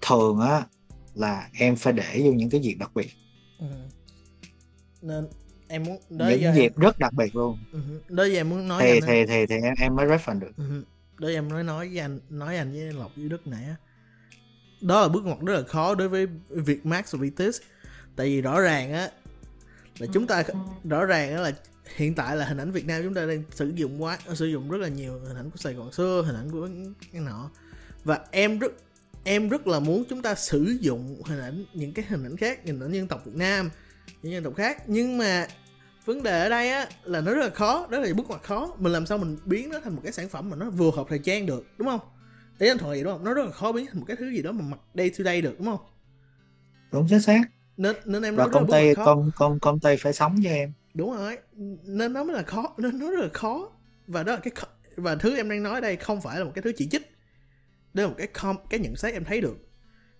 thường 0.00 0.40
á 0.40 0.66
là 1.14 1.48
em 1.58 1.76
phải 1.76 1.92
để 1.92 2.22
vô 2.24 2.32
những 2.32 2.50
cái 2.50 2.60
dịp 2.60 2.74
đặc 2.74 2.90
biệt 2.94 3.08
Ừ. 3.58 3.66
nên 5.02 5.28
em 5.68 5.84
muốn 5.84 5.96
đó 6.10 6.28
những 6.28 6.40
giờ 6.40 6.48
em, 6.48 6.54
dịp 6.54 6.72
rất 6.76 6.98
đặc 6.98 7.12
biệt 7.12 7.36
luôn 7.36 7.58
ừ. 7.72 7.80
đó 8.08 8.24
giờ 8.24 8.34
em 8.34 8.50
muốn 8.50 8.68
nói 8.68 8.82
thì 8.82 9.00
á. 9.00 9.06
thì 9.06 9.26
thì 9.26 9.46
thì 9.46 9.54
em 9.62 9.74
em 9.80 9.96
mới 9.96 10.06
reference 10.06 10.38
được 10.40 10.52
Ừ 10.56 10.84
đó 11.22 11.28
em 11.28 11.48
nói 11.48 11.64
nói 11.64 11.88
với 11.88 11.98
anh, 11.98 12.20
nói 12.30 12.56
anh 12.56 12.72
với 12.72 12.92
Lộc 12.92 13.12
với 13.16 13.28
Đức 13.28 13.46
nãy 13.46 13.64
á. 13.64 13.76
đó 14.80 15.02
là 15.02 15.08
bước 15.08 15.24
ngoặt 15.24 15.38
rất 15.40 15.54
là 15.54 15.62
khó 15.62 15.94
đối 15.94 16.08
với 16.08 16.26
việc 16.48 16.86
Max 16.86 17.14
và 17.14 17.18
Vitis. 17.18 17.60
Tại 18.16 18.26
vì 18.26 18.42
rõ 18.42 18.60
ràng 18.60 18.92
á, 18.92 19.10
là 19.98 20.06
chúng 20.12 20.26
ta, 20.26 20.42
rõ 20.84 21.04
ràng 21.04 21.34
á 21.34 21.40
là 21.40 21.52
hiện 21.96 22.14
tại 22.14 22.36
là 22.36 22.44
hình 22.44 22.58
ảnh 22.58 22.72
Việt 22.72 22.86
Nam 22.86 23.02
chúng 23.02 23.14
ta 23.14 23.26
đang 23.26 23.42
sử 23.50 23.72
dụng 23.74 24.02
quá, 24.02 24.18
sử 24.34 24.46
dụng 24.46 24.70
rất 24.70 24.78
là 24.78 24.88
nhiều 24.88 25.20
hình 25.20 25.36
ảnh 25.36 25.50
của 25.50 25.56
Sài 25.56 25.74
Gòn 25.74 25.92
xưa, 25.92 26.22
hình 26.26 26.36
ảnh 26.36 26.50
của 26.50 26.68
cái 27.12 27.22
nọ. 27.22 27.50
Và 28.04 28.20
em 28.30 28.58
rất 28.58 28.72
em 29.24 29.48
rất 29.48 29.66
là 29.66 29.80
muốn 29.80 30.04
chúng 30.08 30.22
ta 30.22 30.34
sử 30.34 30.76
dụng 30.80 31.22
hình 31.24 31.40
ảnh, 31.40 31.64
những 31.74 31.92
cái 31.92 32.04
hình 32.08 32.24
ảnh 32.24 32.36
khác, 32.36 32.60
hình 32.64 32.80
ảnh 32.80 32.92
dân 32.92 33.08
tộc 33.08 33.24
Việt 33.24 33.34
Nam, 33.34 33.70
những 34.22 34.32
dân 34.32 34.44
tộc 34.44 34.54
khác. 34.56 34.82
Nhưng 34.86 35.18
mà 35.18 35.46
vấn 36.04 36.22
đề 36.22 36.40
ở 36.42 36.48
đây 36.48 36.70
á 36.70 36.88
là 37.04 37.20
nó 37.20 37.34
rất 37.34 37.42
là 37.42 37.50
khó 37.50 37.86
đó 37.90 37.98
là 37.98 38.14
bước 38.14 38.28
ngoặt 38.28 38.42
khó. 38.42 38.74
Mình 38.78 38.92
làm 38.92 39.06
sao 39.06 39.18
mình 39.18 39.38
biến 39.44 39.68
nó 39.68 39.80
thành 39.80 39.94
một 39.94 40.00
cái 40.04 40.12
sản 40.12 40.28
phẩm 40.28 40.50
mà 40.50 40.56
nó 40.56 40.70
vừa 40.70 40.90
hợp 40.90 41.06
thời 41.08 41.18
trang 41.18 41.46
được 41.46 41.66
đúng 41.78 41.88
không? 41.88 42.00
Để 42.58 42.68
anh 42.68 42.78
thuận 42.78 42.96
gì 42.96 43.02
đúng 43.02 43.12
không? 43.12 43.24
Nó 43.24 43.34
rất 43.34 43.44
là 43.44 43.50
khó 43.50 43.72
biến 43.72 43.86
thành 43.86 43.98
một 43.98 44.04
cái 44.08 44.16
thứ 44.16 44.30
gì 44.30 44.42
đó 44.42 44.52
mà 44.52 44.64
mặc 44.64 44.78
day 44.94 45.10
to 45.10 45.24
day 45.24 45.42
được 45.42 45.58
đúng 45.58 45.66
không? 45.66 45.80
Đúng 46.92 47.06
chính 47.10 47.20
xác. 47.20 47.42
Nên 47.76 47.96
nên 48.04 48.22
em 48.22 48.36
và 48.36 48.44
nói 48.44 48.52
là 48.52 48.60
công 48.60 48.70
ty 48.70 48.94
công 48.94 49.30
công 49.36 49.60
công 49.60 49.80
ty 49.80 49.96
phải 49.96 50.12
sống 50.12 50.36
với 50.42 50.52
em. 50.52 50.72
Đúng 50.94 51.16
rồi 51.16 51.38
nên 51.84 52.12
nó 52.12 52.24
mới 52.24 52.36
là 52.36 52.42
khó 52.42 52.74
nên 52.78 52.98
nó 52.98 53.10
rất 53.10 53.20
là 53.20 53.28
khó. 53.32 53.70
Và 54.06 54.22
đó 54.22 54.32
là 54.32 54.40
cái 54.40 54.52
và 54.96 55.14
thứ 55.14 55.36
em 55.36 55.48
đang 55.48 55.62
nói 55.62 55.80
đây 55.80 55.96
không 55.96 56.20
phải 56.20 56.38
là 56.38 56.44
một 56.44 56.52
cái 56.54 56.62
thứ 56.62 56.72
chỉ 56.76 56.88
trích. 56.88 57.16
Đây 57.94 58.06
là 58.06 58.08
một 58.08 58.14
cái 58.18 58.26
com, 58.26 58.56
cái 58.70 58.80
nhận 58.80 58.96
xét 58.96 59.14
em 59.14 59.24
thấy 59.24 59.40
được. 59.40 59.56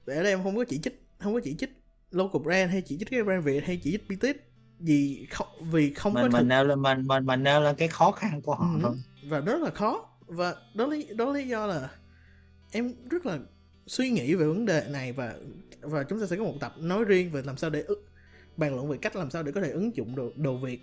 Để 0.06 0.16
ở 0.16 0.22
đây 0.22 0.32
em 0.32 0.42
không 0.42 0.56
có 0.56 0.64
chỉ 0.64 0.78
trích 0.78 1.02
không 1.18 1.34
có 1.34 1.40
chỉ 1.44 1.54
trích 1.58 1.70
local 2.10 2.42
brand 2.42 2.70
hay 2.70 2.82
chỉ 2.82 2.98
trích 2.98 3.10
cái 3.10 3.22
brand 3.22 3.44
việt 3.44 3.64
hay 3.64 3.80
chỉ 3.82 3.90
trích 3.90 4.08
BTS 4.08 4.51
vì 4.82 5.26
không 5.30 5.48
vì 5.70 5.94
không 5.94 6.14
mình 6.14 6.22
có 6.22 6.28
thực 6.28 6.38
mình 6.38 6.48
nêu 6.48 6.64
lên 6.64 6.82
mình 6.82 7.06
mình 7.06 7.26
mình 7.26 7.42
nêu 7.42 7.60
lên 7.60 7.76
cái 7.76 7.88
khó 7.88 8.10
khăn 8.12 8.40
của 8.42 8.54
họ 8.54 8.66
Ừ, 8.74 8.78
thôi. 8.82 8.96
Và 9.28 9.40
rất 9.40 9.60
là 9.62 9.70
khó. 9.70 10.08
Và 10.26 10.54
đó 10.74 10.86
lý 10.86 11.06
đó 11.14 11.32
lý 11.32 11.48
do 11.48 11.66
là 11.66 11.90
em 12.72 12.94
rất 13.10 13.26
là 13.26 13.38
suy 13.86 14.10
nghĩ 14.10 14.34
về 14.34 14.46
vấn 14.46 14.66
đề 14.66 14.86
này 14.90 15.12
và 15.12 15.34
và 15.80 16.04
chúng 16.04 16.20
ta 16.20 16.26
sẽ 16.26 16.36
có 16.36 16.44
một 16.44 16.54
tập 16.60 16.74
nói 16.78 17.04
riêng 17.04 17.30
về 17.32 17.42
làm 17.42 17.56
sao 17.56 17.70
để 17.70 17.84
bàn 18.56 18.74
luận 18.74 18.88
về 18.88 18.98
cách 19.02 19.16
làm 19.16 19.30
sao 19.30 19.42
để 19.42 19.52
có 19.52 19.60
thể 19.60 19.70
ứng 19.70 19.96
dụng 19.96 20.16
đồ, 20.16 20.30
đồ 20.36 20.56
Việt 20.56 20.80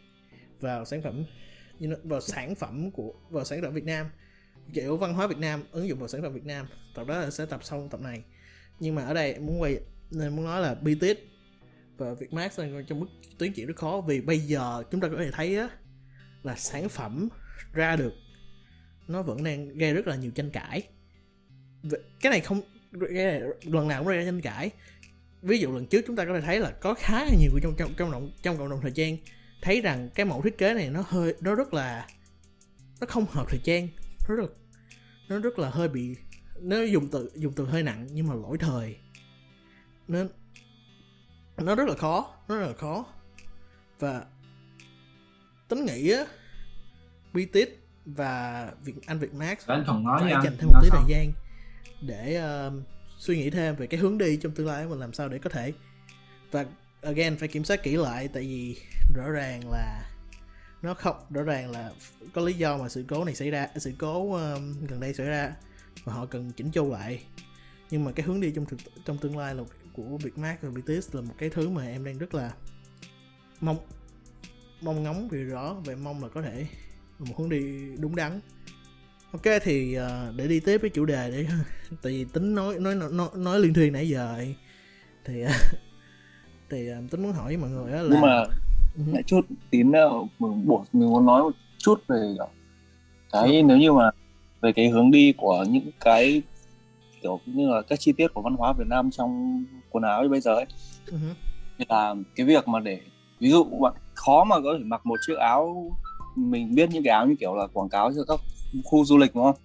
vào 0.60 0.86
sản 0.86 1.02
phẩm 1.02 1.24
you 1.80 1.88
know, 1.88 1.96
vào 2.04 2.22
sản 2.22 2.56
phẩm 2.56 2.92
của 2.92 3.14
vào 3.30 3.46
sản 3.46 3.62
phẩm 3.62 3.74
Việt 3.74 3.86
Nam. 3.86 4.06
Kiểu 4.74 4.98
văn 4.98 5.14
hóa 5.14 5.28
Việt 5.28 5.38
Nam 5.38 5.64
ứng 5.72 5.88
dụng 5.88 6.00
vào 6.00 6.08
sản 6.08 6.22
phẩm 6.22 6.34
Việt 6.34 6.46
Nam. 6.46 6.66
Tập 6.96 7.08
đó 7.08 7.20
là 7.20 7.30
sẽ 7.32 7.46
tập 7.46 7.60
sau 7.64 7.88
tập 7.92 8.02
này. 8.02 8.24
Nhưng 8.80 8.96
mà 8.96 9.06
ở 9.06 9.14
đây 9.14 9.34
em 9.34 9.46
muốn 9.46 9.62
quay 9.62 9.80
nên 10.12 10.36
muốn 10.36 10.46
nói 10.46 10.62
là 10.62 10.76
BTS 10.76 11.29
và 12.00 12.14
Vietmax 12.14 12.60
đang 12.60 12.86
trong 12.86 13.00
bước 13.00 13.10
tiến 13.38 13.54
triển 13.54 13.68
rất 13.68 13.76
khó. 13.76 14.02
Vì 14.02 14.22
bây 14.22 14.40
giờ 14.40 14.84
chúng 14.92 15.02
ta 15.02 15.08
có 15.10 15.18
thể 15.18 15.32
thấy 15.32 15.58
á, 15.58 15.70
là 16.44 16.56
sản 16.56 16.90
phẩm 16.90 17.30
ra 17.74 17.96
được, 17.96 18.14
nó 19.08 19.22
vẫn 19.22 19.44
đang 19.44 19.78
gây 19.78 19.94
rất 19.94 20.08
là 20.08 20.16
nhiều 20.16 20.32
tranh 20.32 20.52
cãi. 20.52 20.84
Cái 22.22 22.32
này 22.32 22.42
không, 22.42 22.62
cái 23.02 23.26
này 23.26 23.42
lần 23.64 23.88
nào 23.88 24.04
cũng 24.04 24.08
gây 24.08 24.18
ra 24.18 24.26
tranh 24.26 24.42
cãi. 24.42 24.70
Ví 25.42 25.60
dụ 25.60 25.76
lần 25.76 25.86
trước 25.86 26.04
chúng 26.08 26.16
ta 26.16 26.26
có 26.26 26.34
thể 26.34 26.42
thấy 26.42 26.60
là 26.60 26.72
có 26.72 26.94
khá 26.94 27.26
là 27.26 27.32
nhiều 27.40 27.52
người 27.52 27.62
trong 27.64 27.74
trong 27.78 27.94
trong 27.98 28.12
động 28.12 28.32
trong 28.42 28.58
cộng 28.58 28.70
đồng 28.70 28.82
thời 28.82 28.92
trang 28.92 29.18
thấy 29.62 29.82
rằng 29.82 30.10
cái 30.16 30.26
mẫu 30.26 30.42
thiết 30.42 30.58
kế 30.58 30.74
này 30.74 30.90
nó 30.90 31.04
hơi, 31.08 31.36
nó 31.42 31.56
rất 31.56 31.74
là, 31.74 32.08
nó 33.02 33.08
không 33.08 33.26
hợp 33.30 33.46
thời 33.50 33.60
trang. 33.64 33.88
Nó 34.30 34.36
rất 34.36 34.50
nó 35.30 35.40
rất 35.40 35.60
là 35.60 35.70
hơi 35.70 35.90
bị, 35.90 36.16
nó 36.62 36.82
dùng 36.82 37.08
từ 37.12 37.32
dùng 37.36 37.54
từ 37.54 37.66
hơi 37.66 37.84
nặng 37.84 38.08
nhưng 38.12 38.28
mà 38.28 38.36
lỗi 38.36 38.58
thời. 38.58 38.96
Nên 40.08 40.30
nó 41.64 41.76
rất 41.76 41.88
là 41.88 41.96
khó 41.96 42.36
nó 42.48 42.56
rất 42.56 42.68
là 42.68 42.74
khó. 42.74 43.06
Và 44.00 44.26
tính 45.68 45.86
nghĩ 45.86 46.12
á 46.12 46.26
BTS 47.34 47.70
và 48.06 48.72
Việt 48.84 48.94
Anh 49.06 49.20
Việt 49.20 49.34
Max 49.34 49.58
anh 49.66 49.84
Thuận 49.86 50.04
nói 50.04 50.20
phải 50.22 50.32
dành 50.44 50.58
thêm 50.60 50.70
một 50.74 50.80
tí 50.82 50.90
thời 50.92 51.04
gian 51.08 51.32
để 52.02 52.36
ờ, 52.36 52.72
suy 53.18 53.38
nghĩ 53.38 53.50
thêm 53.50 53.76
về 53.76 53.88
cái 53.88 54.00
hướng 54.00 54.18
đi 54.18 54.38
trong 54.38 54.52
tương 54.52 54.68
lai 54.68 54.84
của 54.84 54.90
mình 54.90 55.00
làm 55.00 55.14
sao 55.14 55.30
để 55.30 55.40
có 55.40 55.50
thể. 55.50 55.74
Và 56.52 56.66
again 57.02 57.38
phải 57.38 57.48
kiểm 57.48 57.64
soát 57.64 57.84
kỹ 57.84 57.98
lại 57.98 58.28
tại 58.28 58.44
vì 58.44 58.82
rõ 59.16 59.30
ràng 59.30 59.72
là 59.72 60.10
nó 60.82 60.94
không 60.94 61.16
rõ 61.30 61.42
ràng 61.42 61.72
là 61.72 61.92
có 62.34 62.42
lý 62.42 62.54
do 62.54 62.78
mà 62.78 62.90
sự 62.90 63.06
cố 63.08 63.26
này 63.26 63.36
xảy 63.36 63.52
ra 63.52 63.68
sự 63.76 63.94
cố 63.98 64.34
um, 64.34 64.86
gần 64.88 65.00
đây 65.00 65.14
xảy 65.14 65.28
ra 65.28 65.54
và 66.04 66.14
họ 66.14 66.26
cần 66.26 66.52
chỉnh 66.52 66.72
chu 66.72 66.92
lại. 66.92 67.24
Nhưng 67.92 68.04
mà 68.06 68.12
cái 68.12 68.26
hướng 68.26 68.42
đi 68.42 68.52
trong 68.56 68.66
thực 68.66 68.80
trong 69.06 69.18
tương 69.18 69.38
lai 69.38 69.56
là 69.56 69.64
của 69.94 70.18
Vietmark 70.24 70.62
và 70.62 70.70
BTS 70.70 71.16
là 71.16 71.22
một 71.22 71.34
cái 71.38 71.50
thứ 71.50 71.70
mà 71.70 71.88
em 71.88 72.06
đang 72.06 72.18
rất 72.18 72.34
là 72.34 72.54
mong 73.62 73.78
mong 74.82 75.04
ngóng 75.04 75.28
vì 75.30 75.44
rõ 75.44 75.76
và 75.86 75.96
mong 75.96 76.24
là 76.24 76.30
có 76.30 76.42
thể 76.42 76.68
một 77.20 77.38
hướng 77.38 77.50
đi 77.50 77.90
đúng 78.00 78.16
đắn 78.16 78.40
ok 79.32 79.44
thì 79.64 79.94
ờ, 79.94 80.34
để 80.36 80.48
đi 80.48 80.60
tiếp 80.60 80.78
với 80.82 80.90
chủ 80.90 81.06
đề 81.06 81.32
để 81.32 81.46
tại 82.02 82.14
vì 82.14 82.26
tính 82.34 82.56
nói 82.56 82.80
nói 82.80 82.96
nói, 82.96 83.30
nói 83.36 83.60
liên 83.60 83.74
thuyên 83.74 83.94
nãy 83.94 84.10
giờ 84.10 84.34
ấy. 84.36 84.56
thì 85.26 85.42
ờ, 85.42 85.52
thì 86.70 86.88
ờ, 86.88 87.02
tính 87.12 87.24
muốn 87.24 87.32
hỏi 87.32 87.46
với 87.48 87.58
mọi 87.58 87.70
người 87.70 87.92
là 87.92 88.04
nhưng 88.10 88.22
mà 88.22 88.44
Ừ, 88.98 89.04
lại 89.14 89.24
chút 89.24 89.42
tín 89.70 89.92
mình 90.40 90.66
mình 90.94 91.10
muốn 91.10 91.26
nói 91.26 91.44
một 91.44 91.52
chút 91.78 92.04
về 92.08 92.36
cái 93.32 93.64
nếu 93.64 93.78
như 93.78 93.92
mà 93.92 94.10
về 94.62 94.72
cái 94.76 94.90
hướng 94.90 95.12
đi 95.12 95.34
của 95.38 95.66
những 95.70 95.90
cái 96.00 96.42
kiểu 97.22 97.40
như 97.46 97.70
là 97.70 97.82
các 97.82 98.00
chi 98.00 98.12
tiết 98.12 98.28
của 98.34 98.42
văn 98.42 98.56
hóa 98.56 98.74
Việt 98.74 98.88
Nam 98.88 99.12
trong 99.12 99.64
quần 99.90 100.04
áo 100.04 100.24
như 100.24 100.30
bây 100.30 100.42
giờ 100.42 100.54
ấy. 100.56 100.66
Ừ, 101.06 101.18
thì 101.78 101.86
là 101.90 102.16
cái 102.36 102.46
việc 102.46 102.68
mà 102.68 102.80
để 102.80 103.00
ví 103.40 103.50
dụ 103.50 103.64
bạn 103.64 103.94
khó 104.16 104.44
mà 104.44 104.56
có 104.64 104.76
thể 104.78 104.84
mặc 104.84 105.06
một 105.06 105.20
chiếc 105.28 105.38
áo 105.40 105.92
mình 106.36 106.76
biết 106.76 106.90
những 106.90 107.04
cái 107.04 107.12
áo 107.14 107.28
như 107.28 107.36
kiểu 107.40 107.56
là 107.56 107.68
quảng 107.74 107.90
cáo 107.90 108.12
cho 108.16 108.24
các 108.28 108.40
khu 108.84 109.06
du 109.06 109.18
lịch 109.18 109.36
đúng 109.36 109.44
không? 109.44 109.56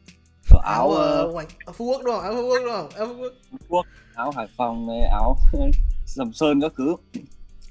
Kiểu 0.50 0.58
áo 0.58 0.74
áo 0.74 0.90
ờ, 0.90 1.22
ờ, 1.24 1.32
Hoàng- 1.32 1.72
Phú 1.74 1.84
Quốc 1.84 2.02
đúng 2.04 2.14
không? 2.14 2.22
Áo 2.22 2.32
Phú 2.34 2.42
Quốc 2.48 2.58
đúng 2.64 2.72
không? 2.72 2.88
Áo 2.96 3.06
Phú 3.06 3.58
Quốc 3.68 3.86
áo 4.14 4.30
Hải 4.36 4.46
Phòng 4.56 4.86
này 4.86 5.00
áo 5.00 5.36
Sầm 6.06 6.32
Sơn 6.32 6.60
các 6.60 6.72
thứ. 6.76 6.96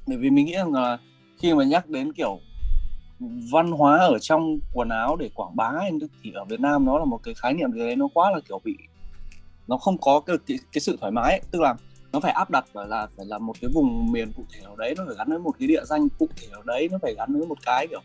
Bởi 0.08 0.18
vì 0.18 0.30
mình 0.30 0.46
nghĩ 0.46 0.54
rằng 0.54 0.74
là 0.74 0.98
khi 1.40 1.54
mà 1.54 1.64
nhắc 1.64 1.90
đến 1.90 2.14
kiểu 2.14 2.40
văn 3.52 3.72
hóa 3.72 3.98
ở 3.98 4.20
trong 4.20 4.60
quần 4.74 4.90
áo 4.90 5.16
để 5.16 5.30
quảng 5.34 5.56
bá 5.56 5.66
ấy, 5.66 5.92
thì 6.24 6.32
ở 6.32 6.46
Việt 6.46 6.60
Nam 6.60 6.86
nó 6.86 7.00
là 7.00 7.06
một 7.06 7.20
cái 7.24 7.34
khái 7.34 7.54
niệm 7.54 7.72
gì 7.72 7.80
đấy 7.80 7.96
nó 7.96 8.08
quá 8.14 8.32
là 8.32 8.40
kiểu 8.48 8.60
bị 8.64 8.78
nó 9.68 9.78
không 9.78 9.98
có 9.98 10.20
cái, 10.20 10.36
cái, 10.48 10.58
cái 10.72 10.82
sự 10.82 10.98
thoải 11.02 11.12
mái 11.12 11.32
ấy. 11.32 11.42
tức 11.52 11.62
là 11.62 11.76
nó 12.14 12.20
phải 12.20 12.32
áp 12.32 12.50
đặt 12.50 12.66
phải 12.74 12.88
là 12.88 13.08
phải 13.18 13.26
là 13.26 13.38
một 13.38 13.54
cái 13.62 13.70
vùng 13.74 14.12
miền 14.12 14.32
cụ 14.38 14.44
thể 14.54 14.62
nào 14.64 14.76
đấy 14.76 14.94
nó 14.98 15.04
phải 15.08 15.16
gắn 15.18 15.30
với 15.30 15.40
một 15.40 15.52
cái 15.60 15.68
địa 15.68 15.84
danh 15.86 16.08
cụ 16.20 16.28
thể 16.36 16.48
nào 16.52 16.62
đấy 16.66 16.88
nó 16.92 16.98
phải 17.02 17.16
gắn 17.18 17.34
với 17.38 17.48
một 17.48 17.58
cái 17.66 17.88
kiểu 17.88 18.02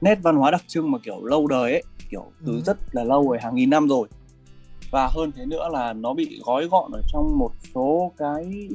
nét 0.00 0.18
văn 0.22 0.36
hóa 0.36 0.50
đặc 0.50 0.62
trưng 0.66 0.90
mà 0.90 0.98
kiểu 0.98 1.24
lâu 1.24 1.46
đời 1.46 1.72
ấy 1.72 1.82
kiểu 2.10 2.24
từ 2.46 2.52
Ừ. 2.52 2.60
rất 2.60 2.76
là 2.92 3.04
lâu 3.04 3.28
rồi 3.28 3.38
hàng 3.40 3.54
nghìn 3.54 3.70
năm 3.70 3.88
rồi. 3.88 4.08
Và 4.90 5.08
hơn 5.14 5.32
thế 5.32 5.46
nữa 5.46 5.68
là 5.72 5.92
nó 5.92 6.14
bị 6.14 6.40
gói 6.44 6.66
gọn 6.66 6.92
ở 6.92 7.02
trong 7.12 7.38
một 7.38 7.52
số 7.74 8.12
cái 8.16 8.68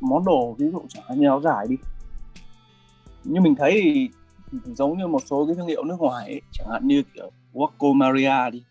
món 0.00 0.24
đồ 0.24 0.52
ví 0.58 0.66
dụ 0.72 0.82
chẳng 0.88 1.04
hạn 1.08 1.20
như 1.20 1.26
áo 1.26 1.40
dài 1.40 1.66
đi. 1.68 1.76
Như 3.24 3.40
mình 3.40 3.54
thấy 3.54 3.80
thì 3.82 4.10
giống 4.74 4.98
như 4.98 5.06
một 5.06 5.22
số 5.26 5.46
cái 5.46 5.54
thương 5.54 5.66
hiệu 5.66 5.84
nước 5.84 5.96
ngoài 6.00 6.26
ấy, 6.26 6.40
chẳng 6.52 6.68
hạn 6.70 6.86
như 6.86 7.02
kiểu 7.14 7.30
Waco 7.54 7.92
Maria 7.94 8.50
đi. 8.52 8.62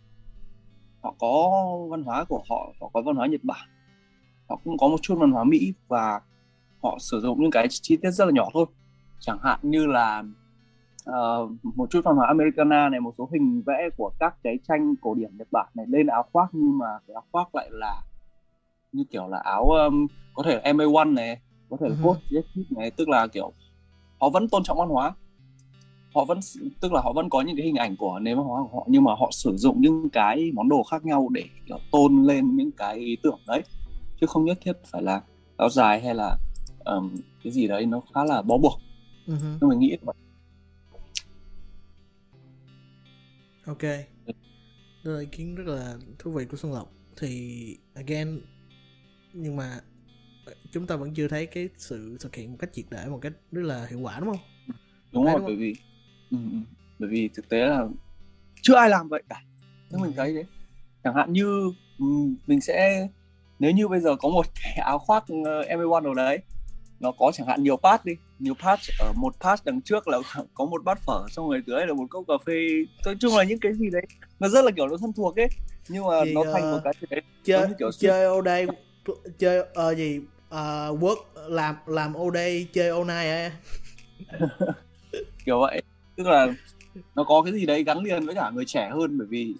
Họ 1.02 1.14
có 1.20 1.50
văn 1.90 2.04
hóa 2.04 2.24
của 2.24 2.42
họ 2.50 2.74
họ 2.82 2.90
có 2.94 3.02
văn 3.02 3.16
hóa 3.16 3.28
Nhật 3.28 3.42
Bản 3.44 3.70
họ 4.50 4.60
cũng 4.64 4.78
có 4.78 4.88
một 4.88 4.98
chút 5.02 5.16
văn 5.20 5.32
hóa 5.32 5.44
Mỹ 5.44 5.74
và 5.88 6.22
họ 6.84 6.98
sử 7.00 7.20
dụng 7.22 7.42
những 7.42 7.52
cái 7.52 7.68
chi 7.70 7.98
tiết 8.02 8.12
rất 8.12 8.26
là 8.26 8.32
nhỏ 8.32 8.48
thôi. 8.54 8.66
Chẳng 9.20 9.38
hạn 9.44 9.60
như 9.62 9.86
là 9.86 10.24
ờ, 11.06 11.48
một 11.64 11.90
chút 11.90 12.02
văn 12.06 12.16
hóa 12.16 12.28
Americana 12.28 12.90
này 12.90 13.00
một 13.00 13.14
số 13.18 13.30
hình 13.34 13.62
vẽ 13.66 13.90
của 13.98 14.12
các 14.20 14.36
cái 14.44 14.60
tranh 14.68 14.94
cổ 15.02 15.14
điển 15.16 15.38
Nhật 15.38 15.48
Bản 15.52 15.68
này 15.74 15.86
lên 15.90 16.08
áo 16.08 16.26
khoác 16.34 16.50
nhưng 16.54 16.78
mà 16.78 16.86
cái 17.08 17.14
áo 17.14 17.24
khoác 17.32 17.56
lại 17.56 17.70
là 17.72 18.02
như 18.92 19.04
kiểu 19.12 19.28
là 19.28 19.38
áo 19.44 19.66
um, 19.70 20.08
có 20.34 20.44
thể 20.44 20.56
là 20.56 20.72
MA1 20.72 21.14
này 21.14 21.40
có 21.70 21.78
thể 21.82 21.88
là 21.90 21.96
Ừ. 21.96 22.04
coat 22.04 22.18
jacket 22.30 22.64
này 22.78 22.92
tức 22.92 23.10
là 23.10 23.28
kiểu 23.28 23.52
họ 24.22 24.30
vẫn 24.30 24.50
tôn 24.50 24.64
trọng 24.64 24.78
văn 24.78 24.90
hóa. 24.90 25.14
Họ 26.16 26.26
vẫn 26.26 26.40
tức 26.82 26.94
là 26.94 27.02
họ 27.02 27.14
vẫn 27.14 27.30
có 27.30 27.42
những 27.42 27.56
cái 27.58 27.66
hình 27.66 27.76
ảnh 27.76 27.96
của 27.96 28.20
nền 28.20 28.38
văn 28.38 28.46
hóa 28.46 28.62
của 28.64 28.80
họ 28.80 28.86
nhưng 28.90 29.04
mà 29.04 29.12
họ 29.20 29.30
sử 29.32 29.58
dụng 29.58 29.82
những 29.82 30.10
cái 30.10 30.52
món 30.54 30.70
đồ 30.70 30.84
khác 30.84 31.06
nhau 31.06 31.28
để 31.32 31.44
kiểu 31.66 31.78
tôn 31.92 32.24
lên 32.24 32.56
những 32.56 32.72
cái 32.72 32.96
ý 32.98 33.18
tưởng 33.24 33.40
đấy 33.48 33.62
chứ 34.22 34.28
không 34.28 34.46
nhất 34.46 34.58
thiết 34.62 34.74
phải 34.92 35.02
là 35.02 35.22
áo 35.58 35.70
dài 35.70 36.02
hay 36.02 36.16
là 36.16 36.38
um, 36.86 37.16
cái 37.44 37.54
gì 37.54 37.68
đấy 37.68 37.86
nó 37.86 38.02
khá 38.14 38.26
là 38.26 38.42
bó 38.42 38.58
buộc 38.58 38.80
hứ. 39.28 39.34
nhưng 39.62 39.70
mình 39.70 39.80
nghĩ 39.80 39.98
vậy. 40.02 40.16
ok 43.66 43.82
đó 45.04 45.12
là 45.12 45.20
ý 45.20 45.26
kiến 45.32 45.56
rất 45.56 45.64
là 45.68 45.98
thú 46.20 46.32
vị 46.32 46.46
của 46.46 46.58
Xuân 46.58 46.74
Lộc 46.74 46.92
thì 47.18 47.78
again 47.94 48.42
nhưng 49.34 49.56
mà 49.56 49.80
ờ, 50.46 50.54
chúng 50.72 50.88
ta 50.88 50.96
vẫn 50.96 51.14
chưa 51.14 51.28
thấy 51.28 51.46
cái 51.46 51.70
sự 51.78 52.18
thực 52.20 52.36
hiện 52.36 52.52
một 52.52 52.58
cách 52.60 52.70
triệt 52.74 52.86
để 52.90 53.06
một 53.08 53.20
cách 53.22 53.34
rất 53.52 53.62
là 53.62 53.86
hiệu 53.90 54.00
quả 54.00 54.20
đúng 54.20 54.30
không 54.30 54.40
đúng 55.12 55.26
rồi 55.26 55.36
đúng 55.36 55.46
bởi 55.46 55.56
vì 55.56 55.76
ừ, 56.32 56.38
ừ. 56.52 56.58
bởi 57.00 57.10
vì 57.10 57.30
thực 57.34 57.50
tế 57.50 57.66
là 57.66 57.88
chưa 58.62 58.76
ai 58.76 58.90
làm 58.90 59.10
vậy 59.10 59.24
cả 59.30 59.44
nhưng 59.90 60.02
Ừ. 60.02 60.06
mình 60.06 60.14
thấy 60.18 60.34
thế 60.34 60.44
chẳng 61.04 61.16
hạn 61.16 61.34
như 61.34 61.74
ừ, 62.00 62.06
mình 62.48 62.62
sẽ 62.62 63.08
nếu 63.60 63.72
như 63.72 63.88
bây 63.88 64.00
giờ 64.00 64.16
có 64.16 64.30
một 64.30 64.46
cái 64.64 64.74
áo 64.74 65.00
khoác 65.00 65.24
uh, 65.24 65.68
MA1 65.68 66.04
nào 66.04 66.14
đấy 66.14 66.40
nó 67.00 67.12
có 67.12 67.32
chẳng 67.34 67.48
hạn 67.48 67.64
nhiều 67.64 67.78
patch 67.78 68.06
đi 68.06 68.14
nhiều 68.40 68.54
patch 68.54 68.82
ở 69.00 69.14
một 69.14 69.36
patch 69.40 69.66
đằng 69.66 69.82
trước 69.82 70.08
là 70.08 70.18
có 70.54 70.66
một 70.66 70.84
bát 70.84 71.00
phở 71.06 71.26
xong 71.30 71.50
rồi 71.50 71.62
dưới 71.68 71.88
là 71.88 71.94
một 71.94 72.06
cốc 72.10 72.24
cà 72.28 72.34
phê. 72.46 72.54
Nói 73.06 73.16
chung 73.20 73.38
là 73.38 73.44
những 73.44 73.60
cái 73.60 73.74
gì 73.74 73.90
đấy 73.90 74.06
nó 74.40 74.48
rất 74.48 74.66
là 74.66 74.72
kiểu 74.72 74.88
nó 74.88 74.98
thân 74.98 75.14
thuộc 75.14 75.40
ấy. 75.40 75.48
Nhưng 75.90 76.08
mà 76.08 76.26
Thì, 76.26 76.34
nó 76.34 76.44
thành 76.54 76.64
ờ, 76.64 76.72
một 76.72 76.80
cái 76.84 76.94
gì 77.02 77.08
đấy 77.10 77.22
chơi 77.44 77.68
kiểu 77.80 77.92
chơi 77.92 78.42
day 78.46 78.68
chơi 79.38 79.64
ờ 79.74 79.96
gì 79.96 80.20
ờ, 80.50 80.96
work 81.00 81.18
làm 81.48 81.76
làm 81.86 82.14
day 82.34 82.68
chơi 82.74 82.92
night 83.00 83.10
à. 83.10 83.52
kiểu 85.46 85.60
vậy. 85.60 85.82
Tức 86.16 86.28
là 86.28 86.48
nó 87.16 87.24
có 87.24 87.42
cái 87.42 87.54
gì 87.54 87.66
đấy 87.66 87.84
gắn 87.84 88.04
liền 88.04 88.26
với 88.26 88.36
cả 88.36 88.50
người 88.50 88.66
trẻ 88.66 88.90
hơn 88.94 89.18
bởi 89.18 89.28
vì 89.28 89.56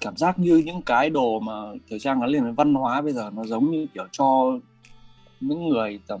cảm 0.00 0.16
giác 0.16 0.38
như 0.38 0.56
những 0.56 0.82
cái 0.82 1.10
đồ 1.10 1.40
mà 1.40 1.52
thời 1.90 1.98
trang 1.98 2.20
gắn 2.20 2.30
liền 2.30 2.42
với 2.42 2.52
văn 2.52 2.74
hóa 2.74 3.00
bây 3.00 3.12
giờ 3.12 3.30
nó 3.34 3.44
giống 3.44 3.70
như 3.70 3.86
kiểu 3.94 4.06
cho 4.12 4.58
những 5.40 5.68
người 5.68 6.00
tầm 6.06 6.20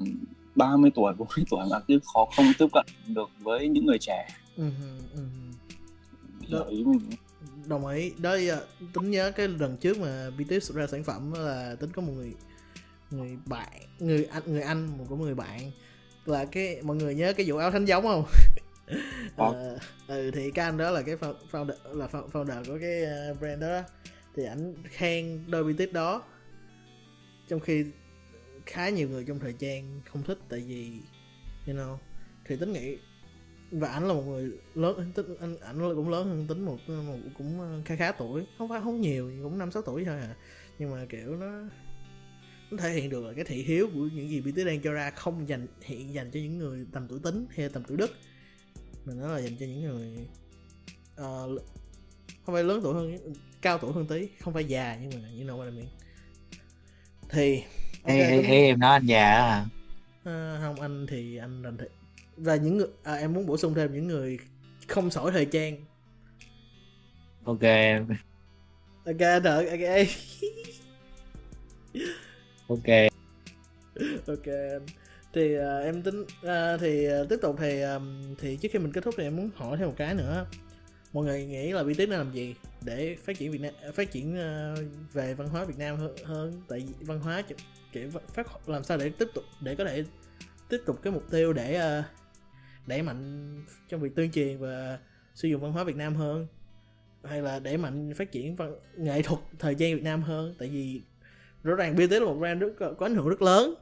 30 0.54 0.90
tuổi 0.94 1.14
40 1.14 1.44
tuổi 1.50 1.64
mà 1.70 1.80
cứ 1.80 1.98
khó 2.14 2.28
không 2.36 2.46
tiếp 2.58 2.66
cận 2.72 2.84
được 3.06 3.30
với 3.40 3.68
những 3.68 3.86
người 3.86 3.98
trẻ. 4.00 4.28
Ừ. 4.56 4.64
hiểu 6.40 6.64
ý 6.68 6.84
mình. 6.84 7.00
Đồng 7.66 7.86
ý. 7.86 8.12
Đó 8.18 8.34
giờ 8.34 8.60
tính 8.94 9.10
nhớ 9.10 9.32
cái 9.36 9.48
lần 9.48 9.76
trước 9.76 9.98
mà 9.98 10.30
BTS 10.38 10.72
ra 10.72 10.86
sản 10.86 11.04
phẩm 11.04 11.32
là 11.32 11.76
tính 11.80 11.90
có 11.92 12.02
một 12.02 12.12
người 12.16 12.34
người 13.10 13.38
bạn 13.46 13.68
người 13.98 14.24
anh 14.24 14.42
người 14.46 14.62
anh 14.62 14.98
một 14.98 15.04
của 15.08 15.16
người 15.16 15.34
bạn. 15.34 15.70
Là 16.26 16.44
cái 16.44 16.82
mọi 16.82 16.96
người 16.96 17.14
nhớ 17.14 17.32
cái 17.32 17.46
vụ 17.48 17.56
áo 17.56 17.70
thánh 17.70 17.84
giống 17.84 18.02
không 18.02 18.24
Ờ, 19.36 19.78
ừ 20.08 20.30
thì 20.34 20.50
cái 20.50 20.64
anh 20.64 20.76
đó 20.76 20.90
là 20.90 21.02
cái 21.02 21.16
fou- 21.16 21.34
founder 21.50 21.94
là 21.94 22.06
fou- 22.06 22.28
founder 22.28 22.64
của 22.64 22.78
cái 22.80 23.04
ờ, 23.04 23.34
brand 23.34 23.60
đó 23.62 23.82
thì 24.34 24.44
ảnh 24.44 24.74
khen 24.84 25.44
đôi 25.50 25.64
BTS 25.64 25.92
đó. 25.92 26.22
Trong 27.48 27.60
khi 27.60 27.84
khá 28.66 28.88
nhiều 28.88 29.08
người 29.08 29.24
trong 29.24 29.38
thời 29.38 29.52
trang 29.52 30.00
không 30.12 30.22
thích 30.22 30.38
tại 30.48 30.60
vì 30.60 30.92
you 31.66 31.74
know 31.76 31.96
thì 32.44 32.56
tính 32.56 32.72
nghĩ 32.72 32.96
và 33.70 33.88
ảnh 33.88 34.08
là 34.08 34.14
một 34.14 34.22
người 34.22 34.50
lớn 34.74 35.12
tính 35.14 35.36
anh 35.40 35.56
ảnh 35.60 35.94
cũng 35.94 36.08
lớn 36.08 36.28
hơn 36.28 36.46
tính 36.48 36.64
một, 36.64 36.88
một 36.88 37.18
cũng 37.38 37.82
khá 37.84 37.96
khá 37.96 38.12
tuổi 38.12 38.46
không 38.58 38.68
phải 38.68 38.80
không 38.80 39.00
nhiều 39.00 39.30
cũng 39.42 39.58
năm 39.58 39.70
sáu 39.70 39.82
tuổi 39.82 40.04
thôi 40.04 40.18
à. 40.18 40.36
Nhưng 40.78 40.90
mà 40.90 41.06
kiểu 41.08 41.36
nó 41.36 41.46
nó 42.70 42.78
thể 42.78 42.90
hiện 42.90 43.10
được 43.10 43.24
là 43.24 43.32
cái 43.32 43.44
thị 43.44 43.62
hiếu 43.62 43.88
của 43.94 44.00
những 44.00 44.28
gì 44.28 44.40
BTS 44.40 44.66
đang 44.66 44.80
cho 44.80 44.92
ra 44.92 45.10
không 45.10 45.48
dành 45.48 45.66
hiện 45.80 46.14
dành 46.14 46.30
cho 46.30 46.40
những 46.40 46.58
người 46.58 46.86
tầm 46.92 47.08
tuổi 47.08 47.18
tính 47.22 47.46
hay 47.50 47.68
tầm 47.68 47.82
tuổi 47.84 47.96
đức 47.96 48.10
mà 49.06 49.14
nó 49.14 49.26
là 49.28 49.38
dành 49.38 49.56
cho 49.60 49.66
những 49.66 49.80
người 49.82 50.28
l- 51.16 51.58
không 52.46 52.54
phải 52.54 52.64
lớn 52.64 52.80
tuổi 52.82 52.94
hơn 52.94 53.16
cao 53.62 53.78
tuổi 53.78 53.92
hơn 53.92 54.06
tí 54.06 54.28
không 54.40 54.54
phải 54.54 54.64
già 54.64 54.98
nhưng 55.02 55.22
mà 55.22 55.28
you 55.28 55.44
know 55.44 55.58
what 55.58 55.64
I 55.64 55.76
mean. 55.76 55.88
Thì 57.30 57.62
ok, 58.02 58.14
Ê, 58.14 58.20
ê, 58.22 58.36
tính- 58.36 58.44
ê, 58.50 58.66
em 58.66 58.78
nói 58.80 58.92
anh 58.92 59.06
già 59.06 59.24
hả? 59.40 59.66
À, 60.24 60.58
không 60.62 60.80
anh 60.80 61.06
thì 61.06 61.36
anh 61.36 61.62
rành 61.62 61.76
thị 61.78 61.86
và 62.36 62.56
những 62.56 62.76
người 62.76 62.86
à, 63.02 63.14
em 63.14 63.32
muốn 63.32 63.46
bổ 63.46 63.56
sung 63.56 63.74
thêm 63.74 63.92
những 63.94 64.06
người 64.08 64.38
không 64.88 65.10
sỏi 65.10 65.32
thời 65.32 65.44
trang. 65.46 65.76
Ok 67.44 67.60
em. 67.62 68.06
Ok 69.04 69.18
anh 69.20 69.42
đợi 69.42 69.68
ok. 69.68 70.06
Ok. 72.68 72.86
Ok 74.26 74.46
anh 74.46 74.86
thì 75.36 75.58
uh, 75.58 75.84
em 75.84 76.02
tính 76.02 76.22
uh, 76.22 76.80
thì 76.80 77.08
uh, 77.22 77.28
tiếp 77.28 77.36
tục 77.42 77.56
thì 77.58 77.82
um, 77.82 78.34
thì 78.38 78.56
trước 78.56 78.68
khi 78.72 78.78
mình 78.78 78.92
kết 78.92 79.04
thúc 79.04 79.14
thì 79.18 79.22
em 79.22 79.36
muốn 79.36 79.50
hỏi 79.54 79.76
thêm 79.78 79.88
một 79.88 79.94
cái 79.96 80.14
nữa. 80.14 80.46
Mọi 81.12 81.24
người 81.24 81.44
nghĩ 81.44 81.72
là 81.72 81.82
BTS 81.82 81.98
nên 81.98 82.10
làm 82.10 82.32
gì 82.32 82.54
để 82.84 83.16
phát 83.24 83.38
triển 83.38 83.52
Việt 83.52 83.60
Nam 83.60 83.72
phát 83.94 84.10
triển 84.10 84.34
uh, 84.34 85.12
về 85.12 85.34
văn 85.34 85.48
hóa 85.48 85.64
Việt 85.64 85.78
Nam 85.78 85.96
hơn, 85.96 86.16
hơn? 86.24 86.62
Tại 86.68 86.78
vì 86.78 87.06
văn 87.06 87.20
hóa 87.20 87.42
chỉ 87.42 87.54
kiểu 87.92 88.10
phát 88.34 88.68
làm 88.68 88.84
sao 88.84 88.98
để 88.98 89.08
tiếp 89.08 89.28
tục 89.34 89.44
để 89.60 89.74
có 89.74 89.84
thể 89.84 90.04
tiếp 90.68 90.78
tục 90.86 91.02
cái 91.02 91.12
mục 91.12 91.30
tiêu 91.30 91.52
để 91.52 91.98
uh, 92.00 92.04
đẩy 92.86 93.02
mạnh 93.02 93.52
trong 93.88 94.00
việc 94.00 94.14
tuyên 94.16 94.30
truyền 94.30 94.58
và 94.58 94.98
sử 95.34 95.48
dụng 95.48 95.60
văn 95.60 95.72
hóa 95.72 95.84
Việt 95.84 95.96
Nam 95.96 96.14
hơn? 96.14 96.46
Hay 97.24 97.42
là 97.42 97.58
đẩy 97.58 97.76
mạnh 97.76 98.12
phát 98.16 98.32
triển 98.32 98.56
văn, 98.56 98.74
nghệ 98.96 99.22
thuật 99.22 99.40
thời 99.58 99.74
gian 99.74 99.94
Việt 99.94 100.04
Nam 100.04 100.22
hơn? 100.22 100.54
Tại 100.58 100.68
vì 100.68 101.02
rõ 101.62 101.74
ràng 101.74 101.96
BTS 101.96 102.12
là 102.12 102.24
một 102.24 102.34
brand 102.34 102.60
rất 102.60 102.72
có, 102.78 102.92
có 102.92 103.06
ảnh 103.06 103.14
hưởng 103.14 103.28
rất 103.28 103.42
lớn 103.42 103.74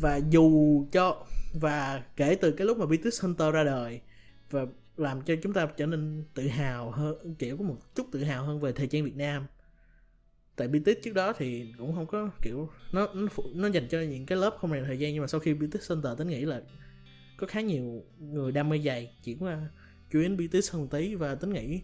và 0.00 0.20
dù 0.30 0.84
cho 0.92 1.26
và 1.60 2.02
kể 2.16 2.34
từ 2.34 2.52
cái 2.52 2.66
lúc 2.66 2.78
mà 2.78 2.86
BTS 2.86 3.22
Hunter 3.22 3.54
ra 3.54 3.64
đời 3.64 4.00
và 4.50 4.66
làm 4.96 5.22
cho 5.22 5.34
chúng 5.42 5.52
ta 5.52 5.66
trở 5.76 5.86
nên 5.86 6.24
tự 6.34 6.48
hào 6.48 6.90
hơn 6.90 7.34
kiểu 7.38 7.56
có 7.56 7.64
một 7.64 7.76
chút 7.94 8.06
tự 8.12 8.24
hào 8.24 8.44
hơn 8.44 8.60
về 8.60 8.72
thời 8.72 8.86
trang 8.86 9.04
Việt 9.04 9.16
Nam. 9.16 9.46
Tại 10.56 10.68
BTS 10.68 11.02
trước 11.02 11.14
đó 11.14 11.32
thì 11.32 11.66
cũng 11.78 11.94
không 11.94 12.06
có 12.06 12.30
kiểu 12.42 12.68
nó 12.92 13.08
nó, 13.14 13.28
nó 13.54 13.68
dành 13.68 13.88
cho 13.88 14.00
những 14.00 14.26
cái 14.26 14.38
lớp 14.38 14.56
không 14.60 14.72
rành 14.72 14.84
thời 14.86 14.98
gian 14.98 15.12
nhưng 15.12 15.20
mà 15.20 15.26
sau 15.26 15.40
khi 15.40 15.54
BTS 15.54 15.88
Center 15.88 16.18
tính 16.18 16.28
nghĩ 16.28 16.40
là 16.44 16.62
có 17.36 17.46
khá 17.46 17.60
nhiều 17.60 18.02
người 18.18 18.52
đam 18.52 18.68
mê 18.68 18.78
giày 18.78 19.10
chuyển 19.24 19.38
qua 19.38 19.52
à, 19.52 19.68
chuyến 20.10 20.36
BTS 20.36 20.72
hơn 20.72 20.88
tí 20.88 21.14
và 21.14 21.34
tính 21.34 21.52
nghĩ 21.52 21.80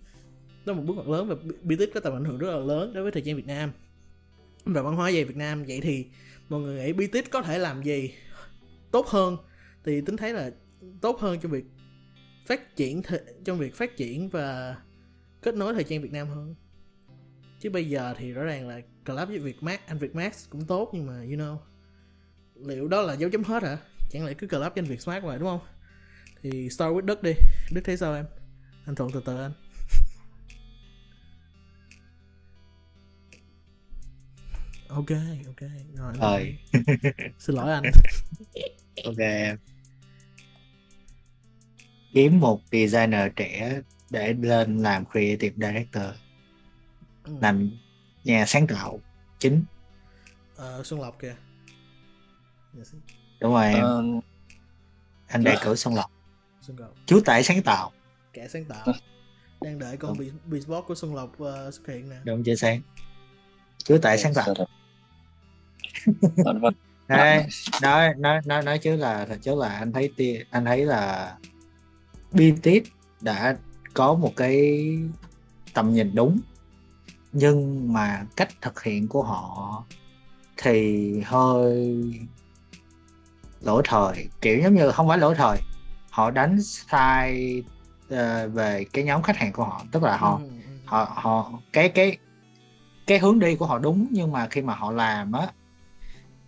đó 0.67 0.73
là 0.73 0.79
một 0.81 0.83
bước 0.87 0.95
ngoặt 0.95 1.09
lớn 1.09 1.29
và 1.29 1.35
BTS 1.63 1.95
có 1.95 2.01
tầm 2.01 2.17
ảnh 2.17 2.25
hưởng 2.25 2.39
rất 2.39 2.51
là 2.51 2.59
lớn 2.59 2.93
đối 2.95 3.03
với 3.03 3.13
thời 3.13 3.23
trang 3.23 3.37
Việt 3.37 3.47
Nam. 3.47 3.73
Và 4.65 4.83
văn 4.83 4.97
hóa 4.97 5.13
giày 5.13 5.25
Việt 5.25 5.37
Nam 5.37 5.65
vậy 5.65 5.81
thì 5.83 6.07
mọi 6.49 6.61
người 6.61 6.83
nghĩ 6.83 6.93
BTS 6.93 7.31
có 7.31 7.43
thể 7.43 7.59
làm 7.59 7.83
gì 7.83 8.15
tốt 8.91 9.07
hơn? 9.07 9.37
Thì 9.85 10.01
tính 10.01 10.17
thấy 10.17 10.33
là 10.33 10.51
tốt 11.01 11.21
hơn 11.21 11.41
trong 11.41 11.53
việc 11.53 11.65
phát 12.47 12.77
triển 12.77 13.01
th- 13.01 13.43
trong 13.45 13.59
việc 13.59 13.75
phát 13.75 13.97
triển 13.97 14.29
và 14.29 14.77
kết 15.43 15.55
nối 15.55 15.75
thời 15.75 15.85
trang 15.85 16.03
Việt 16.03 16.13
Nam 16.13 16.29
hơn. 16.29 16.55
Chứ 17.61 17.71
bây 17.71 17.89
giờ 17.89 18.15
thì 18.19 18.33
rõ 18.33 18.43
ràng 18.43 18.69
là 18.69 18.81
collab 19.07 19.29
với 19.29 19.39
Việt 19.39 19.63
Max, 19.63 19.79
anh 19.87 19.99
Việt 19.99 20.15
Max 20.15 20.49
cũng 20.51 20.67
tốt 20.67 20.91
nhưng 20.93 21.07
mà, 21.07 21.15
you 21.15 21.25
know, 21.25 21.57
liệu 22.55 22.89
đó 22.89 23.03
là 23.03 23.15
dấu 23.15 23.31
chấm 23.31 23.45
hết 23.45 23.63
hả? 23.63 23.79
Chẳng 24.11 24.27
lẽ 24.27 24.35
cứ 24.35 24.47
collab 24.47 24.75
với 24.75 24.83
anh 24.83 24.91
Việt 24.91 25.01
smart 25.01 25.25
vậy 25.25 25.39
đúng 25.39 25.49
không? 25.49 25.61
Thì 26.43 26.69
start 26.71 26.93
with 26.93 27.01
Đức 27.01 27.23
đi. 27.23 27.33
Đức 27.73 27.81
thấy 27.85 27.97
sao 27.97 28.15
em? 28.15 28.25
Anh 28.87 28.95
thuận 28.95 29.11
từ 29.13 29.23
từ 29.25 29.37
anh. 29.37 29.53
Ok 34.95 35.11
ok 35.47 35.71
rồi 35.95 36.15
Rồi. 36.21 36.59
xin 37.39 37.57
lỗi 37.57 37.73
anh. 37.73 37.83
Ok 39.05 39.19
em. 39.19 39.59
Kiếm 42.13 42.41
một 42.41 42.61
designer 42.73 43.33
trẻ 43.37 43.81
để 44.11 44.33
lên 44.33 44.79
làm 44.79 45.05
creative 45.05 45.55
director. 45.57 46.05
Ừ. 47.25 47.33
làm 47.41 47.71
nhà 48.25 48.47
sáng 48.47 48.67
tạo 48.67 49.01
chính. 49.39 49.65
Ờ, 50.57 50.83
Xuân 50.85 51.01
Lộc 51.01 51.19
kìa. 51.19 51.37
Yes, 52.79 52.95
đúng 53.41 53.53
rồi 53.53 53.65
em. 53.67 53.83
Ờ, 53.83 54.03
anh 55.27 55.45
đề 55.45 55.57
cử 55.63 55.77
Xuân 55.77 55.95
Lộc. 55.95 56.11
Xuân 56.61 56.79
Lộc. 56.79 56.95
Chú 57.07 57.21
tể 57.27 57.43
sáng 57.43 57.63
tạo. 57.63 57.93
Kẻ 58.33 58.49
sáng 58.49 58.65
tạo. 58.65 58.87
Đang 59.61 59.79
đợi 59.79 59.97
con 59.97 60.19
bị 60.19 60.31
bị 60.47 60.61
của 60.87 60.95
Xuân 60.95 61.15
Lộc 61.15 61.39
ờ, 61.39 61.71
xuất 61.71 61.87
hiện 61.89 62.11
nè. 62.11 62.17
Đúng 62.25 62.45
chưa 62.45 62.55
sáng 62.55 62.81
chú 63.85 63.99
tể 64.03 64.17
sáng 64.17 64.35
tạo 64.35 64.55
Vâng, 66.45 66.61
vâng. 66.61 66.75
Đấy, 67.09 67.47
nói 67.83 68.15
nói 68.19 68.41
nói 68.45 68.63
nói 68.63 68.79
chứ 68.79 68.97
là 68.97 69.27
thật 69.27 69.39
chứ 69.43 69.55
là 69.55 69.69
anh 69.69 69.93
thấy 69.93 70.13
ti- 70.17 70.39
anh 70.51 70.65
thấy 70.65 70.85
là 70.87 71.35
BTS 72.33 72.83
đã 73.21 73.57
có 73.95 74.15
một 74.15 74.33
cái 74.37 74.79
tầm 75.75 75.95
nhìn 75.95 76.15
đúng 76.15 76.41
nhưng 77.33 77.93
mà 77.93 78.27
cách 78.37 78.49
thực 78.61 78.83
hiện 78.83 79.09
của 79.09 79.23
họ 79.23 79.85
thì 80.57 81.21
hơi 81.25 81.97
lỗi 83.61 83.83
thời 83.85 84.29
kiểu 84.41 84.61
giống 84.63 84.75
như 84.75 84.91
không 84.91 85.09
phải 85.09 85.19
lỗi 85.19 85.35
thời 85.35 85.59
họ 86.11 86.31
đánh 86.31 86.63
sai 86.63 87.63
ờ, 88.11 88.49
về 88.49 88.85
cái 88.93 89.05
nhóm 89.05 89.23
khách 89.23 89.37
hàng 89.37 89.53
của 89.53 89.65
họ 89.65 89.83
tức 89.93 90.03
là 90.03 90.17
họ 90.17 90.41
ừ, 90.43 90.49
ừ. 90.67 90.73
họ 90.85 91.13
họ 91.15 91.53
cái 91.73 91.89
cái 91.89 92.19
cái 93.07 93.19
hướng 93.19 93.39
đi 93.39 93.57
của 93.57 93.67
họ 93.67 93.79
đúng 93.79 94.07
nhưng 94.11 94.33
mà 94.33 94.47
khi 94.51 94.63
mà 94.63 94.75
họ 94.75 94.93
làm 94.93 95.33
á 95.33 95.53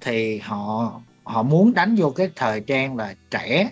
thì 0.05 0.39
họ 0.39 0.93
họ 1.25 1.43
muốn 1.43 1.75
đánh 1.75 1.95
vô 1.99 2.11
cái 2.11 2.31
thời 2.37 2.61
trang 2.61 2.97
là 2.97 3.15
trẻ. 3.31 3.71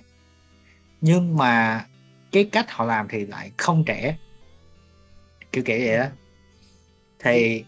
Nhưng 1.01 1.37
mà 1.37 1.85
cái 2.33 2.45
cách 2.45 2.71
họ 2.71 2.85
làm 2.85 3.09
thì 3.09 3.27
lại 3.27 3.51
không 3.57 3.85
trẻ. 3.85 4.17
Kiểu 5.53 5.65
kiểu 5.65 5.79
vậy 5.79 5.97
đó 5.99 6.07
thì 7.19 7.65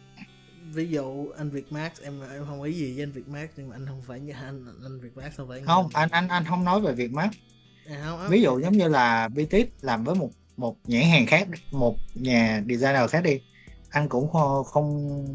ví 0.72 0.88
dụ 0.88 1.28
anh 1.38 1.50
Việt 1.50 1.72
Max 1.72 1.92
em 2.02 2.20
em 2.32 2.44
không 2.46 2.62
ý 2.62 2.72
gì 2.72 2.94
với 2.94 3.02
anh 3.02 3.12
Việt 3.12 3.28
Max 3.28 3.48
nhưng 3.56 3.68
mà 3.68 3.76
anh 3.76 3.86
không 3.86 4.02
phải 4.06 4.20
như 4.20 4.32
anh 4.42 4.66
anh 4.82 5.00
Việt 5.00 5.16
Max 5.16 5.36
không 5.36 5.48
phải 5.48 5.60
như 5.60 5.66
không 5.66 5.88
anh. 5.92 6.08
anh 6.10 6.28
anh 6.28 6.44
không 6.44 6.64
nói 6.64 6.80
về 6.80 6.92
việc 6.92 7.12
mắt 7.12 7.30
à, 7.86 8.02
không, 8.04 8.28
ví 8.28 8.42
dụ 8.42 8.60
giống 8.60 8.72
như 8.72 8.88
là 8.88 9.28
BTS 9.28 9.84
làm 9.84 10.04
với 10.04 10.14
một 10.14 10.30
một 10.56 10.76
nhãn 10.84 11.02
hàng 11.02 11.26
khác 11.26 11.48
một 11.70 11.96
nhà 12.14 12.62
designer 12.68 13.10
khác 13.10 13.20
đi. 13.24 13.40
Anh 13.90 14.08
cũng 14.08 14.32
không, 14.32 14.64
không 14.64 15.26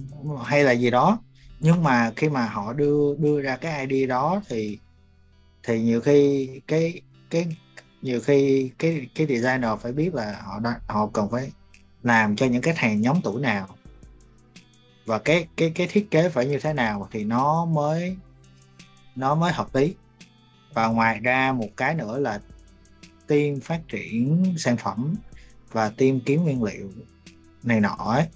hay 0.46 0.64
là 0.64 0.72
gì 0.72 0.90
đó 0.90 1.20
nhưng 1.60 1.84
mà 1.84 2.12
khi 2.16 2.30
mà 2.30 2.46
họ 2.46 2.74
đưa 2.74 3.16
đưa 3.16 3.42
ra 3.42 3.58
cái 3.58 3.88
ID 3.88 4.08
đó 4.08 4.42
thì 4.50 4.80
thì 5.64 5.82
nhiều 5.82 6.02
khi 6.02 6.50
cái 6.68 7.02
cái 7.30 7.48
nhiều 8.02 8.20
khi 8.20 8.72
cái 8.80 9.08
cái 9.16 9.28
designer 9.28 9.72
phải 9.82 9.92
biết 9.92 10.14
là 10.14 10.42
họ 10.46 10.60
họ 10.88 11.10
cần 11.14 11.30
phải 11.32 11.52
làm 12.04 12.36
cho 12.36 12.46
những 12.46 12.62
khách 12.62 12.78
hàng 12.78 13.02
nhóm 13.02 13.22
tuổi 13.24 13.42
nào. 13.42 13.68
Và 15.06 15.20
cái 15.20 15.48
cái 15.56 15.72
cái 15.76 15.88
thiết 15.88 16.12
kế 16.12 16.30
phải 16.30 16.46
như 16.46 16.60
thế 16.60 16.74
nào 16.74 17.08
thì 17.12 17.24
nó 17.24 17.66
mới 17.66 18.18
nó 19.16 19.36
mới 19.36 19.52
hợp 19.52 19.76
lý. 19.76 19.96
Và 20.74 20.88
ngoài 20.88 21.20
ra 21.20 21.52
một 21.52 21.70
cái 21.78 21.96
nữa 21.96 22.20
là 22.20 22.42
team 23.28 23.60
phát 23.60 23.82
triển 23.88 24.44
sản 24.58 24.78
phẩm 24.78 25.16
và 25.72 25.90
team 25.90 26.20
kiếm 26.20 26.44
nguyên 26.44 26.64
liệu 26.64 26.90
này 27.64 27.80
nọ 27.80 27.96
ấy, 27.98 28.28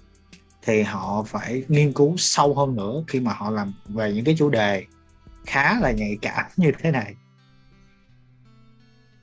thì 0.64 0.82
họ 0.82 1.22
phải 1.22 1.64
nghiên 1.68 1.92
cứu 1.92 2.14
sâu 2.16 2.54
hơn 2.54 2.76
nữa 2.76 3.04
khi 3.08 3.20
mà 3.20 3.32
họ 3.32 3.50
làm 3.50 3.72
về 3.88 4.12
những 4.12 4.24
cái 4.24 4.34
chủ 4.38 4.50
đề 4.50 4.84
khá 5.46 5.80
là 5.80 5.92
nhạy 5.92 6.18
cảm 6.22 6.44
như 6.56 6.72
thế 6.78 6.90
này. 6.90 7.14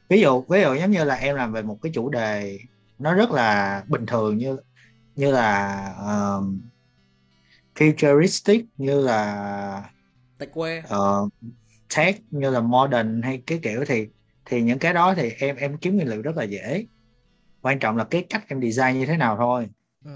Ví 0.09 0.21
dụ 0.21 0.45
ví 0.49 0.61
dụ 0.61 0.73
giống 0.73 0.91
như 0.91 1.03
là 1.03 1.15
em 1.15 1.35
làm 1.35 1.51
về 1.51 1.61
một 1.61 1.79
cái 1.81 1.91
chủ 1.95 2.09
đề 2.09 2.59
nó 2.99 3.13
rất 3.13 3.31
là 3.31 3.83
bình 3.87 4.05
thường 4.05 4.37
như 4.37 4.57
như 5.15 5.31
là 5.31 5.85
um, 5.99 6.61
futuristic 7.75 8.63
như 8.77 9.01
là 9.01 9.91
tech 10.37 10.53
que 10.53 10.79
uh, 10.79 11.31
tech 11.95 12.15
như 12.31 12.49
là 12.49 12.59
modern 12.59 13.21
hay 13.21 13.41
cái 13.47 13.59
kiểu 13.63 13.85
thì 13.87 14.07
thì 14.45 14.61
những 14.61 14.79
cái 14.79 14.93
đó 14.93 15.13
thì 15.13 15.29
em 15.39 15.55
em 15.55 15.77
kiếm 15.77 15.95
nguyên 15.95 16.07
liệu 16.07 16.21
rất 16.21 16.37
là 16.37 16.43
dễ. 16.43 16.85
Quan 17.61 17.79
trọng 17.79 17.97
là 17.97 18.03
cái 18.03 18.25
cách 18.29 18.43
em 18.47 18.61
design 18.61 18.99
như 18.99 19.05
thế 19.05 19.17
nào 19.17 19.37
thôi. 19.37 19.67
Ừ 20.05 20.11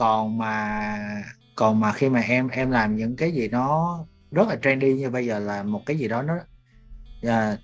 còn 0.00 0.38
mà 0.38 1.24
còn 1.54 1.80
mà 1.80 1.92
khi 1.92 2.08
mà 2.08 2.20
em 2.20 2.48
em 2.48 2.70
làm 2.70 2.96
những 2.96 3.16
cái 3.16 3.32
gì 3.32 3.48
nó 3.48 3.98
rất 4.30 4.48
là 4.48 4.56
trendy 4.62 4.94
như 4.94 5.10
bây 5.10 5.26
giờ 5.26 5.38
là 5.38 5.62
một 5.62 5.82
cái 5.86 5.98
gì 5.98 6.08
đó 6.08 6.22
nó 6.22 6.34
à, 7.22 7.58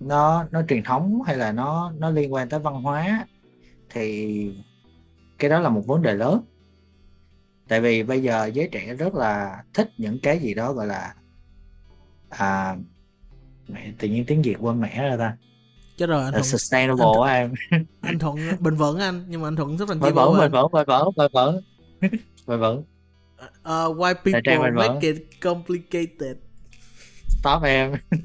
nó 0.00 0.46
nó 0.50 0.62
truyền 0.68 0.82
thống 0.82 1.22
hay 1.22 1.36
là 1.36 1.52
nó 1.52 1.92
nó 1.98 2.10
liên 2.10 2.32
quan 2.32 2.48
tới 2.48 2.60
văn 2.60 2.82
hóa 2.82 3.26
thì 3.90 4.50
cái 5.38 5.50
đó 5.50 5.60
là 5.60 5.68
một 5.68 5.82
vấn 5.86 6.02
đề 6.02 6.14
lớn. 6.14 6.44
Tại 7.68 7.80
vì 7.80 8.02
bây 8.02 8.22
giờ 8.22 8.50
giới 8.54 8.68
trẻ 8.72 8.94
rất 8.94 9.14
là 9.14 9.62
thích 9.74 9.90
những 9.98 10.18
cái 10.22 10.38
gì 10.38 10.54
đó 10.54 10.72
gọi 10.72 10.86
là 10.86 11.14
à 12.28 12.76
mẹ 13.68 13.92
tự 13.98 14.08
nhiên 14.08 14.24
tiếng 14.26 14.42
việt 14.42 14.56
quên 14.60 14.80
mẹ 14.80 15.08
ra 15.08 15.16
ta 15.16 15.36
chết 16.02 16.06
rồi 16.08 16.22
anh 16.24 16.32
thuận. 16.32 16.44
sustainable 16.44 17.06
á 17.26 17.32
em. 17.34 17.54
anh 18.00 18.18
thuận 18.18 18.36
bền 18.60 18.74
vững 18.74 18.98
anh 18.98 19.24
nhưng 19.28 19.40
mà 19.42 19.48
anh 19.48 19.56
thuận 19.56 19.76
rất 19.76 19.88
là 19.88 19.94
bền 19.94 20.14
vững 20.14 20.38
bền 20.40 20.50
vững 20.52 20.72
bền 20.72 20.86
vững 20.86 21.12
bền 21.16 21.30
vững. 21.32 21.60
Bền 22.46 22.60
vững. 22.60 22.84
Uh, 23.62 23.96
why 23.98 24.14
people 24.14 24.70
make 24.70 24.88
vững. 24.88 25.00
it 25.00 25.16
complicated? 25.40 26.36
Stop 27.28 27.62
em. 27.62 27.92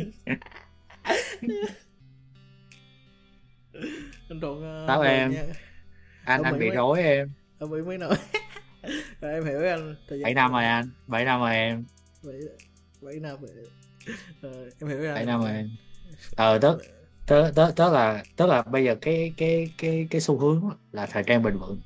Anh 4.30 4.42
thuận 4.42 4.58
uh, 4.84 4.88
buồn 4.88 5.02
em. 5.06 5.32
nha. 5.32 5.44
anh 6.26 6.44
Ở 6.44 6.48
anh 6.48 6.54
Mỹ 6.54 6.60
bị 6.60 6.68
mới- 6.68 6.76
rối 6.76 7.02
em. 7.02 7.32
Anh 7.60 7.72
bị 7.72 7.82
mấy 7.82 7.98
nổi 7.98 8.16
rồi 9.22 9.34
em 9.34 9.46
hiểu 9.46 9.62
anh 9.70 9.96
bảy 10.24 10.34
năm 10.34 10.52
rồi 10.52 10.64
anh 10.66 10.90
bảy 11.08 11.26
năm 11.26 11.40
rồi 11.40 11.52
em. 11.56 11.86
Bảy 12.24 12.36
bảy 13.02 13.16
năm 13.20 13.38
rồi. 13.42 13.50
Ờ, 14.42 14.50
em 14.82 14.90
hiểu 14.90 15.00
anh. 15.06 15.16
Bảy 15.16 15.26
năm 15.26 15.42
rồi 15.42 15.70
ờ 16.36 16.60
tức 16.60 16.82
tức 17.28 17.52
tức 17.56 17.72
tức 17.76 17.92
là 17.94 18.24
tức 18.36 18.46
là 18.46 18.62
bây 18.62 18.86
giờ 18.86 18.96
cái 19.02 19.34
cái 19.38 19.74
cái 19.78 20.08
cái 20.10 20.22
xu 20.22 20.40
hướng 20.40 20.70
là 20.92 21.06
thời 21.06 21.24
trang 21.24 21.44
bền 21.44 21.58
vững 21.60 21.82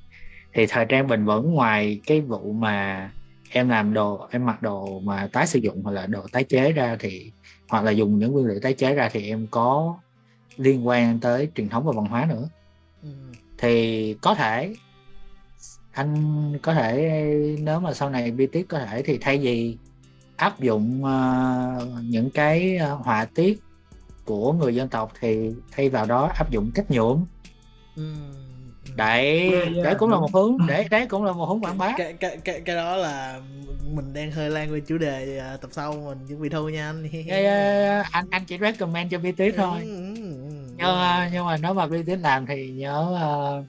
thì 0.54 0.66
thời 0.68 0.86
trang 0.88 1.08
bền 1.08 1.24
vững 1.26 1.52
ngoài 1.52 2.02
cái 2.06 2.20
vụ 2.20 2.52
mà 2.52 3.10
em 3.50 3.68
làm 3.68 3.94
đồ 3.94 4.28
em 4.30 4.46
mặc 4.46 4.62
đồ 4.62 5.00
mà 5.00 5.28
tái 5.32 5.46
sử 5.46 5.58
dụng 5.58 5.82
hoặc 5.84 5.92
là 5.92 6.06
đồ 6.06 6.26
tái 6.32 6.44
chế 6.48 6.72
ra 6.72 6.96
thì 7.00 7.32
hoặc 7.68 7.84
là 7.84 7.90
dùng 7.90 8.18
những 8.18 8.32
nguyên 8.32 8.46
liệu 8.46 8.60
tái 8.62 8.74
chế 8.74 8.94
ra 8.94 9.08
thì 9.12 9.28
em 9.28 9.48
có 9.50 9.98
liên 10.56 10.86
quan 10.86 11.20
tới 11.20 11.50
truyền 11.54 11.68
thống 11.68 11.84
và 11.86 11.92
văn 11.96 12.06
hóa 12.06 12.26
nữa 12.30 12.50
Ừ. 13.02 13.08
thì 13.58 14.14
có 14.22 14.34
thể 14.34 14.74
anh 15.90 16.52
có 16.62 16.74
thể 16.74 17.10
nếu 17.60 17.80
mà 17.80 17.94
sau 17.94 18.10
này 18.10 18.30
BTS 18.30 18.66
có 18.68 18.78
thể 18.78 19.02
thì 19.02 19.18
thay 19.20 19.38
vì 19.38 19.78
áp 20.36 20.60
dụng 20.60 21.04
ờ, 21.04 21.88
những 22.04 22.30
cái 22.34 22.76
ờ, 22.76 22.94
họa 22.94 23.24
tiết 23.34 23.60
của 24.24 24.52
người 24.52 24.74
dân 24.74 24.88
tộc 24.88 25.12
thì 25.20 25.50
thay 25.70 25.88
vào 25.88 26.06
đó 26.06 26.30
áp 26.34 26.50
dụng 26.50 26.70
cách 26.74 26.90
nhuộm 26.90 27.24
Ừ. 27.96 28.02
đấy 28.96 29.50
Yeah, 29.52 29.64
yeah, 29.64 29.84
đấy 29.84 29.94
cũng 29.98 30.10
là 30.10 30.16
một 30.18 30.34
hướng 30.34 30.56
đấy 30.68 30.86
đấy 30.90 31.06
cũng 31.08 31.24
là 31.24 31.32
một 31.32 31.46
hướng 31.46 31.64
quảng 31.64 31.78
bá 31.78 31.94
cái, 31.98 32.14
cái, 32.20 32.38
cái, 32.44 32.60
cái 32.64 32.76
đó 32.76 32.96
là 32.96 33.40
mình 33.94 34.12
đang 34.12 34.30
hơi 34.30 34.50
lan 34.50 34.70
về 34.72 34.80
chủ 34.80 34.98
đề 34.98 35.38
à, 35.38 35.56
tập 35.56 35.70
sau 35.72 35.92
mình 35.92 36.18
chuẩn 36.28 36.42
bị 36.42 36.48
thôi 36.48 36.72
nha 36.72 36.86
anh 36.90 37.08
yeah. 37.28 38.06
anh 38.12 38.26
anh 38.30 38.44
chỉ 38.44 38.58
recommend 38.58 39.12
cho 39.12 39.18
BTS 39.18 39.56
thôi 39.56 39.80
Ừ, 39.84 39.96
ừ, 39.96 40.14
ừ. 40.14 40.50
nhưng, 40.76 40.86
ờ, 40.86 41.28
nhưng 41.32 41.46
mà 41.46 41.56
nếu 41.56 41.74
mà 41.74 41.86
BTS 41.86 42.20
làm 42.20 42.46
thì 42.46 42.70
nhớ 42.70 43.14
ờ, 43.20 43.64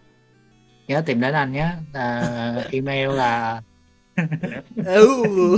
nhớ 0.87 1.03
tìm 1.05 1.21
đến 1.21 1.33
anh 1.33 1.51
nhé 1.51 1.71
Ờ, 1.93 2.63
email 2.71 3.09
là 3.09 3.61
ừ. 4.85 5.57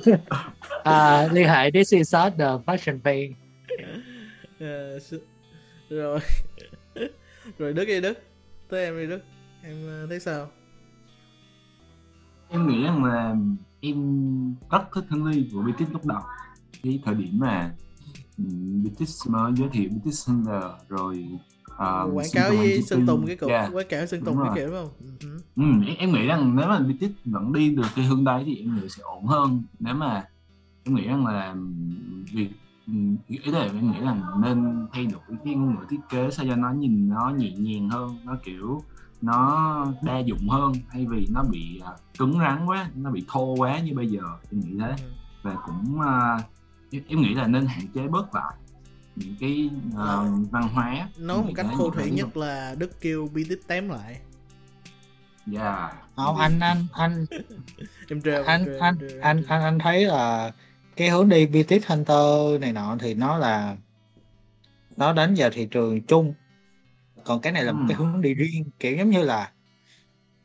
à, 0.84 1.28
liên 1.32 1.48
hệ 1.48 1.70
this 1.70 1.94
is 1.94 2.14
the 2.14 2.58
fashion 2.66 2.98
page 3.04 3.47
rồi. 5.90 6.20
Rồi 7.58 7.72
đức 7.72 7.84
đi 7.84 8.00
đức. 8.00 8.18
Tới 8.68 8.84
em 8.84 8.96
đi 8.96 9.06
đức. 9.06 9.20
Em 9.62 9.86
ờ, 9.86 10.06
thấy 10.06 10.20
sao? 10.20 10.48
Em 12.48 12.68
nghĩ 12.68 12.82
rằng 12.82 13.04
là 13.04 13.36
em 13.80 13.96
rất 14.70 14.82
thích 14.94 15.04
Hương 15.08 15.26
Ly 15.26 15.50
của 15.52 15.62
BTS 15.62 15.92
lúc 15.92 16.06
đầu. 16.06 16.20
Cái 16.82 17.00
thời 17.04 17.14
điểm 17.14 17.38
mà 17.38 17.74
um, 18.38 18.82
BTS 18.84 19.28
mới 19.28 19.52
giới 19.56 19.68
thiệu 19.72 19.90
BTS 19.90 20.26
Thunder 20.26 20.62
rồi 20.88 21.28
um, 21.78 22.14
quảng 22.14 22.28
cáo 22.32 22.50
với 22.50 22.82
sơn 22.82 23.06
tùng 23.06 23.26
cái 23.26 23.36
cục 23.36 23.50
yeah. 23.50 23.70
quảng 23.72 23.88
cáo 23.88 24.06
sơn 24.06 24.24
tùng 24.24 24.38
cái 24.42 24.52
kiểu 24.54 24.66
đúng 24.66 24.76
không? 24.76 24.90
Ừ, 25.20 25.28
Ừ, 25.56 25.64
em, 25.86 25.96
em 25.98 26.12
nghĩ 26.12 26.26
rằng 26.26 26.56
nếu 26.56 26.68
mà 26.68 26.78
BTS 26.78 27.12
vẫn 27.24 27.52
đi 27.52 27.74
được 27.74 27.86
cái 27.96 28.04
hướng 28.04 28.24
đấy 28.24 28.42
thì 28.46 28.56
em 28.56 28.76
nghĩ 28.76 28.88
sẽ 28.88 29.02
ổn 29.02 29.26
hơn. 29.26 29.62
Nếu 29.78 29.94
mà 29.94 30.24
em 30.84 30.94
nghĩ 30.94 31.06
rằng 31.06 31.26
là 31.26 31.54
việc 32.32 32.50
ý 33.28 33.38
là 33.44 33.60
em 33.60 33.92
nghĩ 33.92 34.00
rằng 34.00 34.22
nên 34.40 34.86
thay 34.92 35.06
đổi 35.06 35.38
cái 35.44 35.54
ngôn 35.54 35.74
ngữ 35.74 35.86
thiết 35.90 36.00
kế 36.10 36.30
sao 36.30 36.46
cho 36.48 36.56
nó 36.56 36.70
nhìn 36.70 37.08
nó 37.08 37.30
nhẹ 37.36 37.50
nhàng 37.50 37.88
hơn 37.88 38.20
nó 38.24 38.36
kiểu 38.44 38.82
nó 39.22 39.86
đa 40.02 40.18
dụng 40.18 40.48
hơn. 40.48 40.72
Thay 40.90 41.06
vì 41.06 41.26
nó 41.30 41.42
bị 41.42 41.80
à, 41.84 41.92
cứng 42.18 42.38
rắn 42.38 42.66
quá 42.66 42.90
nó 42.94 43.10
bị 43.10 43.24
thô 43.28 43.54
quá 43.56 43.78
như 43.78 43.94
bây 43.94 44.06
giờ 44.06 44.20
em 44.52 44.60
nghĩ 44.60 44.78
thế. 44.80 44.94
Ừ. 44.98 45.10
và 45.42 45.56
cũng 45.66 46.00
à, 46.00 46.38
em, 46.90 47.20
nghĩ 47.20 47.34
là 47.34 47.46
nên 47.46 47.66
hạn 47.66 47.86
chế 47.94 48.08
bớt 48.08 48.34
lại 48.34 48.54
những 49.16 49.34
cái 49.40 49.70
à, 49.96 50.16
văn 50.50 50.68
hóa 50.68 51.08
nói 51.18 51.42
một 51.42 51.52
cách 51.54 51.66
thô 51.76 51.90
thủy 51.90 52.10
nhất 52.10 52.36
là 52.36 52.74
đức 52.78 53.00
kêu 53.00 53.28
BTS 53.34 53.66
tém 53.66 53.88
lại. 53.88 54.20
Yeah. 55.52 55.92
không 56.16 56.36
anh 56.36 56.60
anh 56.60 56.86
anh 56.92 57.26
em 58.08 58.22
trêu 58.22 58.44
anh 58.44 58.78
anh 58.80 58.96
anh 59.20 59.42
anh 59.48 59.62
anh 59.62 59.78
thấy 59.78 60.04
là 60.04 60.52
cái 60.98 61.08
hướng 61.10 61.28
đi 61.28 61.46
BTS 61.46 61.86
Hunter 61.86 62.60
này 62.60 62.72
nọ 62.72 62.96
thì 63.00 63.14
nó 63.14 63.38
là 63.38 63.76
nó 64.96 65.12
đánh 65.12 65.34
vào 65.36 65.50
thị 65.50 65.68
trường 65.70 66.02
chung. 66.02 66.34
Còn 67.24 67.40
cái 67.40 67.52
này 67.52 67.64
là 67.64 67.72
một 67.72 67.84
cái 67.88 67.96
Ừ. 67.96 68.04
hướng 68.04 68.20
đi 68.22 68.34
riêng 68.34 68.70
kiểu 68.78 68.96
giống 68.96 69.10
như 69.10 69.22
là 69.22 69.52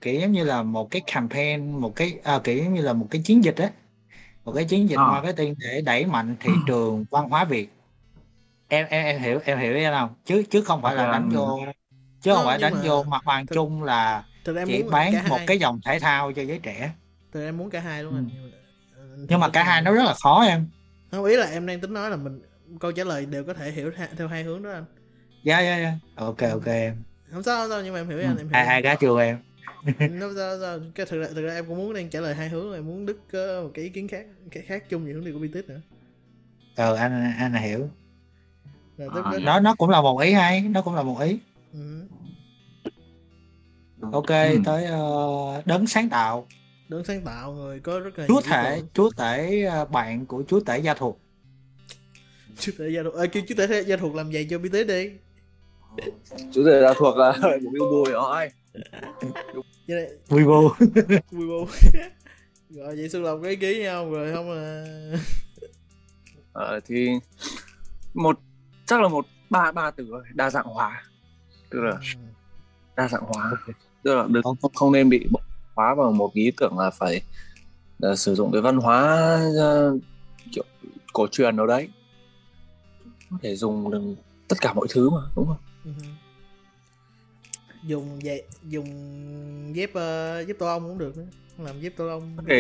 kiểu 0.02 0.20
giống 0.22 0.32
như 0.32 0.44
là 0.44 0.64
một 0.64 0.88
cái 0.92 1.02
campaign 1.08 1.72
một 1.82 1.94
cái 1.96 2.20
à, 2.24 2.40
kiểu 2.44 2.64
giống 2.64 2.74
như 2.74 2.82
là 2.82 2.94
một 2.94 3.08
cái 3.12 3.22
chiến 3.26 3.44
dịch 3.44 3.56
á. 3.58 3.72
Một 4.46 4.54
cái 4.56 4.66
chiến 4.66 4.90
dịch 4.90 5.00
À. 5.00 5.06
marketing 5.12 5.56
để 5.60 5.82
đẩy 5.82 6.06
mạnh 6.06 6.36
thị 6.40 6.60
trường 6.66 7.06
văn 7.12 7.30
hóa 7.30 7.46
Việt. 7.46 7.70
Em 8.68 8.88
em 8.90 9.06
em 9.06 9.22
hiểu 9.22 9.40
em 9.46 9.60
hiểu 9.60 9.74
em 9.76 9.94
không? 9.94 10.10
Chứ 10.26 10.44
chứ 10.50 10.62
không 10.62 10.82
phải 10.82 10.96
là 10.96 11.12
đánh 11.12 11.30
vô 11.30 11.60
chứ 12.22 12.32
không 12.34 12.38
Không, 12.38 12.46
phải 12.46 12.60
đánh 12.60 12.74
mà 12.74 12.82
vô 12.84 13.04
mặt 13.04 13.22
bằng 13.26 13.46
thực- 13.46 13.56
chung 13.56 13.84
là 13.84 14.24
thực 14.44 14.56
chỉ 14.68 14.84
bán 14.92 15.14
một 15.30 15.38
hai 15.38 15.48
cái 15.48 15.60
dòng 15.60 15.80
thể 15.86 16.00
thao 16.00 16.32
cho 16.32 16.42
giới 16.42 16.60
trẻ. 16.64 16.92
Thực 17.32 17.44
em 17.46 17.58
muốn 17.58 17.70
cả 17.70 17.80
hai 17.80 18.04
luôn 18.04 18.14
Ừ. 18.14 18.18
anh 18.18 18.52
ờ, 18.52 18.60
nhưng 19.30 19.40
mà 19.40 19.50
cả 19.50 19.64
hai 19.64 19.82
nó 19.82 19.92
rất 19.92 20.04
là 20.06 20.14
khó 20.14 20.44
em 20.44 20.68
không 21.12 21.26
ý 21.26 21.36
là 21.36 21.46
em 21.46 21.66
đang 21.66 21.80
tính 21.82 21.94
nói 21.94 22.10
là 22.10 22.16
mình 22.16 22.42
câu 22.80 22.92
trả 22.92 23.04
lời 23.04 23.26
đều 23.26 23.44
có 23.44 23.54
thể 23.54 23.72
hiểu 23.72 23.92
theo 24.18 24.28
hai 24.28 24.44
hướng 24.44 24.64
đó 24.64 24.72
anh 24.72 24.86
dạ 25.44 25.60
dạ 25.62 25.78
dạ 25.78 25.94
ok 26.16 26.38
ok 26.52 26.66
em 26.68 26.96
không 27.32 27.44
sao 27.44 27.62
không 27.62 27.70
sao 27.70 27.82
nhưng 27.84 27.94
mà 27.94 28.00
em 28.00 28.10
hiểu 28.10 28.18
Ừ. 28.18 28.24
anh 28.24 28.38
em 28.38 28.48
hiểu 28.48 28.56
ai 28.56 28.66
ai 28.68 28.82
gá 28.82 28.96
chưa 28.96 29.22
em. 29.22 29.38
Không 30.20 30.34
sao, 30.36 30.60
sao. 30.62 30.80
cái 30.96 31.06
thực 31.06 31.20
ra 31.22 31.28
thực 31.36 31.42
ra 31.42 31.54
em 31.54 31.66
cũng 31.66 31.78
muốn 31.78 31.94
đang 31.94 32.10
trả 32.10 32.20
lời 32.20 32.36
hai 32.36 32.50
hướng 32.50 32.74
em 32.74 32.86
muốn 32.88 33.06
đức 33.06 33.20
có 33.32 33.62
một 33.64 33.70
cái 33.74 33.84
ý 33.86 33.90
kiến 33.90 34.08
khác 34.08 34.26
cái 34.52 34.64
khác 34.64 34.84
chung 34.90 35.06
về 35.06 35.14
hướng 35.14 35.26
đi 35.26 35.32
của 35.32 35.40
BTS 35.40 35.70
nữa 35.70 35.82
ờ 36.76 36.96
anh 36.96 37.34
anh 37.40 37.54
hiểu 37.54 37.90
là 38.98 39.08
tức 39.16 39.22
À, 39.26 39.32
có- 39.32 39.32
dạ. 39.34 39.40
nó 39.40 39.60
nó 39.60 39.76
cũng 39.76 39.90
là 39.90 40.02
một 40.02 40.20
ý 40.20 40.34
hay 40.34 40.62
nó 40.62 40.82
cũng 40.82 40.96
là 40.96 41.04
một 41.04 41.20
ý 41.20 41.38
ừ. 41.74 42.08
ok 44.12 44.28
Ừ. 44.30 44.60
tới 44.66 44.86
ờ, 44.86 45.62
đấng 45.66 45.88
sáng 45.88 46.10
tạo 46.10 46.48
đơn 46.94 47.04
sáng 47.04 47.22
tạo 47.22 47.54
người 47.54 47.80
có 47.80 48.00
rất 48.00 48.20
là 48.20 48.28
chúa 48.28 48.42
tưởng. 48.42 48.88
chúa 48.94 49.10
tể 49.18 49.64
ờ, 49.64 49.86
bạn 49.86 50.26
của 50.26 50.44
chúa 50.48 50.60
tể 50.60 50.80
gia 50.80 50.94
thuộc. 50.94 51.20
Chúa 52.60 52.72
tể 52.78 52.90
gia 52.90 53.04
thuộc. 53.04 53.14
À, 53.16 53.26
kêu 53.26 53.44
chúa 53.48 53.56
tể 53.56 53.84
gia 53.84 53.98
thuộc 53.98 54.16
làm 54.16 54.30
vậy 54.30 54.48
cho 54.50 54.60
BTS 54.60 54.88
đi. 54.88 55.10
Chú 56.54 56.64
rể 56.64 56.82
là 56.82 56.94
thuộc 56.98 57.18
là 57.18 57.38
của 57.42 57.70
Bill 57.72 57.84
Bùi 57.92 58.12
rồi 58.12 58.50
này 59.88 60.10
Weibo. 60.30 60.70
Vui 61.32 61.48
vô 61.48 61.68
rồi 62.70 62.96
vậy 62.96 63.10
xuân 63.10 63.24
lộc 63.24 63.40
có 63.42 63.48
ý 63.48 63.56
kiến 63.56 63.82
nhau 63.82 64.12
rồi 64.12 64.34
không 64.34 64.52
là 64.52 64.86
ờ, 66.54 66.80
thì 66.86 67.10
một 68.14 68.40
chắc 68.86 69.02
là 69.02 69.08
một 69.08 69.26
ba 69.50 69.72
ba 69.72 69.92
từ 69.92 70.12
đa 70.34 70.50
dạng 70.50 70.66
hóa. 70.66 71.04
Tức 71.70 71.80
là 71.80 72.00
đa 72.96 73.08
dạng 73.08 73.24
hóa. 73.24 73.52
Tức 74.04 74.16
là 74.16 74.26
đừng, 74.30 74.44
không, 74.44 74.56
không. 74.74 74.92
nên 74.92 75.10
bị 75.10 75.28
bộc 75.32 75.43
hóa 75.76 75.96
vào 75.96 76.12
một 76.12 76.34
ý 76.34 76.52
tưởng 76.58 76.78
là 76.80 76.90
phải 76.90 77.22
là 78.00 78.16
sử 78.16 78.36
dụng 78.36 78.52
cái 78.52 78.62
văn 78.62 78.78
hóa 78.78 79.40
kiểu 80.52 80.64
cổ 81.14 81.28
truyền 81.28 81.56
nào 81.56 81.68
đấy. 81.68 81.90
Có 83.32 83.38
thể 83.42 83.56
dùng 83.56 83.92
được 83.92 84.02
tất 84.48 84.56
cả 84.62 84.74
mọi 84.74 84.88
thứ 84.90 85.10
mà 85.10 85.22
đúng 85.36 85.48
không? 85.48 85.58
Ừ. 85.86 85.92
dùng 87.88 88.20
vậy 88.24 88.44
dùng 88.70 88.88
dép 89.76 89.90
uh, 89.90 90.48
dép 90.48 90.56
tô 90.60 90.66
ong 90.66 90.84
cũng 90.84 90.98
được 90.98 91.18
nữa. 91.18 91.26
Làm 91.58 91.82
dép 91.82 91.94
tô 91.98 92.08
ong 92.08 92.38
Ok. 92.38 92.58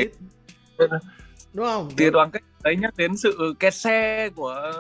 đúng 1.53 1.66
không? 1.66 1.89
Thì 1.97 2.09
đoàn 2.09 2.32
cách 2.32 2.43
đấy 2.64 2.76
nhắc 2.76 2.97
đến 2.97 3.18
sự 3.18 3.53
kẹt 3.59 3.74
xe 3.74 4.30
của 4.36 4.74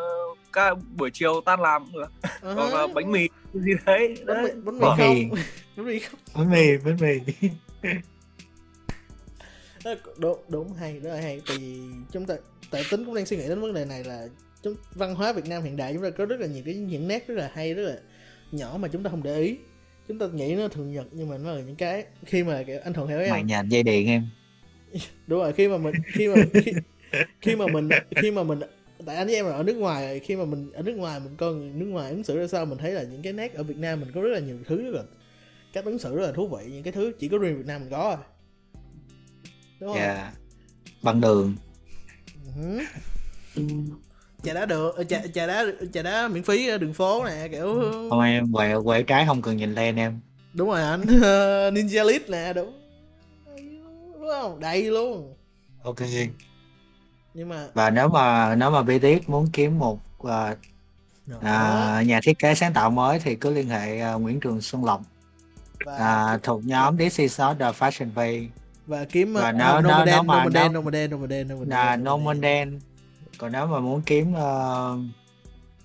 ca 0.53 0.73
buổi 0.97 1.09
chiều 1.13 1.41
tan 1.45 1.61
làm 1.61 1.85
cũng 1.85 2.01
được. 2.01 2.11
Ờ 2.41 2.53
hoặc 2.53 2.73
là 2.73 2.87
bánh 2.93 3.11
mì 3.11 3.27
gì 3.53 3.71
đấy. 3.85 4.15
Bánh 4.25 4.43
mì 4.43 4.49
Bánh 4.63 4.97
không. 4.97 5.39
Bánh 5.77 5.85
mì 5.85 5.99
không. 5.99 6.19
Bánh 6.35 6.51
mì 6.51 6.77
bánh 6.85 6.97
mì 7.01 7.49
Đó, 9.85 9.93
đúng 10.17 10.37
đúng 10.47 10.73
hay 10.73 10.99
là 10.99 11.21
hay. 11.21 11.41
Tại 11.47 11.57
vì 11.57 11.79
chúng 12.11 12.25
ta 12.25 12.35
tại 12.71 12.83
tính 12.91 13.05
cũng 13.05 13.15
đang 13.15 13.25
suy 13.25 13.37
nghĩ 13.37 13.47
đến 13.47 13.61
vấn 13.61 13.73
đề 13.73 13.85
này 13.85 14.03
là 14.03 14.27
chúng 14.63 14.75
văn 14.95 15.15
hóa 15.15 15.33
Việt 15.33 15.45
Nam 15.47 15.63
hiện 15.63 15.77
đại 15.77 15.93
chúng 15.93 16.03
ta 16.03 16.09
có 16.09 16.25
rất 16.25 16.39
là 16.39 16.47
nhiều 16.47 16.63
cái 16.65 16.75
những 16.75 17.07
nét 17.07 17.27
rất 17.27 17.35
là 17.35 17.51
hay 17.53 17.73
rất 17.73 17.83
là 17.83 17.97
nhỏ 18.51 18.77
mà 18.79 18.87
chúng 18.87 19.03
ta 19.03 19.09
không 19.09 19.23
để 19.23 19.41
ý. 19.41 19.57
Chúng 20.07 20.19
ta 20.19 20.27
nghĩ 20.27 20.55
nó 20.55 20.67
thường 20.67 20.93
nhật 20.93 21.07
nhưng 21.11 21.29
mà 21.29 21.37
nó 21.37 21.51
là 21.51 21.61
những 21.61 21.75
cái 21.75 22.05
khi 22.25 22.43
mà 22.43 22.63
anh 22.83 22.93
thuận 22.93 23.07
hiểu 23.07 23.17
mày 23.17 23.27
em 23.27 23.47
nhà 23.47 23.63
dây 23.69 23.83
điện 23.83 24.07
em. 24.07 24.27
Đúng 25.27 25.39
rồi 25.39 25.53
khi 25.53 25.67
mà 25.67 25.77
mình 25.77 25.95
khi 26.13 26.27
mà 26.27 26.35
khi, 26.53 26.71
khi 27.41 27.55
mà 27.55 27.67
mình 27.67 27.89
khi 28.15 28.31
mà 28.31 28.43
mình 28.43 28.59
tại 29.05 29.15
anh 29.15 29.27
với 29.27 29.35
em 29.35 29.45
là 29.45 29.51
ở 29.51 29.63
nước 29.63 29.75
ngoài 29.75 30.19
khi 30.19 30.35
mà 30.35 30.45
mình 30.45 30.71
ở 30.71 30.81
nước 30.81 30.93
ngoài 30.97 31.19
mình 31.19 31.35
coi 31.37 31.53
người 31.53 31.69
nước 31.69 31.85
ngoài 31.85 32.09
ứng 32.09 32.23
xử 32.23 32.37
ra 32.37 32.47
sao 32.47 32.65
mình 32.65 32.77
thấy 32.77 32.91
là 32.91 33.03
những 33.03 33.21
cái 33.21 33.33
nét 33.33 33.53
ở 33.53 33.63
Việt 33.63 33.77
Nam 33.77 33.99
mình 33.99 34.09
có 34.13 34.21
rất 34.21 34.29
là 34.29 34.39
nhiều 34.39 34.57
thứ 34.67 34.83
rất 34.83 34.91
là 34.93 35.03
cách 35.73 35.85
ứng 35.85 35.99
xử 35.99 36.15
rất 36.15 36.25
là 36.25 36.31
thú 36.31 36.47
vị 36.47 36.71
những 36.71 36.83
cái 36.83 36.93
thứ 36.93 37.11
chỉ 37.19 37.27
có 37.27 37.37
riêng 37.37 37.57
Việt 37.57 37.65
Nam 37.65 37.81
mình 37.81 37.91
có 37.91 38.09
à 38.09 38.17
đúng 39.83 39.93
không 39.93 40.01
dạ 40.01 40.31
bằng 41.01 41.21
đường. 41.21 41.55
Ừ. 42.55 42.81
trà 44.43 44.53
đá 44.53 44.65
được 44.65 44.95
ờ, 44.95 45.03
trà, 45.03 45.21
trà 45.33 45.47
đá 45.47 45.65
trà 45.93 46.01
đá 46.01 46.27
miễn 46.27 46.43
phí 46.43 46.67
ở 46.67 46.77
đường 46.77 46.93
phố 46.93 47.25
nè 47.25 47.47
kiểu 47.51 47.91
không 48.09 48.21
em 48.21 48.53
quẹo 48.53 48.83
quẹo 48.83 49.03
trái 49.03 49.25
không 49.25 49.41
cần 49.41 49.57
nhìn 49.57 49.75
lên 49.75 49.95
em. 49.95 50.19
Đúng 50.53 50.69
rồi 50.69 50.81
anh. 50.81 51.01
Ninja 51.73 52.03
list 52.03 52.29
nè 52.29 52.53
đúng. 52.53 52.79
Đúng 54.13 54.27
không? 54.31 54.59
Đầy 54.59 54.83
luôn. 54.83 55.33
Ok. 55.83 55.97
Nhưng 57.33 57.49
mà 57.49 57.67
và 57.73 57.89
nếu 57.89 58.07
mà 58.07 58.55
nếu 58.55 58.71
mà 58.71 58.81
BTS 58.81 59.27
muốn 59.29 59.49
kiếm 59.53 59.79
một 59.79 59.99
à, 60.23 60.55
Đó. 61.25 61.37
à, 61.41 62.01
nhà 62.05 62.19
thiết 62.23 62.39
kế 62.39 62.55
sáng 62.55 62.73
tạo 62.73 62.89
mới 62.89 63.19
thì 63.19 63.35
cứ 63.35 63.53
liên 63.53 63.69
hệ 63.69 63.99
à, 63.99 64.13
Nguyễn 64.13 64.39
Trường 64.39 64.61
Xuân 64.61 64.85
Lộc. 64.85 65.01
Và, 65.85 65.97
à, 65.97 66.37
thuộc 66.43 66.65
nhóm 66.65 66.97
This 66.97 67.19
is 67.19 67.39
not 67.39 67.57
the 67.59 67.71
fashion 67.71 68.07
page 68.15 68.47
và 68.87 69.05
kiếm 69.05 69.33
và 69.33 69.49
uh, 69.49 69.55
nếu- 69.55 69.67
nếu- 69.67 69.81
Nomaden, 69.81 70.05
nếu 70.05 70.23
mà- 70.23 70.35
Nomaden, 70.43 70.53
nếu- 70.53 70.81
Nomaden, 70.81 71.11
Nomaden, 71.11 71.47
Nomaden, 71.47 71.69
là 71.69 71.97
Norman 71.97 72.41
Đen 72.41 72.79
còn 73.37 73.51
nếu 73.51 73.67
mà 73.67 73.79
muốn 73.79 74.01
kiếm 74.05 74.33
ờ, 74.33 74.97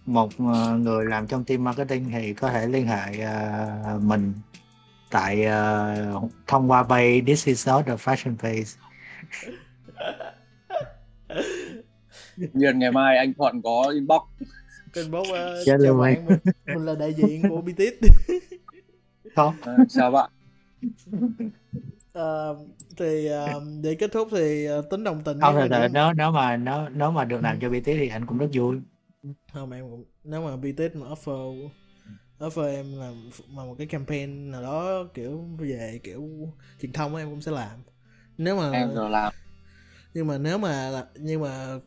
một 0.06 0.30
ờ, 0.38 0.76
người 0.78 1.04
làm 1.04 1.26
trong 1.26 1.44
team 1.44 1.64
marketing 1.64 2.10
thì 2.12 2.34
có 2.34 2.50
thể 2.50 2.66
liên 2.66 2.86
hệ 2.86 3.20
ờ, 3.20 3.98
mình 4.02 4.32
tại 5.10 5.44
ờ, 5.44 6.20
thông 6.46 6.70
qua 6.70 6.82
page 6.82 7.20
This 7.26 7.46
is 7.48 7.68
not 7.68 7.86
the 7.86 7.94
fashion 7.96 8.36
page. 8.36 8.64
Nhiên 12.36 12.78
ngày 12.78 12.92
mai 12.92 13.16
anh 13.16 13.34
Thuận 13.34 13.62
có 13.62 13.90
inbox. 13.94 14.22
Bốc 15.10 15.22
uh, 15.22 15.28
Chết 15.66 15.76
chào 15.84 15.94
bạn 15.94 16.26
mình, 16.26 16.38
mình 16.66 16.84
là 16.84 16.94
đại 16.94 17.14
diện 17.14 17.42
của 17.48 17.60
BTS 17.60 18.06
không. 19.36 19.54
À, 19.64 19.76
chào 19.88 20.10
bạn 20.10 20.30
Ờ, 22.18 22.56
thì 22.96 23.26
ờ, 23.26 23.60
để 23.82 23.94
kết 23.94 24.12
thúc 24.12 24.28
thì 24.30 24.64
ờ, 24.64 24.82
tính 24.90 25.04
đồng 25.04 25.24
tình 25.24 25.40
không 25.40 25.54
thật 25.54 25.68
sự 25.70 25.88
nếu 25.92 26.12
nếu 26.16 26.32
mà 26.32 26.56
nếu 26.56 26.88
nếu 26.94 27.10
mà 27.10 27.24
được 27.24 27.40
làm 27.42 27.60
cho 27.60 27.70
BTS 27.70 27.98
thì 27.98 28.08
anh 28.08 28.26
cũng 28.26 28.38
rất 28.38 28.48
vui. 28.52 28.76
Không 29.52 29.72
em 29.72 29.90
cũng 29.90 30.04
nếu 30.24 30.42
mà 30.42 30.56
BTS 30.56 30.94
mà 30.94 31.06
offer 31.06 31.68
offer 32.38 32.76
em 32.76 32.98
làm 32.98 33.30
mà 33.48 33.64
một 33.64 33.74
cái 33.78 33.86
campaign 33.86 34.50
nào 34.50 34.62
đó 34.62 35.04
kiểu 35.14 35.44
về 35.58 36.00
kiểu 36.04 36.28
truyền 36.80 36.92
thông 36.92 37.16
em 37.16 37.30
cũng 37.30 37.40
sẽ 37.42 37.52
làm. 37.52 37.80
Nếu 38.38 38.56
mà 38.56 38.70
em 38.72 38.94
rồi 38.94 39.10
làm. 39.10 39.32
Nhưng 40.14 40.26
mà 40.26 40.38
nếu 40.38 40.58
mà 40.58 40.90
là 40.90 41.06
nhưng 41.14 41.40
mà 41.42 41.78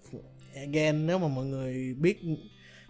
again 0.55 1.07
nếu 1.07 1.19
mà 1.19 1.27
mọi 1.27 1.45
người 1.45 1.93
biết 1.99 2.21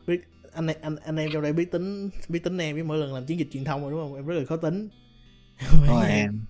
biết 0.08 0.22
anh 0.54 0.68
anh 0.82 0.96
anh 0.96 1.18
em 1.18 1.30
trong 1.34 1.42
đây 1.42 1.54
biết 1.54 1.72
tính 1.72 2.10
biết 2.30 2.44
tính 2.44 2.58
em 2.58 2.76
với 2.76 2.84
mỗi 2.84 2.98
lần 2.98 3.14
làm 3.14 3.26
chiến 3.26 3.40
dịch 3.40 3.48
truyền 3.52 3.64
thông 3.64 3.82
rồi 3.82 3.92
đúng 3.92 4.02
không? 4.02 4.16
Em 4.16 4.26
rất 4.26 4.36
là 4.36 4.46
khó 4.46 4.58
tính. 4.58 4.90
Rồi 5.88 6.08
em 6.10 6.46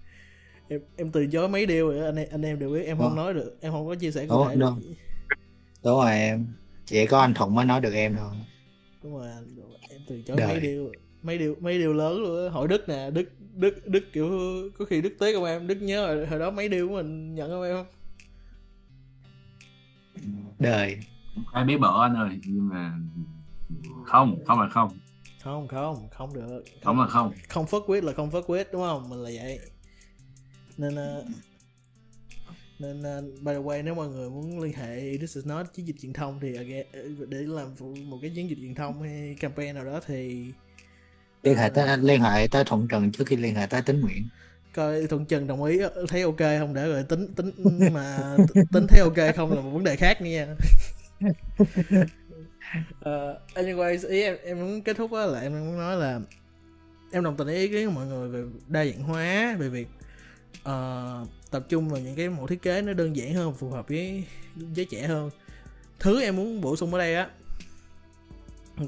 em 0.72 0.82
em 0.98 1.12
từ 1.12 1.28
chối 1.28 1.50
mấy 1.50 1.66
điều 1.66 1.90
rồi 1.90 2.06
anh 2.06 2.16
em 2.16 2.28
anh 2.32 2.42
em 2.42 2.60
đều 2.60 2.70
biết 2.70 2.84
em 2.86 2.98
không 2.98 3.10
Ủa? 3.10 3.16
nói 3.16 3.34
được 3.34 3.58
em 3.62 3.72
không 3.72 3.88
có 3.88 3.96
chia 3.96 4.12
sẻ 4.12 4.26
cụ 4.28 4.48
thể 4.48 4.56
được. 4.56 4.62
đâu? 4.62 4.78
đúng 5.84 5.94
rồi 5.96 6.12
em 6.12 6.48
chỉ 6.86 7.06
có 7.06 7.20
anh 7.20 7.34
Thuận 7.34 7.56
mới 7.56 7.66
nói 7.66 7.82
được 7.82 7.94
em 7.94 8.16
thôi. 8.18 8.32
Đúng 9.04 9.18
rồi 9.18 9.28
anh, 9.32 9.46
em 9.90 10.02
từ 10.08 10.22
chối 10.28 10.38
Đời. 10.38 10.48
mấy 10.48 10.60
điều 10.60 10.92
mấy 11.22 11.38
điều 11.38 11.56
mấy 11.60 11.78
điều 11.78 11.94
lớn 11.94 12.22
luôn 12.22 12.46
á. 12.46 12.52
Hỏi 12.52 12.68
đức 12.68 12.90
nè 12.90 13.10
đức 13.10 13.32
đức 13.56 13.88
đức 13.88 14.04
kiểu 14.14 14.30
có 14.80 14.86
khi 14.86 15.02
đức 15.02 15.14
tế 15.20 15.34
không 15.34 15.44
em 15.44 15.68
đức 15.68 15.76
nhớ 15.82 16.08
hồi, 16.08 16.28
hồi 16.28 16.40
đó 16.40 16.52
mấy 16.52 16.70
điều 16.70 16.88
của 16.90 16.94
mình 16.96 17.36
nhận 17.36 17.50
không 17.50 17.64
em 17.64 17.76
không? 17.76 17.86
Đời. 20.60 20.98
Ai 21.54 21.66
biết 21.66 21.78
bở 21.78 22.02
anh 22.04 22.16
ơi 22.16 22.40
nhưng 22.46 22.70
mà 22.70 22.94
không 24.06 24.40
không 24.46 24.60
là 24.60 24.70
không. 24.70 24.90
Không 25.44 25.68
không 25.68 26.08
không 26.12 26.34
được. 26.34 26.64
Không 26.84 27.00
là 27.00 27.08
không. 27.08 27.32
Không 27.50 27.68
phớt 27.68 27.82
quyết 27.88 28.04
là 28.04 28.14
không 28.14 28.32
phớt 28.32 28.44
quyết 28.48 28.68
đúng 28.72 28.82
không? 28.82 29.10
Mình 29.10 29.20
là 29.20 29.30
vậy 29.36 29.60
nên 30.78 30.96
ờ, 30.96 31.26
nên 32.80 33.00
uh, 33.00 33.42
by 33.42 33.54
the 33.54 33.60
way 33.60 33.84
nếu 33.84 33.96
mọi 33.96 34.08
người 34.08 34.30
muốn 34.30 34.60
liên 34.60 34.74
hệ 34.74 35.18
this 35.18 35.36
is 35.36 35.46
not 35.46 35.74
chiến 35.74 35.88
dịch 35.88 35.96
truyền 36.02 36.14
thông 36.14 36.40
thì 36.42 36.56
again, 36.56 36.86
ờ, 36.94 37.26
để 37.28 37.38
làm 37.38 37.76
một 38.06 38.20
cái 38.22 38.32
chiến 38.36 38.50
dịch 38.50 38.58
truyền 38.62 38.76
thông 38.76 39.02
hay 39.02 39.36
campaign 39.40 39.76
nào 39.76 39.86
đó 39.86 40.00
thì 40.08 40.46
liên 41.44 41.58
hệ 41.58 41.70
tới 41.70 41.98
liên 41.98 42.22
hệ 42.22 42.48
tới 42.52 42.64
Thuận 42.64 42.88
Trần 42.88 43.12
trước 43.12 43.28
khi 43.28 43.36
liên 43.36 43.56
hệ 43.56 43.66
tới 43.66 43.82
Tính 43.82 44.02
Nguyễn. 44.02 44.28
Coi 44.74 45.08
thuận 45.08 45.26
trần 45.26 45.48
đồng 45.48 45.64
ý 45.64 45.80
thấy 46.08 46.22
ok 46.22 46.38
không? 46.38 46.74
Để 46.74 46.88
rồi 46.88 47.04
tính 47.04 47.34
tính 47.34 47.52
mà 47.94 48.38
tính 48.74 48.88
thấy 48.88 49.00
ok 49.00 49.36
không 49.36 49.52
là 49.52 49.62
một 49.62 49.70
vấn 49.70 49.84
đề 49.84 49.96
khác 49.96 50.22
nha. 50.22 50.56
Uh, 51.24 51.28
anyways 53.56 54.10
ý 54.10 54.22
em 54.22 54.38
em 54.44 54.60
muốn 54.60 54.82
kết 54.82 54.98
thúc 54.98 55.12
là 55.14 55.40
em 55.40 55.52
muốn 55.52 55.78
nói 55.78 55.98
là 55.98 56.20
em 57.12 57.24
đồng 57.24 57.38
tình 57.38 57.48
ý 57.48 57.68
kiến 57.68 57.88
của 57.88 57.94
mọi 57.94 58.06
người 58.06 58.30
về 58.30 58.44
đa 58.68 58.86
dạng 58.86 59.04
hóa 59.04 59.56
về 59.60 59.70
việc 59.70 59.88
ờ, 60.64 61.26
tập 61.52 61.66
trung 61.70 61.90
vào 61.90 62.00
những 62.02 62.16
cái 62.16 62.30
mẫu 62.30 62.48
thiết 62.48 62.62
kế 62.62 62.82
nó 62.82 62.94
đơn 62.94 63.16
giản 63.16 63.34
hơn 63.34 63.54
phù 63.56 63.70
hợp 63.70 63.88
với 63.88 64.24
giới 64.74 64.86
trẻ 64.86 65.08
hơn. 65.08 65.30
Thứ 66.00 66.22
em 66.22 66.36
muốn 66.36 66.62
bổ 66.62 66.76
sung 66.76 66.94
ở 66.94 67.00
đây 67.00 67.16
á 67.16 67.30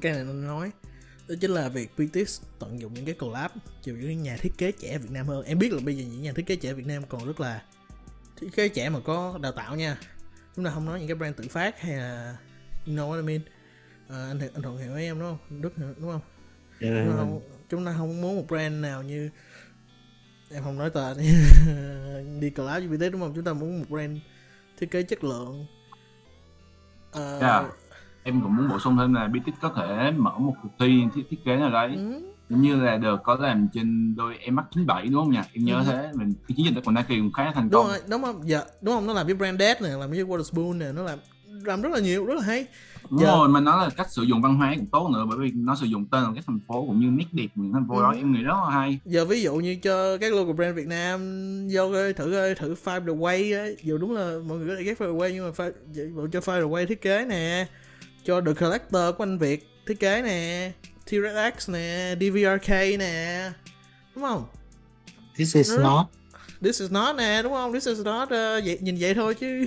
cái 0.02 0.14
này 0.14 0.24
nó 0.24 0.34
nói 0.34 0.72
đó 1.28 1.36
chính 1.42 1.52
là 1.52 1.70
việc 1.70 1.90
BTS 1.98 2.42
tận 2.60 2.80
dụng 2.80 2.94
những 2.94 3.06
cái 3.06 3.14
collab 3.16 3.52
từ 3.84 3.96
những 3.96 4.24
nhà 4.24 4.38
thiết 4.38 4.52
kế 4.58 4.72
trẻ 4.72 4.98
Việt 4.98 5.12
Nam 5.12 5.28
hơn. 5.28 5.44
Em 5.46 5.60
biết 5.60 5.74
là 5.74 5.80
bây 5.86 5.98
giờ 5.98 6.04
những 6.12 6.22
nhà 6.22 6.32
thiết 6.36 6.46
kế 6.46 6.56
trẻ 6.56 6.74
Việt 6.74 6.86
Nam 6.86 7.04
còn 7.10 7.26
rất 7.26 7.40
là 7.40 7.64
thiết 8.42 8.48
kế 8.56 8.70
trẻ 8.70 8.90
mà 8.90 9.00
có 9.00 9.40
đào 9.42 9.52
tạo 9.52 9.76
nha. 9.76 9.98
Chúng 10.56 10.66
ta 10.66 10.72
không 10.72 10.86
nói 10.86 11.00
những 11.00 11.08
cái 11.08 11.16
brand 11.16 11.36
tự 11.38 11.48
phát 11.50 11.82
hay 11.82 11.96
là 11.98 12.38
you 12.88 12.94
know 12.96 13.10
what 13.12 13.16
I 13.16 13.22
mean? 13.22 13.42
Ờ, 14.08 14.28
anh 14.28 14.40
anh 14.54 14.62
thuận 14.62 14.78
hiểu 14.78 14.96
em 14.96 15.20
đúng 15.20 15.38
không? 15.50 15.62
Đức 15.62 15.78
hiểu- 15.78 15.94
đúng 15.98 16.12
không? 16.12 16.22
Ừ. 16.80 16.88
chúng 17.06 17.10
ta 17.12 17.18
không, 17.18 17.42
chúng 17.70 17.86
ta 17.86 17.94
không 17.98 18.22
muốn 18.22 18.36
một 18.36 18.46
brand 18.48 18.82
nào 18.82 19.04
như 19.04 19.30
em 20.54 20.64
không 20.64 20.78
nói 20.78 20.90
tên. 20.90 21.18
Đi 22.40 22.50
collab 22.50 22.84
với 22.90 22.98
BTS 22.98 23.12
đúng 23.12 23.22
không? 23.22 23.32
Chúng 23.36 23.44
ta 23.44 23.54
muốn 23.54 23.80
một 23.80 23.86
brand 23.90 24.18
thiết 24.80 24.92
kế 24.92 25.04
chất 25.04 25.24
lượng. 25.24 25.66
Ờ, 27.12 27.40
Yeah. 27.40 27.66
em 28.24 28.42
cũng 28.42 28.56
muốn 28.56 28.70
bổ 28.70 28.80
sung 28.80 28.98
thêm 28.98 29.14
là 29.14 29.28
BTS 29.28 29.62
có 29.62 29.72
thể 29.76 30.12
mở 30.12 30.32
một 30.40 30.54
cuộc 30.64 30.70
thi 30.80 31.04
thiết, 31.16 31.22
thiết 31.30 31.38
kế 31.46 31.56
nào 31.56 31.70
đấy. 31.72 31.92
Ừ, 31.96 32.22
giống 32.50 32.62
như 32.62 32.76
là 32.76 32.98
được 32.98 33.20
có 33.24 33.36
làm 33.36 33.68
trên 33.74 34.16
đôi 34.16 34.38
em 34.38 34.56
mắc 34.56 34.66
97 34.72 35.06
đúng 35.08 35.22
không 35.24 35.32
nhỉ? 35.32 35.40
Em 35.54 35.66
nhớ 35.66 35.76
Ừ. 35.78 35.84
thế. 35.88 36.10
Mình 36.16 36.34
cái 36.48 36.56
chiến 36.58 36.66
dịch 36.76 36.82
của 36.86 36.92
Nike 36.92 37.08
cũng 37.18 37.32
khá 37.32 37.46
là 37.46 37.52
thành 37.56 37.70
đúng 37.70 37.82
công. 37.82 37.88
rồi 37.92 38.00
đúng 38.10 38.22
không? 38.24 38.42
Dạ 38.50 38.62
đúng 38.82 38.96
không? 38.96 39.08
Nó 39.08 39.14
làm 39.14 39.26
với 39.26 39.36
brand 39.36 39.60
dead 39.60 39.82
nè 39.82 39.90
làm 39.90 40.10
với 40.10 40.26
Waterspoon 40.26 40.78
nè 40.78 40.92
nó 40.92 41.04
làm 41.04 41.20
làm 41.48 41.82
rất 41.82 41.90
là 41.92 42.00
nhiều 42.00 42.26
rất 42.26 42.34
là 42.36 42.42
hay 42.44 42.66
đúng 43.14 43.22
Dạ. 43.22 43.32
rồi 43.32 43.48
mà 43.50 43.60
nó 43.60 43.76
là 43.84 43.90
cách 43.90 44.12
sử 44.12 44.24
dụng 44.24 44.42
văn 44.42 44.56
hóa 44.56 44.74
cũng 44.76 44.86
tốt 44.86 45.10
nữa 45.14 45.26
bởi 45.30 45.38
vì 45.38 45.52
nó 45.56 45.76
sử 45.76 45.86
dụng 45.86 46.06
tên 46.06 46.24
của 46.28 46.32
các 46.36 46.44
thành 46.48 46.60
phố 46.68 46.86
cũng 46.88 47.00
như 47.00 47.08
nét 47.12 47.26
đẹp 47.32 47.48
của 47.56 47.62
những 47.62 47.74
thành 47.74 47.88
phố 47.90 48.02
đó 48.02 48.10
Ừ. 48.12 48.18
em 48.18 48.34
nghĩ 48.34 48.42
rất 48.44 48.54
là 48.66 48.70
hay 48.72 49.00
giờ 49.06 49.26
ví 49.26 49.42
dụ 49.42 49.56
như 49.56 49.76
cho 49.84 50.18
các 50.18 50.34
logo 50.34 50.54
brand 50.54 50.76
Việt 50.76 50.88
Nam 50.88 51.20
vô 51.72 51.92
thử 52.18 52.32
coi 52.32 52.56
thử 52.56 52.76
Five 52.84 53.00
the 53.06 53.14
Way 53.14 53.60
á 53.60 53.66
dù 53.84 53.98
đúng 53.98 54.12
là 54.14 54.36
mọi 54.48 54.58
người 54.58 54.68
có 54.68 54.76
thể 54.78 54.84
ghét 54.84 55.00
Five 55.02 55.14
the 55.14 55.18
Way 55.20 55.30
nhưng 55.34 55.46
mà 55.46 55.52
Five, 55.52 55.72
bộ 56.16 56.28
cho 56.32 56.40
Five 56.40 56.62
the 56.62 56.68
Way 56.68 56.86
thiết 56.88 57.02
kế 57.02 57.26
nè 57.26 57.68
cho 58.26 58.42
The 58.42 58.54
Collector 58.54 59.16
của 59.18 59.24
anh 59.24 59.38
Việt 59.38 59.68
thiết 59.88 60.00
kế 60.00 60.22
nè 60.22 60.72
T-Rex 61.10 61.72
nè 61.74 62.16
DVRK 62.20 62.70
nè 63.00 63.52
đúng 64.16 64.24
không 64.24 64.46
This 65.38 65.56
is 65.56 65.72
Ừ. 65.72 65.78
not 65.84 66.06
This 66.62 66.82
is 66.82 66.92
not 66.92 67.16
nè 67.16 67.42
đúng 67.44 67.54
không 67.54 67.74
This 67.74 67.88
is 67.88 68.00
not 68.00 68.30
ờ, 68.30 68.62
vậy, 68.66 68.78
nhìn 68.82 68.96
vậy 69.00 69.14
thôi 69.14 69.34
chứ 69.36 69.66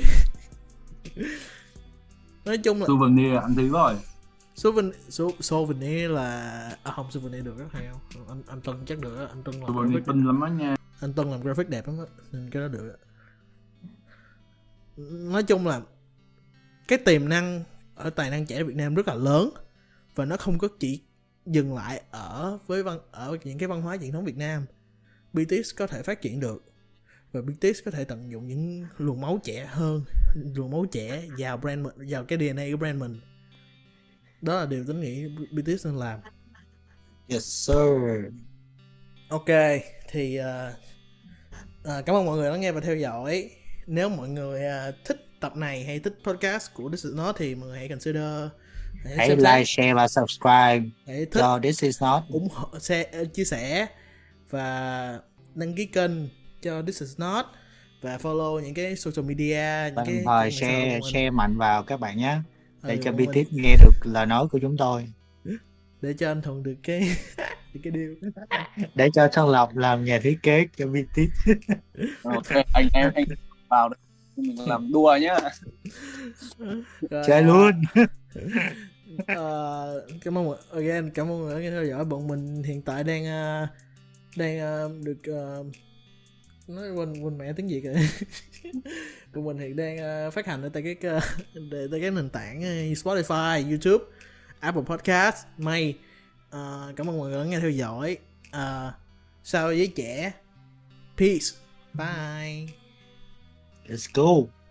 nói 2.47 2.59
chung 2.59 2.80
là 2.80 2.86
souvenir 2.86 3.32
anh 3.42 3.55
thấy 3.55 3.68
rồi. 3.68 3.94
Souvenir 4.55 4.94
sou- 5.09 5.40
souvenir 5.40 6.11
là 6.11 6.30
à 6.82 6.92
không 6.97 7.11
souvenir 7.11 7.44
được 7.44 7.59
rất 7.59 7.66
hay 7.72 7.88
không? 7.92 8.26
Anh 8.28 8.42
anh 8.47 8.61
Tân 8.61 8.74
chắc 8.86 8.99
được 8.99 9.26
anh 9.28 9.42
Tân 9.42 9.55
làm 9.55 9.66
souvenir 9.68 10.05
graphic, 10.05 10.26
lắm 10.26 10.40
á 10.40 10.51
nha. 10.51 10.76
Anh 11.01 11.12
Tân 11.12 11.30
làm 11.30 11.40
graphic 11.40 11.68
đẹp 11.68 11.86
lắm 11.86 11.99
á 11.99 12.05
nên 12.32 12.51
cái 12.51 12.62
đó 12.62 12.68
được 12.68 12.97
nói 15.09 15.42
chung 15.42 15.66
là 15.66 15.80
cái 16.88 16.99
tiềm 16.99 17.28
năng 17.28 17.64
ở 17.94 18.11
tài 18.11 18.30
năng 18.30 18.47
trẻ 18.47 18.62
Việt 18.62 18.76
Nam 18.76 18.94
rất 18.94 19.09
là 19.09 19.14
lớn 19.14 19.51
và 20.14 20.24
nó 20.24 20.36
không 20.36 20.59
có 20.59 20.68
chỉ 20.80 21.03
dừng 21.47 21.74
lại 21.74 22.03
ở 22.11 22.59
với 22.66 22.82
văn 22.82 22.99
ở 23.11 23.36
những 23.44 23.59
cái 23.59 23.68
văn 23.68 23.82
hóa 23.82 23.97
truyền 23.97 24.12
thống 24.12 24.24
Việt 24.24 24.36
Nam. 24.36 24.66
BTS 25.32 25.74
có 25.76 25.86
thể 25.86 26.03
phát 26.03 26.22
triển 26.22 26.40
được 26.40 26.64
và 27.32 27.40
BTS 27.40 27.84
có 27.84 27.90
thể 27.90 28.04
tận 28.04 28.30
dụng 28.30 28.48
những 28.48 28.86
luồng 28.98 29.20
máu 29.20 29.40
trẻ 29.44 29.66
hơn 29.70 30.04
luồng 30.54 30.70
máu 30.70 30.84
trẻ 30.92 31.22
vào 31.38 31.56
brand 31.56 31.84
mình 31.84 32.08
vào 32.08 32.24
cái 32.24 32.38
DNA 32.38 32.64
của 32.70 32.76
brand 32.76 33.00
mình. 33.00 33.20
Đó 34.42 34.60
là 34.60 34.66
điều 34.66 34.84
tính 34.84 35.00
nghĩ 35.00 35.26
BTS 35.52 35.86
nên 35.86 35.96
làm. 35.96 36.20
Yes 37.28 37.44
sir. 37.44 37.76
Ok 39.28 39.48
thì 40.10 40.40
uh, 40.40 40.44
uh, 41.98 42.06
cảm 42.06 42.16
ơn 42.16 42.26
mọi 42.26 42.36
người 42.36 42.50
đã 42.50 42.56
nghe 42.56 42.72
và 42.72 42.80
theo 42.80 42.96
dõi. 42.96 43.50
Nếu 43.86 44.08
mọi 44.08 44.28
người 44.28 44.60
uh, 44.88 44.94
thích 45.04 45.26
tập 45.40 45.56
này 45.56 45.84
hay 45.84 45.98
thích 45.98 46.18
podcast 46.24 46.74
của 46.74 46.88
This 46.88 47.04
Is 47.04 47.14
Not 47.14 47.36
thì 47.38 47.54
mọi 47.54 47.68
người 47.68 47.78
hãy 47.78 47.88
consider 47.88 48.50
hãy 49.16 49.28
xem 49.28 49.38
like 49.38 49.64
share 49.64 49.94
và 49.94 50.08
subscribe 50.08 50.82
hãy 51.06 51.26
thích. 51.26 51.40
cho 51.40 51.58
this 51.62 51.84
is 51.84 52.02
not. 52.02 52.22
Ủng 52.28 52.48
hộ 52.52 52.78
share, 52.78 53.24
chia 53.24 53.44
sẻ 53.44 53.86
và 54.50 55.20
đăng 55.54 55.74
ký 55.74 55.86
kênh 55.86 56.10
cho 56.66 56.82
This 56.82 57.02
Is 57.02 57.18
Not. 57.20 57.46
Và 58.02 58.16
follow 58.16 58.60
những 58.60 58.74
cái 58.74 58.96
social 58.96 59.24
media 59.28 59.84
những 59.86 59.94
đồng 59.94 60.06
cái 60.06 60.22
hội 60.24 60.50
share 60.50 61.00
share 61.12 61.30
mạnh 61.30 61.56
vào 61.58 61.82
các 61.82 62.00
bạn 62.00 62.18
nhé 62.18 62.38
để 62.82 62.94
Ừ, 62.94 63.00
cho 63.04 63.12
mình. 63.12 63.30
BTS 63.30 63.52
nghe 63.52 63.76
được 63.84 63.92
lời 64.02 64.26
nói 64.26 64.48
của 64.48 64.58
chúng 64.62 64.76
tôi. 64.76 65.08
Để 66.02 66.14
cho 66.18 66.30
anh 66.30 66.42
thuận 66.42 66.62
được 66.62 66.74
cái 66.82 67.00
được 67.74 67.80
cái 67.84 67.90
điều 67.90 68.16
để 68.94 69.08
cho 69.14 69.28
Sơn 69.32 69.48
Lộc 69.48 69.76
làm 69.76 70.04
nhà 70.04 70.20
thiết 70.22 70.38
kế 70.42 70.66
cho 70.76 70.86
BTS 70.86 71.50
ok 72.22 72.46
anh 72.72 72.88
em 72.92 73.12
anh 73.14 73.24
vào 73.68 73.88
đây 73.88 73.98
mình 74.36 74.68
làm 74.68 74.92
đùa 74.92 75.18
nhá. 75.20 75.34
Rồi, 77.10 77.24
chơi 77.26 77.40
à, 77.42 77.46
luôn. 77.46 77.70
Ờ, 79.26 80.06
cảm 80.24 80.38
ơn 80.38 80.44
mọi- 80.44 80.58
again 80.72 81.10
cảm 81.10 81.30
ơn 81.30 81.38
mọi 81.38 81.46
người 81.54 81.64
đã 81.64 81.70
theo 81.70 81.84
dõi. 81.84 82.04
Bọn 82.04 82.28
mình 82.28 82.62
hiện 82.62 82.82
tại 82.82 83.04
đang 83.04 83.26
ờ, 83.26 83.66
đang 84.36 84.58
ờ, 84.60 84.90
được 85.04 85.18
ờ, 85.24 85.64
nói 86.68 86.90
quên 86.90 87.12
quên 87.12 87.38
mẹ 87.38 87.52
tiếng 87.52 87.68
việt 87.68 87.80
rồi. 87.80 87.94
Bọn 89.34 89.44
mình 89.44 89.58
hiện 89.58 89.76
đang 89.76 90.26
uh, 90.28 90.34
phát 90.34 90.46
hành 90.46 90.62
ở 90.62 90.68
tại 90.68 90.82
cái 90.82 91.16
uh, 91.16 91.22
tại 91.90 92.00
cái 92.00 92.10
nền 92.10 92.30
tảng 92.30 92.62
ờ, 92.62 92.68
Spotify 92.92 93.68
YouTube 93.68 94.04
Apple 94.60 94.82
Podcast. 94.82 95.46
May 95.58 95.98
uh, 96.48 96.96
cảm 96.96 97.10
ơn 97.10 97.18
mọi 97.18 97.30
người 97.30 97.38
đã 97.38 97.44
nghe 97.44 97.60
theo 97.60 97.70
dõi. 97.70 98.16
Uh, 98.48 98.92
sao 99.44 99.66
với 99.66 99.92
trẻ 99.96 100.32
peace. 101.16 101.46
Bye. 101.94 102.66
Let's 103.88 104.08
go. 104.14 104.65